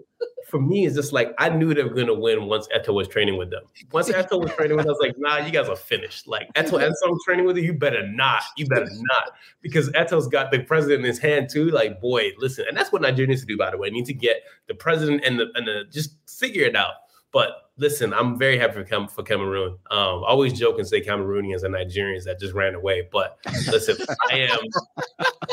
For 0.48 0.58
me, 0.58 0.86
it's 0.86 0.96
just 0.96 1.12
like 1.12 1.34
I 1.36 1.50
knew 1.50 1.74
they 1.74 1.82
were 1.82 1.92
gonna 1.92 2.14
win 2.14 2.46
once 2.46 2.68
Eto'o 2.74 2.94
was 2.94 3.06
training 3.06 3.36
with 3.36 3.50
them. 3.50 3.64
Once 3.92 4.08
Eto'o 4.08 4.40
was 4.40 4.50
training 4.54 4.78
with 4.78 4.86
us, 4.86 4.88
I 4.88 4.92
was 4.92 4.98
like, 5.00 5.14
nah, 5.18 5.44
you 5.44 5.52
guys 5.52 5.68
are 5.68 5.76
finished. 5.76 6.26
Like 6.26 6.50
Eto'o 6.54 6.82
and 6.82 6.94
some 6.96 7.18
training 7.26 7.44
with 7.44 7.58
you, 7.58 7.64
you 7.64 7.74
better 7.74 8.06
not. 8.06 8.42
You 8.56 8.66
better 8.66 8.88
not. 8.88 9.32
Because 9.60 9.90
Eto'o's 9.90 10.26
got 10.26 10.50
the 10.50 10.60
president 10.60 11.00
in 11.00 11.06
his 11.06 11.18
hand 11.18 11.50
too. 11.50 11.70
Like, 11.70 12.00
boy, 12.00 12.30
listen. 12.38 12.64
And 12.66 12.74
that's 12.74 12.90
what 12.90 13.02
Nigeria 13.02 13.28
needs 13.28 13.42
to 13.42 13.46
do, 13.46 13.58
by 13.58 13.70
the 13.70 13.76
way. 13.76 13.90
Need 13.90 14.06
to 14.06 14.14
get 14.14 14.36
the 14.68 14.74
president 14.74 15.22
and 15.22 15.38
the 15.38 15.48
and 15.54 15.66
the 15.66 15.84
just 15.90 16.16
figure 16.26 16.64
it 16.64 16.74
out. 16.74 16.94
But 17.30 17.67
listen, 17.78 18.12
I'm 18.12 18.38
very 18.38 18.58
happy 18.58 18.74
for, 18.74 18.84
Cam- 18.84 19.08
for 19.08 19.22
Cameroon. 19.22 19.78
Um, 19.90 20.24
I 20.24 20.28
always 20.28 20.52
joke 20.52 20.78
and 20.78 20.86
say 20.86 21.00
Cameroonians 21.00 21.62
and 21.62 21.74
Nigerians 21.74 22.24
that 22.24 22.38
just 22.38 22.54
ran 22.54 22.74
away. 22.74 23.08
But 23.10 23.38
listen, 23.70 23.96
I 24.30 24.38
am. 24.38 24.58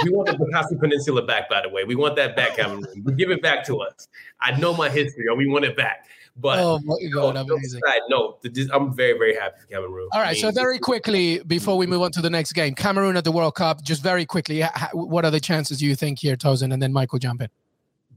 We 0.04 0.12
want 0.12 0.28
the 0.28 0.34
Bakassi 0.34 0.80
Peninsula 0.80 1.22
back, 1.22 1.50
by 1.50 1.62
the 1.62 1.70
way. 1.70 1.84
We 1.84 1.96
want 1.96 2.16
that 2.18 2.36
back, 2.36 2.58
Cameroon. 2.58 3.04
We 3.04 3.14
give 3.14 3.32
it 3.32 3.42
back 3.42 3.66
to 3.68 3.78
us. 3.78 4.08
I 4.42 4.58
know 4.60 4.74
my 4.76 4.90
history, 4.90 5.26
and 5.28 5.38
we 5.38 5.48
want 5.48 5.66
it 5.66 5.78
back. 5.78 6.08
But 6.38 6.60
oh 6.60 6.80
my 6.84 6.98
God, 7.14 7.38
amazing. 7.38 7.80
Side, 7.86 8.02
no, 8.10 8.38
I'm 8.74 8.94
very, 8.94 9.18
very 9.18 9.36
happy 9.36 9.62
for 9.62 9.68
Cameroon. 9.68 10.10
All 10.12 10.20
right, 10.20 10.30
I 10.30 10.34
mean, 10.34 10.42
so 10.42 10.52
very 10.52 10.80
quickly 10.80 11.40
before 11.40 11.78
we 11.78 11.88
move 11.88 12.02
on 12.02 12.12
to 12.12 12.22
the 12.22 12.30
next 12.30 12.52
game, 12.52 12.76
Cameroon 12.76 13.16
at 13.16 13.24
the 13.24 13.32
World 13.32 13.56
Cup. 13.56 13.82
Just 13.82 14.04
very 14.04 14.26
quickly, 14.26 14.62
what 14.92 15.24
are 15.24 15.32
the 15.32 15.40
chances 15.40 15.82
you 15.82 15.96
think 15.96 16.20
here, 16.20 16.36
Tosin, 16.36 16.74
and 16.74 16.82
then 16.82 16.92
Michael 16.92 17.20
jump 17.20 17.42
in? 17.42 17.48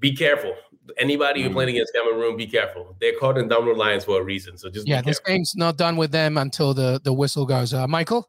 Be 0.00 0.16
careful 0.16 0.54
anybody 0.98 1.44
mm-hmm. 1.44 1.52
playing 1.52 1.70
against 1.70 1.92
Cameroon, 1.94 2.36
be 2.36 2.46
careful. 2.46 2.96
They're 3.00 3.18
called 3.18 3.38
Indomitable 3.38 3.78
Lions 3.78 4.04
for 4.04 4.20
a 4.20 4.24
reason. 4.24 4.58
So 4.58 4.68
just 4.68 4.86
yeah, 4.86 5.00
this 5.00 5.20
game's 5.20 5.54
not 5.56 5.76
done 5.76 5.96
with 5.96 6.10
them 6.10 6.36
until 6.36 6.74
the 6.74 7.00
the 7.02 7.12
whistle 7.12 7.46
goes. 7.46 7.72
Uh, 7.72 7.86
Michael. 7.86 8.28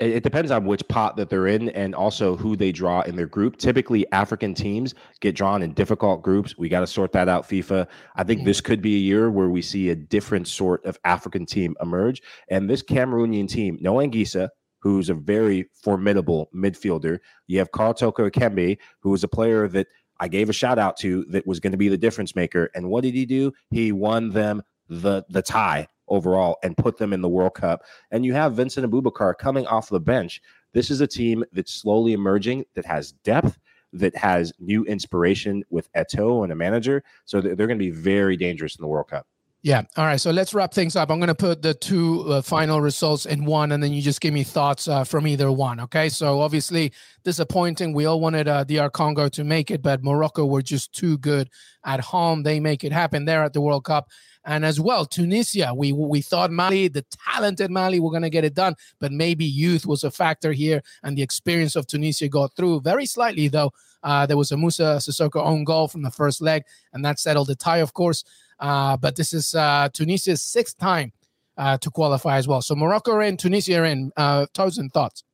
It 0.00 0.24
depends 0.24 0.50
on 0.50 0.64
which 0.64 0.82
pot 0.88 1.16
that 1.18 1.30
they're 1.30 1.46
in 1.46 1.68
and 1.68 1.94
also 1.94 2.36
who 2.36 2.56
they 2.56 2.72
draw 2.72 3.02
in 3.02 3.14
their 3.14 3.28
group. 3.28 3.58
Typically, 3.58 4.04
African 4.10 4.52
teams 4.52 4.92
get 5.20 5.36
drawn 5.36 5.62
in 5.62 5.72
difficult 5.72 6.20
groups. 6.20 6.58
We 6.58 6.68
got 6.68 6.80
to 6.80 6.86
sort 6.88 7.12
that 7.12 7.28
out, 7.28 7.48
FIFA. 7.48 7.86
I 8.16 8.24
think 8.24 8.40
mm-hmm. 8.40 8.46
this 8.48 8.60
could 8.60 8.82
be 8.82 8.96
a 8.96 8.98
year 8.98 9.30
where 9.30 9.50
we 9.50 9.62
see 9.62 9.90
a 9.90 9.94
different 9.94 10.48
sort 10.48 10.84
of 10.84 10.98
African 11.04 11.46
team 11.46 11.76
emerge. 11.80 12.22
And 12.48 12.68
this 12.68 12.82
Cameroonian 12.82 13.48
team, 13.48 13.78
no 13.80 13.94
Anguissa, 13.94 14.48
who's 14.80 15.10
a 15.10 15.14
very 15.14 15.68
formidable 15.72 16.50
midfielder. 16.52 17.20
You 17.46 17.60
have 17.60 17.70
Karl 17.70 17.94
Toko 17.94 18.28
Ekambi, 18.28 18.78
who 18.98 19.14
is 19.14 19.22
a 19.22 19.28
player 19.28 19.68
that– 19.68 19.86
I 20.24 20.28
gave 20.28 20.48
a 20.48 20.54
shout 20.54 20.78
out 20.78 20.96
to 21.00 21.26
that 21.26 21.46
was 21.46 21.60
going 21.60 21.72
to 21.72 21.76
be 21.76 21.90
the 21.90 21.98
difference 21.98 22.34
maker. 22.34 22.70
And 22.74 22.88
what 22.88 23.02
did 23.04 23.12
he 23.12 23.26
do? 23.26 23.52
He 23.70 23.92
won 23.92 24.30
them 24.30 24.62
the 24.88 25.22
the 25.28 25.42
tie 25.42 25.86
overall 26.08 26.56
and 26.62 26.78
put 26.78 26.96
them 26.96 27.12
in 27.12 27.20
the 27.20 27.28
World 27.28 27.52
Cup. 27.52 27.82
And 28.10 28.24
you 28.24 28.32
have 28.32 28.54
Vincent 28.54 28.90
Aboubakar 28.90 29.36
coming 29.36 29.66
off 29.66 29.90
the 29.90 30.00
bench. 30.00 30.40
This 30.72 30.90
is 30.90 31.02
a 31.02 31.06
team 31.06 31.44
that's 31.52 31.74
slowly 31.74 32.14
emerging, 32.14 32.64
that 32.74 32.86
has 32.86 33.12
depth, 33.12 33.58
that 33.92 34.16
has 34.16 34.50
new 34.58 34.82
inspiration 34.86 35.62
with 35.68 35.92
Eto'o 35.92 36.42
and 36.42 36.52
a 36.52 36.56
manager. 36.56 37.04
So 37.26 37.42
they're 37.42 37.54
going 37.54 37.78
to 37.78 37.84
be 37.84 37.90
very 37.90 38.38
dangerous 38.38 38.76
in 38.76 38.82
the 38.82 38.88
World 38.88 39.08
Cup. 39.08 39.26
Yeah. 39.64 39.80
All 39.96 40.04
right. 40.04 40.20
So 40.20 40.30
let's 40.30 40.52
wrap 40.52 40.74
things 40.74 40.94
up. 40.94 41.10
I'm 41.10 41.18
going 41.18 41.28
to 41.28 41.34
put 41.34 41.62
the 41.62 41.72
two 41.72 42.30
uh, 42.30 42.42
final 42.42 42.82
results 42.82 43.24
in 43.24 43.46
one, 43.46 43.72
and 43.72 43.82
then 43.82 43.94
you 43.94 44.02
just 44.02 44.20
give 44.20 44.34
me 44.34 44.44
thoughts 44.44 44.88
uh, 44.88 45.04
from 45.04 45.26
either 45.26 45.50
one. 45.50 45.80
Okay. 45.80 46.10
So 46.10 46.42
obviously 46.42 46.92
disappointing. 47.24 47.94
We 47.94 48.04
all 48.04 48.20
wanted 48.20 48.46
uh, 48.46 48.64
DR 48.64 48.90
Congo 48.90 49.26
to 49.30 49.42
make 49.42 49.70
it, 49.70 49.80
but 49.80 50.04
Morocco 50.04 50.44
were 50.44 50.60
just 50.60 50.92
too 50.92 51.16
good 51.16 51.48
at 51.82 52.00
home. 52.00 52.42
They 52.42 52.60
make 52.60 52.84
it 52.84 52.92
happen 52.92 53.24
there 53.24 53.42
at 53.42 53.54
the 53.54 53.62
World 53.62 53.86
Cup. 53.86 54.10
And 54.44 54.66
as 54.66 54.80
well, 54.80 55.06
Tunisia. 55.06 55.72
We 55.74 55.92
we 55.92 56.20
thought 56.20 56.50
Mali, 56.50 56.88
the 56.88 57.06
talented 57.32 57.70
Mali, 57.70 58.00
were 58.00 58.10
going 58.10 58.20
to 58.20 58.28
get 58.28 58.44
it 58.44 58.52
done, 58.52 58.74
but 59.00 59.12
maybe 59.12 59.46
youth 59.46 59.86
was 59.86 60.04
a 60.04 60.10
factor 60.10 60.52
here, 60.52 60.82
and 61.02 61.16
the 61.16 61.22
experience 61.22 61.74
of 61.74 61.86
Tunisia 61.86 62.28
got 62.28 62.54
through 62.54 62.82
very 62.82 63.06
slightly 63.06 63.48
though. 63.48 63.70
Uh, 64.02 64.26
there 64.26 64.36
was 64.36 64.52
a 64.52 64.56
Moussa 64.58 64.98
Sissoko 65.00 65.42
own 65.42 65.64
goal 65.64 65.88
from 65.88 66.02
the 66.02 66.10
first 66.10 66.42
leg, 66.42 66.64
and 66.92 67.02
that 67.06 67.18
settled 67.18 67.46
the 67.46 67.56
tie, 67.56 67.78
of 67.78 67.94
course. 67.94 68.22
Uh, 68.60 68.96
but 68.96 69.16
this 69.16 69.32
is 69.32 69.54
uh, 69.54 69.88
Tunisia's 69.92 70.42
sixth 70.42 70.78
time 70.78 71.12
uh, 71.56 71.78
to 71.78 71.90
qualify 71.90 72.36
as 72.36 72.48
well. 72.48 72.62
So 72.62 72.74
Morocco 72.74 73.12
are 73.12 73.22
in, 73.22 73.36
Tunisia 73.36 73.80
are 73.80 73.84
in. 73.84 74.12
Uh, 74.16 74.46
Tosin, 74.54 74.92
thoughts? 74.92 75.24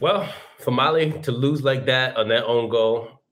Well, 0.00 0.28
for 0.58 0.70
Mali 0.70 1.12
to 1.22 1.32
lose 1.32 1.62
like 1.62 1.86
that 1.86 2.16
on 2.16 2.28
their 2.28 2.44
own 2.44 2.68
goal, 2.68 3.22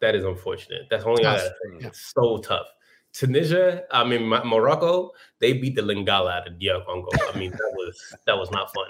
that 0.00 0.14
is 0.14 0.24
unfortunate. 0.24 0.82
That's 0.90 1.04
only 1.04 1.22
Tough. 1.22 1.42
yeah. 1.80 1.88
It's 1.88 2.12
so 2.14 2.38
tough. 2.38 2.66
Tunisia, 3.12 3.82
I 3.90 4.04
mean 4.04 4.28
Morocco, 4.28 5.10
they 5.40 5.54
beat 5.54 5.74
the 5.74 5.82
Lingala 5.82 6.32
out 6.32 6.46
of 6.46 6.58
DR 6.60 6.84
Congo. 6.86 7.08
I 7.32 7.36
mean 7.36 7.50
that 7.50 7.72
was 7.74 8.14
that 8.26 8.38
was 8.38 8.50
not 8.50 8.72
fun. 8.72 8.86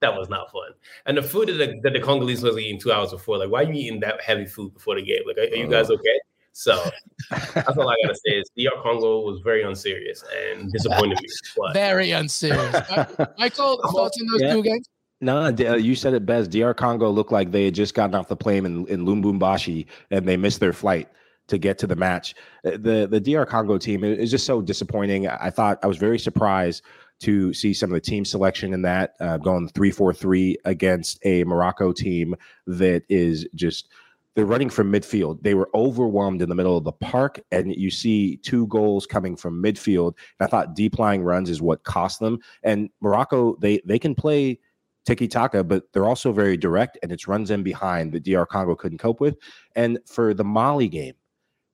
That 0.00 0.16
was 0.16 0.28
not 0.28 0.50
fun. 0.50 0.70
And 1.06 1.16
the 1.16 1.22
food 1.22 1.48
that 1.48 1.52
the, 1.52 1.80
that 1.82 1.92
the 1.92 2.00
Congolese 2.00 2.42
was 2.42 2.56
eating 2.56 2.80
two 2.80 2.90
hours 2.90 3.12
before, 3.12 3.38
like 3.38 3.50
why 3.50 3.62
are 3.62 3.72
you 3.72 3.74
eating 3.74 4.00
that 4.00 4.20
heavy 4.22 4.46
food 4.46 4.74
before 4.74 4.96
the 4.96 5.02
game? 5.02 5.22
Like, 5.26 5.38
are, 5.38 5.42
are 5.42 5.56
you 5.56 5.68
guys 5.68 5.90
okay? 5.90 6.20
So 6.60 6.90
that's 7.30 7.78
all 7.78 7.88
I 7.88 7.96
gotta 8.04 8.14
say 8.14 8.32
is 8.32 8.50
DR 8.54 8.82
Congo 8.82 9.20
was 9.20 9.40
very 9.42 9.62
unserious 9.62 10.22
and 10.50 10.70
disappointed 10.70 11.18
me. 11.22 11.28
But 11.56 11.72
Very 11.72 12.10
unserious. 12.10 12.76
Michael, 13.38 13.80
thoughts 13.94 14.20
on 14.20 14.26
those 14.30 14.42
Yeah. 14.42 14.52
two 14.52 14.62
games? 14.62 14.86
No, 15.22 15.44
uh, 15.46 15.76
you 15.76 15.94
said 15.94 16.12
it 16.12 16.26
best. 16.26 16.50
DR 16.50 16.74
Congo 16.74 17.08
looked 17.08 17.32
like 17.32 17.50
they 17.50 17.64
had 17.64 17.74
just 17.74 17.94
gotten 17.94 18.14
off 18.14 18.28
the 18.28 18.36
plane 18.36 18.66
in, 18.66 18.86
in 18.88 19.06
Lubumbashi 19.06 19.86
and 20.10 20.28
they 20.28 20.36
missed 20.36 20.60
their 20.60 20.74
flight 20.74 21.08
to 21.48 21.56
get 21.56 21.78
to 21.78 21.86
the 21.86 21.96
match. 21.96 22.34
Uh, 22.66 22.72
The 22.72 23.08
the 23.10 23.20
DR 23.20 23.46
Congo 23.46 23.78
team 23.78 24.04
is 24.04 24.30
just 24.30 24.44
so 24.44 24.60
disappointing. 24.60 25.28
I 25.28 25.48
thought 25.48 25.78
I 25.82 25.86
was 25.86 25.96
very 25.96 26.18
surprised 26.18 26.82
to 27.20 27.54
see 27.54 27.72
some 27.72 27.88
of 27.88 27.94
the 27.94 28.00
team 28.02 28.26
selection 28.26 28.74
in 28.74 28.82
that 28.82 29.14
uh, 29.20 29.38
going 29.38 29.68
three 29.68 29.90
four 29.92 30.12
three 30.12 30.58
against 30.66 31.18
a 31.24 31.42
Morocco 31.44 31.90
team 31.92 32.34
that 32.66 33.02
is 33.08 33.46
just 33.54 33.88
they're 34.36 34.46
running 34.46 34.70
from 34.70 34.92
midfield. 34.92 35.42
They 35.42 35.54
were 35.54 35.70
overwhelmed 35.74 36.40
in 36.42 36.48
the 36.48 36.54
middle 36.54 36.76
of 36.76 36.84
the 36.84 36.92
park, 36.92 37.40
and 37.50 37.74
you 37.74 37.90
see 37.90 38.36
two 38.38 38.66
goals 38.68 39.06
coming 39.06 39.36
from 39.36 39.62
midfield. 39.62 40.14
And 40.38 40.46
I 40.46 40.50
thought 40.50 40.74
deep 40.74 40.98
lying 40.98 41.22
runs 41.22 41.50
is 41.50 41.60
what 41.60 41.82
cost 41.84 42.20
them. 42.20 42.38
And 42.62 42.90
Morocco, 43.00 43.56
they 43.56 43.80
they 43.84 43.98
can 43.98 44.14
play 44.14 44.60
tiki 45.04 45.26
taka, 45.26 45.64
but 45.64 45.84
they're 45.92 46.06
also 46.06 46.32
very 46.32 46.56
direct, 46.56 46.98
and 47.02 47.10
it's 47.10 47.26
runs 47.26 47.50
in 47.50 47.62
behind 47.62 48.12
that 48.12 48.24
DR 48.24 48.46
Congo 48.46 48.74
couldn't 48.74 48.98
cope 48.98 49.20
with. 49.20 49.36
And 49.74 49.98
for 50.06 50.32
the 50.32 50.44
Mali 50.44 50.88
game, 50.88 51.14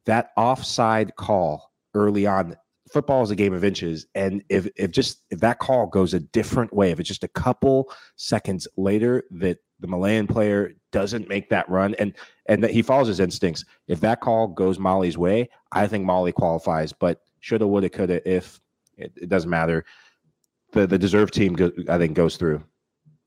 that 0.06 0.30
offside 0.36 1.14
call 1.16 1.72
early 1.94 2.26
on. 2.26 2.56
Football 2.92 3.24
is 3.24 3.32
a 3.32 3.36
game 3.36 3.52
of 3.52 3.64
inches, 3.64 4.06
and 4.14 4.44
if 4.48 4.68
if 4.76 4.92
just 4.92 5.24
if 5.30 5.40
that 5.40 5.58
call 5.58 5.88
goes 5.88 6.14
a 6.14 6.20
different 6.20 6.72
way, 6.72 6.92
if 6.92 7.00
it's 7.00 7.08
just 7.08 7.24
a 7.24 7.28
couple 7.28 7.92
seconds 8.14 8.68
later 8.76 9.24
that 9.32 9.58
the 9.80 9.86
Malayan 9.86 10.26
player 10.26 10.72
doesn't 10.92 11.28
make 11.28 11.48
that 11.50 11.68
run 11.68 11.94
and 11.98 12.14
and 12.46 12.62
that 12.62 12.70
he 12.70 12.82
follows 12.82 13.08
his 13.08 13.20
instincts, 13.20 13.64
if 13.88 14.00
that 14.00 14.20
call 14.20 14.48
goes 14.48 14.78
Mali's 14.78 15.18
way, 15.18 15.48
I 15.72 15.86
think 15.86 16.04
Mali 16.04 16.32
qualifies. 16.32 16.92
But 16.92 17.20
shoulda, 17.40 17.66
woulda, 17.66 17.88
coulda, 17.88 18.26
if 18.28 18.60
it, 18.96 19.12
it 19.16 19.28
doesn't 19.28 19.50
matter. 19.50 19.84
The 20.72 20.86
the 20.86 20.98
deserved 20.98 21.34
team, 21.34 21.54
go, 21.54 21.70
I 21.88 21.98
think, 21.98 22.14
goes 22.14 22.36
through. 22.36 22.62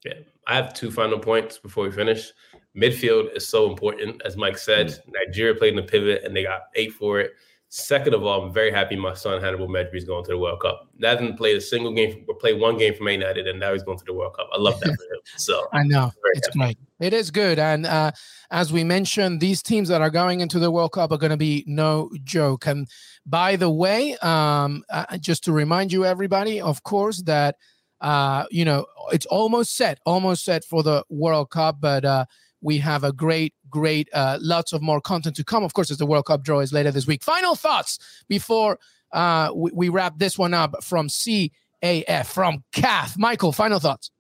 Yeah, 0.06 0.14
I 0.48 0.56
have 0.56 0.74
two 0.74 0.92
final 0.92 1.20
points 1.20 1.58
before 1.58 1.84
we 1.84 1.92
finish. 1.92 2.32
Midfield 2.76 3.36
is 3.36 3.48
so 3.48 3.70
important, 3.70 4.22
as 4.26 4.38
Mike 4.38 4.58
said. 4.58 4.88
Mm. 4.88 5.00
Nigeria 5.26 5.56
played 5.56 5.72
in 5.72 5.76
the 5.76 5.84
pivot 5.84 6.24
and 6.24 6.36
they 6.36 6.44
got 6.44 6.64
eight 6.76 6.94
for 6.94 7.20
it. 7.20 7.34
Second 7.72 8.16
of 8.16 8.24
all, 8.24 8.42
I'm 8.42 8.52
very 8.52 8.72
happy 8.72 8.96
my 8.96 9.14
son 9.14 9.40
Hannibal 9.40 9.68
Mejbri 9.68 9.98
is 9.98 10.04
going 10.04 10.26
to 10.26 10.32
the 10.32 10.38
World 10.40 10.60
Cup. 10.60 10.90
That 10.98 11.20
Hasn't 11.20 11.38
played 11.38 11.56
a 11.56 11.62
single 11.62 11.94
game, 11.94 12.26
or 12.28 12.34
played 12.34 12.60
one 12.60 12.80
game 12.80 12.96
for 12.96 13.04
Man 13.04 13.20
United, 13.20 13.48
and 13.48 13.60
now 13.60 13.74
he's 13.74 13.84
going 13.84 14.00
to 14.00 14.06
the 14.06 14.14
World 14.14 14.36
Cup. 14.36 14.50
I 14.52 14.58
love 14.60 14.80
that 14.80 14.88
for 14.88 15.04
him. 15.04 15.22
So 15.38 15.68
I 15.74 15.84
know 15.84 16.12
it's 16.34 16.48
happy. 16.48 16.58
great. 16.58 16.78
It 17.00 17.14
is 17.14 17.30
good, 17.30 17.60
and 17.60 17.86
uh, 17.86 18.12
as 18.50 18.74
we 18.74 18.84
mentioned, 18.84 19.40
these 19.40 19.62
teams 19.62 19.88
that 19.90 20.02
are 20.02 20.10
going 20.10 20.40
into 20.40 20.58
the 20.58 20.72
World 20.72 20.94
Cup 20.94 21.12
are 21.12 21.20
going 21.20 21.30
to 21.30 21.38
be 21.38 21.64
no 21.68 22.10
joke. 22.24 22.66
And 22.66 22.88
by 23.28 23.56
the 23.56 23.70
way, 23.70 24.18
um, 24.18 24.84
uh, 24.90 25.20
just 25.20 25.44
to 25.44 25.52
remind 25.52 25.94
you, 25.94 26.06
everybody, 26.06 26.60
of 26.60 26.82
course, 26.82 27.22
that 27.24 27.56
uh, 28.02 28.46
you 28.50 28.66
know 28.66 28.88
it's 29.12 29.28
almost 29.28 29.76
set, 29.76 30.00
almost 30.08 30.44
set 30.44 30.64
for 30.64 30.82
the 30.82 31.04
World 31.08 31.52
Cup, 31.52 31.78
but 31.80 32.04
uh, 32.04 32.26
we 32.62 32.78
have 32.80 33.04
a 33.04 33.14
great, 33.14 33.54
great, 33.70 34.10
uh, 34.14 34.38
lots 34.42 34.74
of 34.74 34.82
more 34.82 35.02
content 35.02 35.36
to 35.38 35.44
come. 35.44 35.64
Of 35.64 35.74
course, 35.74 35.92
as 35.92 35.98
the 35.98 36.06
World 36.06 36.26
Cup 36.26 36.44
draw 36.44 36.60
is 36.60 36.74
later 36.74 36.92
this 36.92 37.08
week. 37.08 37.24
Final 37.24 37.56
thoughts 37.56 38.00
before 38.28 38.80
uh, 39.12 39.52
we, 39.54 39.72
we 39.74 39.90
wrap 39.90 40.18
this 40.18 40.38
one 40.38 40.54
up 40.54 40.84
from 40.84 41.08
CAF 41.08 42.26
from 42.26 42.64
CAF. 42.74 43.18
Michael, 43.18 43.52
final 43.52 43.80
thoughts. 43.80 44.12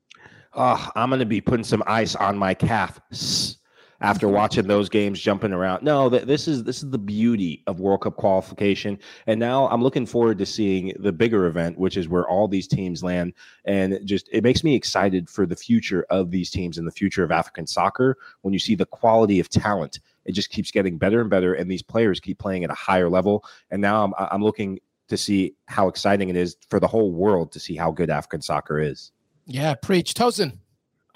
Oh, 0.53 0.89
I'm 0.95 1.09
going 1.09 1.19
to 1.19 1.25
be 1.25 1.41
putting 1.41 1.63
some 1.63 1.83
ice 1.85 2.15
on 2.15 2.37
my 2.37 2.53
calf 2.53 2.99
after 4.01 4.27
mm-hmm. 4.27 4.35
watching 4.35 4.67
those 4.67 4.89
games 4.89 5.19
jumping 5.19 5.53
around. 5.53 5.83
No, 5.83 6.09
th- 6.09 6.23
this 6.23 6.47
is 6.47 6.63
this 6.63 6.83
is 6.83 6.89
the 6.89 6.97
beauty 6.97 7.63
of 7.67 7.79
World 7.79 8.01
Cup 8.01 8.15
qualification, 8.15 8.99
and 9.27 9.39
now 9.39 9.67
I'm 9.69 9.83
looking 9.83 10.05
forward 10.05 10.37
to 10.39 10.45
seeing 10.45 10.93
the 10.99 11.11
bigger 11.11 11.45
event, 11.45 11.77
which 11.77 11.97
is 11.97 12.07
where 12.07 12.27
all 12.27 12.47
these 12.47 12.67
teams 12.67 13.03
land, 13.03 13.33
and 13.65 13.99
just 14.05 14.29
it 14.31 14.43
makes 14.43 14.63
me 14.63 14.75
excited 14.75 15.29
for 15.29 15.45
the 15.45 15.55
future 15.55 16.05
of 16.09 16.31
these 16.31 16.49
teams 16.49 16.77
and 16.77 16.87
the 16.87 16.91
future 16.91 17.23
of 17.23 17.31
African 17.31 17.67
soccer. 17.67 18.17
When 18.41 18.53
you 18.53 18.59
see 18.59 18.75
the 18.75 18.85
quality 18.85 19.39
of 19.39 19.49
talent, 19.49 19.99
it 20.25 20.33
just 20.33 20.49
keeps 20.49 20.71
getting 20.71 20.97
better 20.97 21.21
and 21.21 21.29
better, 21.29 21.53
and 21.53 21.69
these 21.69 21.83
players 21.83 22.19
keep 22.19 22.39
playing 22.39 22.63
at 22.63 22.71
a 22.71 22.75
higher 22.75 23.09
level. 23.09 23.43
And 23.71 23.81
now 23.81 24.03
I'm 24.03 24.13
I'm 24.17 24.43
looking 24.43 24.79
to 25.09 25.17
see 25.17 25.55
how 25.65 25.87
exciting 25.87 26.29
it 26.29 26.35
is 26.35 26.55
for 26.69 26.79
the 26.79 26.87
whole 26.87 27.11
world 27.11 27.51
to 27.51 27.59
see 27.59 27.75
how 27.75 27.91
good 27.91 28.09
African 28.09 28.41
soccer 28.41 28.79
is. 28.79 29.11
Yeah, 29.45 29.73
preach, 29.73 30.13
Tosin. 30.13 30.59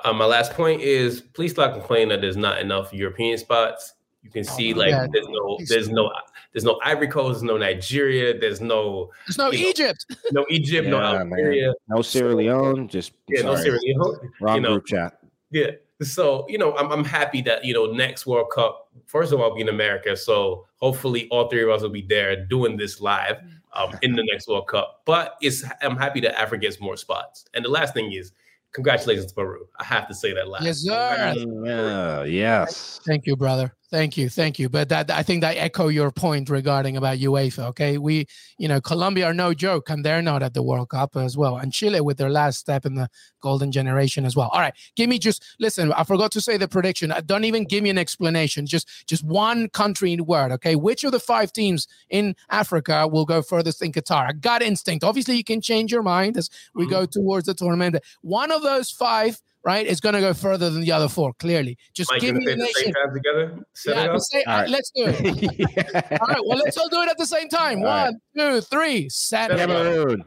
Um, 0.03 0.17
my 0.17 0.25
last 0.25 0.53
point 0.53 0.81
is 0.81 1.21
please 1.21 1.51
stop 1.51 1.73
complaining 1.73 2.09
that 2.09 2.21
there's 2.21 2.37
not 2.37 2.59
enough 2.59 2.93
European 2.93 3.37
spots. 3.37 3.93
You 4.21 4.29
can 4.29 4.43
see 4.43 4.73
like 4.73 4.89
Yeah. 4.91 5.07
there's 5.11 5.27
no 5.29 5.57
there's 5.67 5.89
no 5.89 6.11
there's 6.53 6.63
no 6.63 6.79
Ivory 6.83 7.07
Coast, 7.07 7.39
there's 7.39 7.43
no 7.43 7.57
Nigeria, 7.57 8.37
there's 8.37 8.61
no 8.61 9.11
There's 9.27 9.37
no 9.37 9.51
You 9.51 9.63
know, 9.63 9.69
Egypt. 9.69 10.05
no 10.31 10.45
Egypt, 10.49 10.87
no 10.87 10.97
Yeah, 11.01 11.23
man. 11.23 11.31
Algeria, 11.33 11.73
No 11.87 12.01
Sierra 12.01 12.35
Leone, 12.35 12.87
just 12.87 13.13
yeah, 13.27 13.41
no. 13.41 13.55
Sierra 13.55 13.79
Leone. 13.81 14.31
Wrong 14.39 14.55
you 14.55 14.61
know, 14.61 14.69
group 14.73 14.85
chat. 14.85 15.19
Yeah. 15.51 15.71
So, 16.01 16.45
you 16.49 16.57
know, 16.57 16.75
I'm, 16.75 16.91
I'm 16.91 17.05
happy 17.05 17.41
that, 17.43 17.63
you 17.63 17.73
know, 17.73 17.85
next 17.85 18.25
World 18.25 18.49
Cup, 18.53 18.89
first 19.05 19.31
of 19.31 19.39
all, 19.39 19.49
I'll 19.49 19.55
be 19.55 19.61
in 19.61 19.69
America. 19.69 20.17
So 20.17 20.65
hopefully 20.77 21.27
all 21.29 21.47
three 21.47 21.63
of 21.63 21.69
us 21.69 21.81
will 21.81 21.89
be 21.89 22.01
there 22.01 22.45
doing 22.45 22.75
this 22.75 22.99
live 22.99 23.37
um, 23.73 23.95
in 24.01 24.13
the 24.13 24.23
next 24.31 24.47
World 24.47 24.67
Cup. 24.67 25.01
But 25.05 25.35
it's 25.41 25.63
I'm 25.81 25.95
happy 25.95 26.19
that 26.21 26.37
Africa 26.39 26.61
gets 26.61 26.79
more 26.81 26.97
spots. 26.97 27.45
And 27.53 27.63
the 27.63 27.69
last 27.69 27.93
thing 27.93 28.11
is, 28.11 28.31
congratulations 28.73 29.27
to 29.27 29.35
Peru. 29.35 29.67
I 29.79 29.85
have 29.85 30.07
to 30.07 30.13
say 30.13 30.33
that 30.33 30.47
last. 30.47 30.63
Yes, 30.63 30.79
sir. 30.79 31.33
Yeah, 31.63 32.23
yes. 32.23 32.99
Thank 33.05 33.25
you, 33.25 33.35
brother. 33.35 33.73
Thank 33.93 34.17
you, 34.17 34.27
thank 34.27 34.57
you. 34.57 34.69
But 34.69 34.89
that 34.89 35.11
I 35.11 35.21
think 35.21 35.41
that 35.41 35.55
echo 35.55 35.87
your 35.87 36.09
point 36.09 36.49
regarding 36.49 36.97
about 36.97 37.19
UEFA. 37.19 37.65
Okay, 37.65 37.99
we, 37.99 38.25
you 38.57 38.67
know, 38.67 38.81
Colombia 38.81 39.27
are 39.27 39.35
no 39.35 39.53
joke, 39.53 39.87
and 39.91 40.03
they're 40.03 40.23
not 40.23 40.41
at 40.41 40.55
the 40.55 40.63
World 40.63 40.89
Cup 40.89 41.15
as 41.15 41.37
well, 41.37 41.57
and 41.57 41.71
Chile 41.71 42.01
with 42.01 42.17
their 42.17 42.31
last 42.31 42.57
step 42.57 42.87
in 42.87 42.95
the 42.95 43.07
golden 43.39 43.71
generation 43.71 44.25
as 44.25 44.35
well. 44.35 44.49
All 44.51 44.61
right, 44.61 44.73
give 44.95 45.09
me 45.09 45.19
just 45.19 45.45
listen. 45.59 45.93
I 45.93 46.05
forgot 46.05 46.31
to 46.31 46.41
say 46.41 46.57
the 46.57 46.67
prediction. 46.67 47.11
Uh, 47.11 47.21
Don't 47.23 47.43
even 47.43 47.65
give 47.65 47.83
me 47.83 47.91
an 47.91 47.99
explanation. 47.99 48.65
Just 48.65 48.89
just 49.05 49.23
one 49.23 49.69
country 49.69 50.11
in 50.11 50.25
word. 50.25 50.51
Okay, 50.53 50.75
which 50.75 51.03
of 51.03 51.11
the 51.11 51.19
five 51.19 51.53
teams 51.53 51.87
in 52.09 52.35
Africa 52.49 53.07
will 53.07 53.25
go 53.25 53.43
furthest 53.43 53.83
in 53.83 53.91
Qatar? 53.91 54.27
A 54.31 54.33
gut 54.33 54.63
instinct. 54.63 55.03
Obviously, 55.03 55.37
you 55.37 55.43
can 55.43 55.61
change 55.61 55.91
your 55.91 56.01
mind 56.01 56.35
as 56.35 56.49
we 56.73 56.89
go 56.89 57.05
towards 57.05 57.45
the 57.45 57.53
tournament. 57.53 57.97
One 58.23 58.49
of 58.49 58.63
those 58.63 58.89
five. 58.89 59.39
Right, 59.65 59.87
is 59.87 60.01
going 60.01 60.13
to 60.15 60.19
go 60.19 60.33
further 60.33 60.69
than 60.69 60.81
the 60.81 60.91
other 60.91 61.07
four. 61.07 61.31
Clearly, 61.39 61.77
just 61.93 62.11
Mike, 62.11 62.19
give 62.19 62.35
you 62.35 62.41
me 62.41 62.45
the 62.47 62.51
it 62.51 62.57
nation. 62.57 62.73
same 62.83 62.93
time 62.95 63.13
together? 63.13 63.51
Yeah, 63.55 63.63
Senegal? 63.73 64.13
but 64.15 64.19
say, 64.19 64.43
All 64.43 64.53
right. 64.57 64.67
Uh, 64.67 64.71
let's 64.71 64.91
do 64.93 65.03
it. 65.07 66.11
All 66.21 66.27
right, 66.27 66.45
well, 66.45 66.57
let's 66.57 66.77
all 66.77 66.89
do 66.89 66.99
it 67.01 67.09
at 67.09 67.17
the 67.17 67.25
same 67.25 67.47
time. 67.47 67.77
All 67.79 67.85
right. 67.85 68.13
One, 68.35 68.55
two, 68.55 68.59
three. 68.61 69.07
Senegal. 69.09 69.57
Cameroon. 69.65 70.23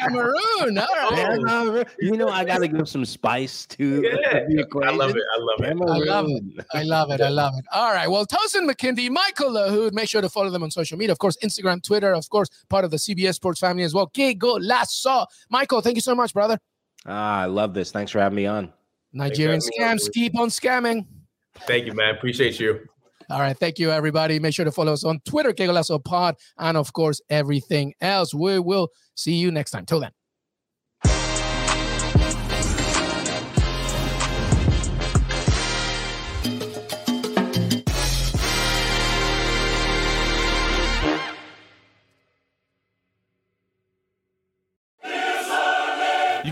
Cameroon. 0.00 0.78
All 0.78 0.86
right. 1.10 1.38
Cameroon. 1.46 1.84
You 2.00 2.16
know, 2.16 2.28
I 2.28 2.44
got 2.44 2.58
to 2.58 2.68
give 2.68 2.88
some 2.88 3.04
spice 3.04 3.66
to 3.66 4.02
Yeah. 4.02 4.44
the 4.48 4.66
I 4.84 4.90
love 4.90 5.10
it. 5.16 5.22
I 5.34 5.38
love 5.38 5.60
it. 5.60 5.64
Cameroon. 5.64 5.92
I 5.92 6.04
love 6.04 6.26
it. 6.28 6.64
I 6.72 6.82
love 6.84 7.10
it. 7.10 7.20
I 7.20 7.28
love 7.28 7.52
it. 7.58 7.64
All 7.72 7.92
right. 7.92 8.08
Well, 8.08 8.26
Tosin 8.26 8.68
McKindy, 8.68 9.10
Michael 9.10 9.50
Lahoud, 9.50 9.92
make 9.92 10.08
sure 10.08 10.22
to 10.22 10.28
follow 10.28 10.50
them 10.50 10.62
on 10.62 10.70
social 10.70 10.96
media. 10.98 11.12
Of 11.12 11.18
course, 11.18 11.36
Instagram, 11.44 11.82
Twitter, 11.82 12.12
of 12.14 12.28
course, 12.30 12.48
part 12.68 12.84
of 12.84 12.90
the 12.90 12.96
CBS 12.96 13.34
Sports 13.34 13.60
family 13.60 13.82
as 13.82 13.94
well. 13.94 14.06
Que 14.06 14.34
golazo. 14.34 15.26
Michael, 15.50 15.80
thank 15.80 15.96
you 15.96 16.02
so 16.02 16.14
much, 16.14 16.32
brother. 16.32 16.58
Ah, 17.08 17.40
I 17.40 17.46
love 17.46 17.74
this. 17.74 17.90
Thanks 17.90 18.12
for 18.12 18.20
having 18.20 18.36
me 18.36 18.46
on. 18.46 18.72
Nigerian 19.12 19.60
Thanks 19.60 19.66
for 19.76 19.82
having 19.82 19.86
me 19.86 19.92
on, 19.92 19.98
scams 19.98 20.12
keep 20.12 20.38
on 20.38 20.48
scamming. 20.48 21.06
Thank 21.66 21.86
you, 21.86 21.94
man. 21.94 22.14
Appreciate 22.14 22.60
you. 22.60 22.80
All 23.30 23.40
right. 23.40 23.56
Thank 23.56 23.78
you, 23.78 23.90
everybody. 23.90 24.38
Make 24.38 24.54
sure 24.54 24.64
to 24.64 24.72
follow 24.72 24.92
us 24.92 25.04
on 25.04 25.20
Twitter, 25.26 25.52
Que 25.52 25.66
Golazo 25.66 26.02
Pod, 26.02 26.36
and 26.58 26.76
of 26.76 26.92
course, 26.92 27.20
everything 27.28 27.94
else. 28.00 28.32
We 28.32 28.58
will 28.58 28.88
see 29.14 29.34
you 29.34 29.50
next 29.50 29.70
time. 29.72 29.86
Till 29.86 30.00
then. 30.00 30.12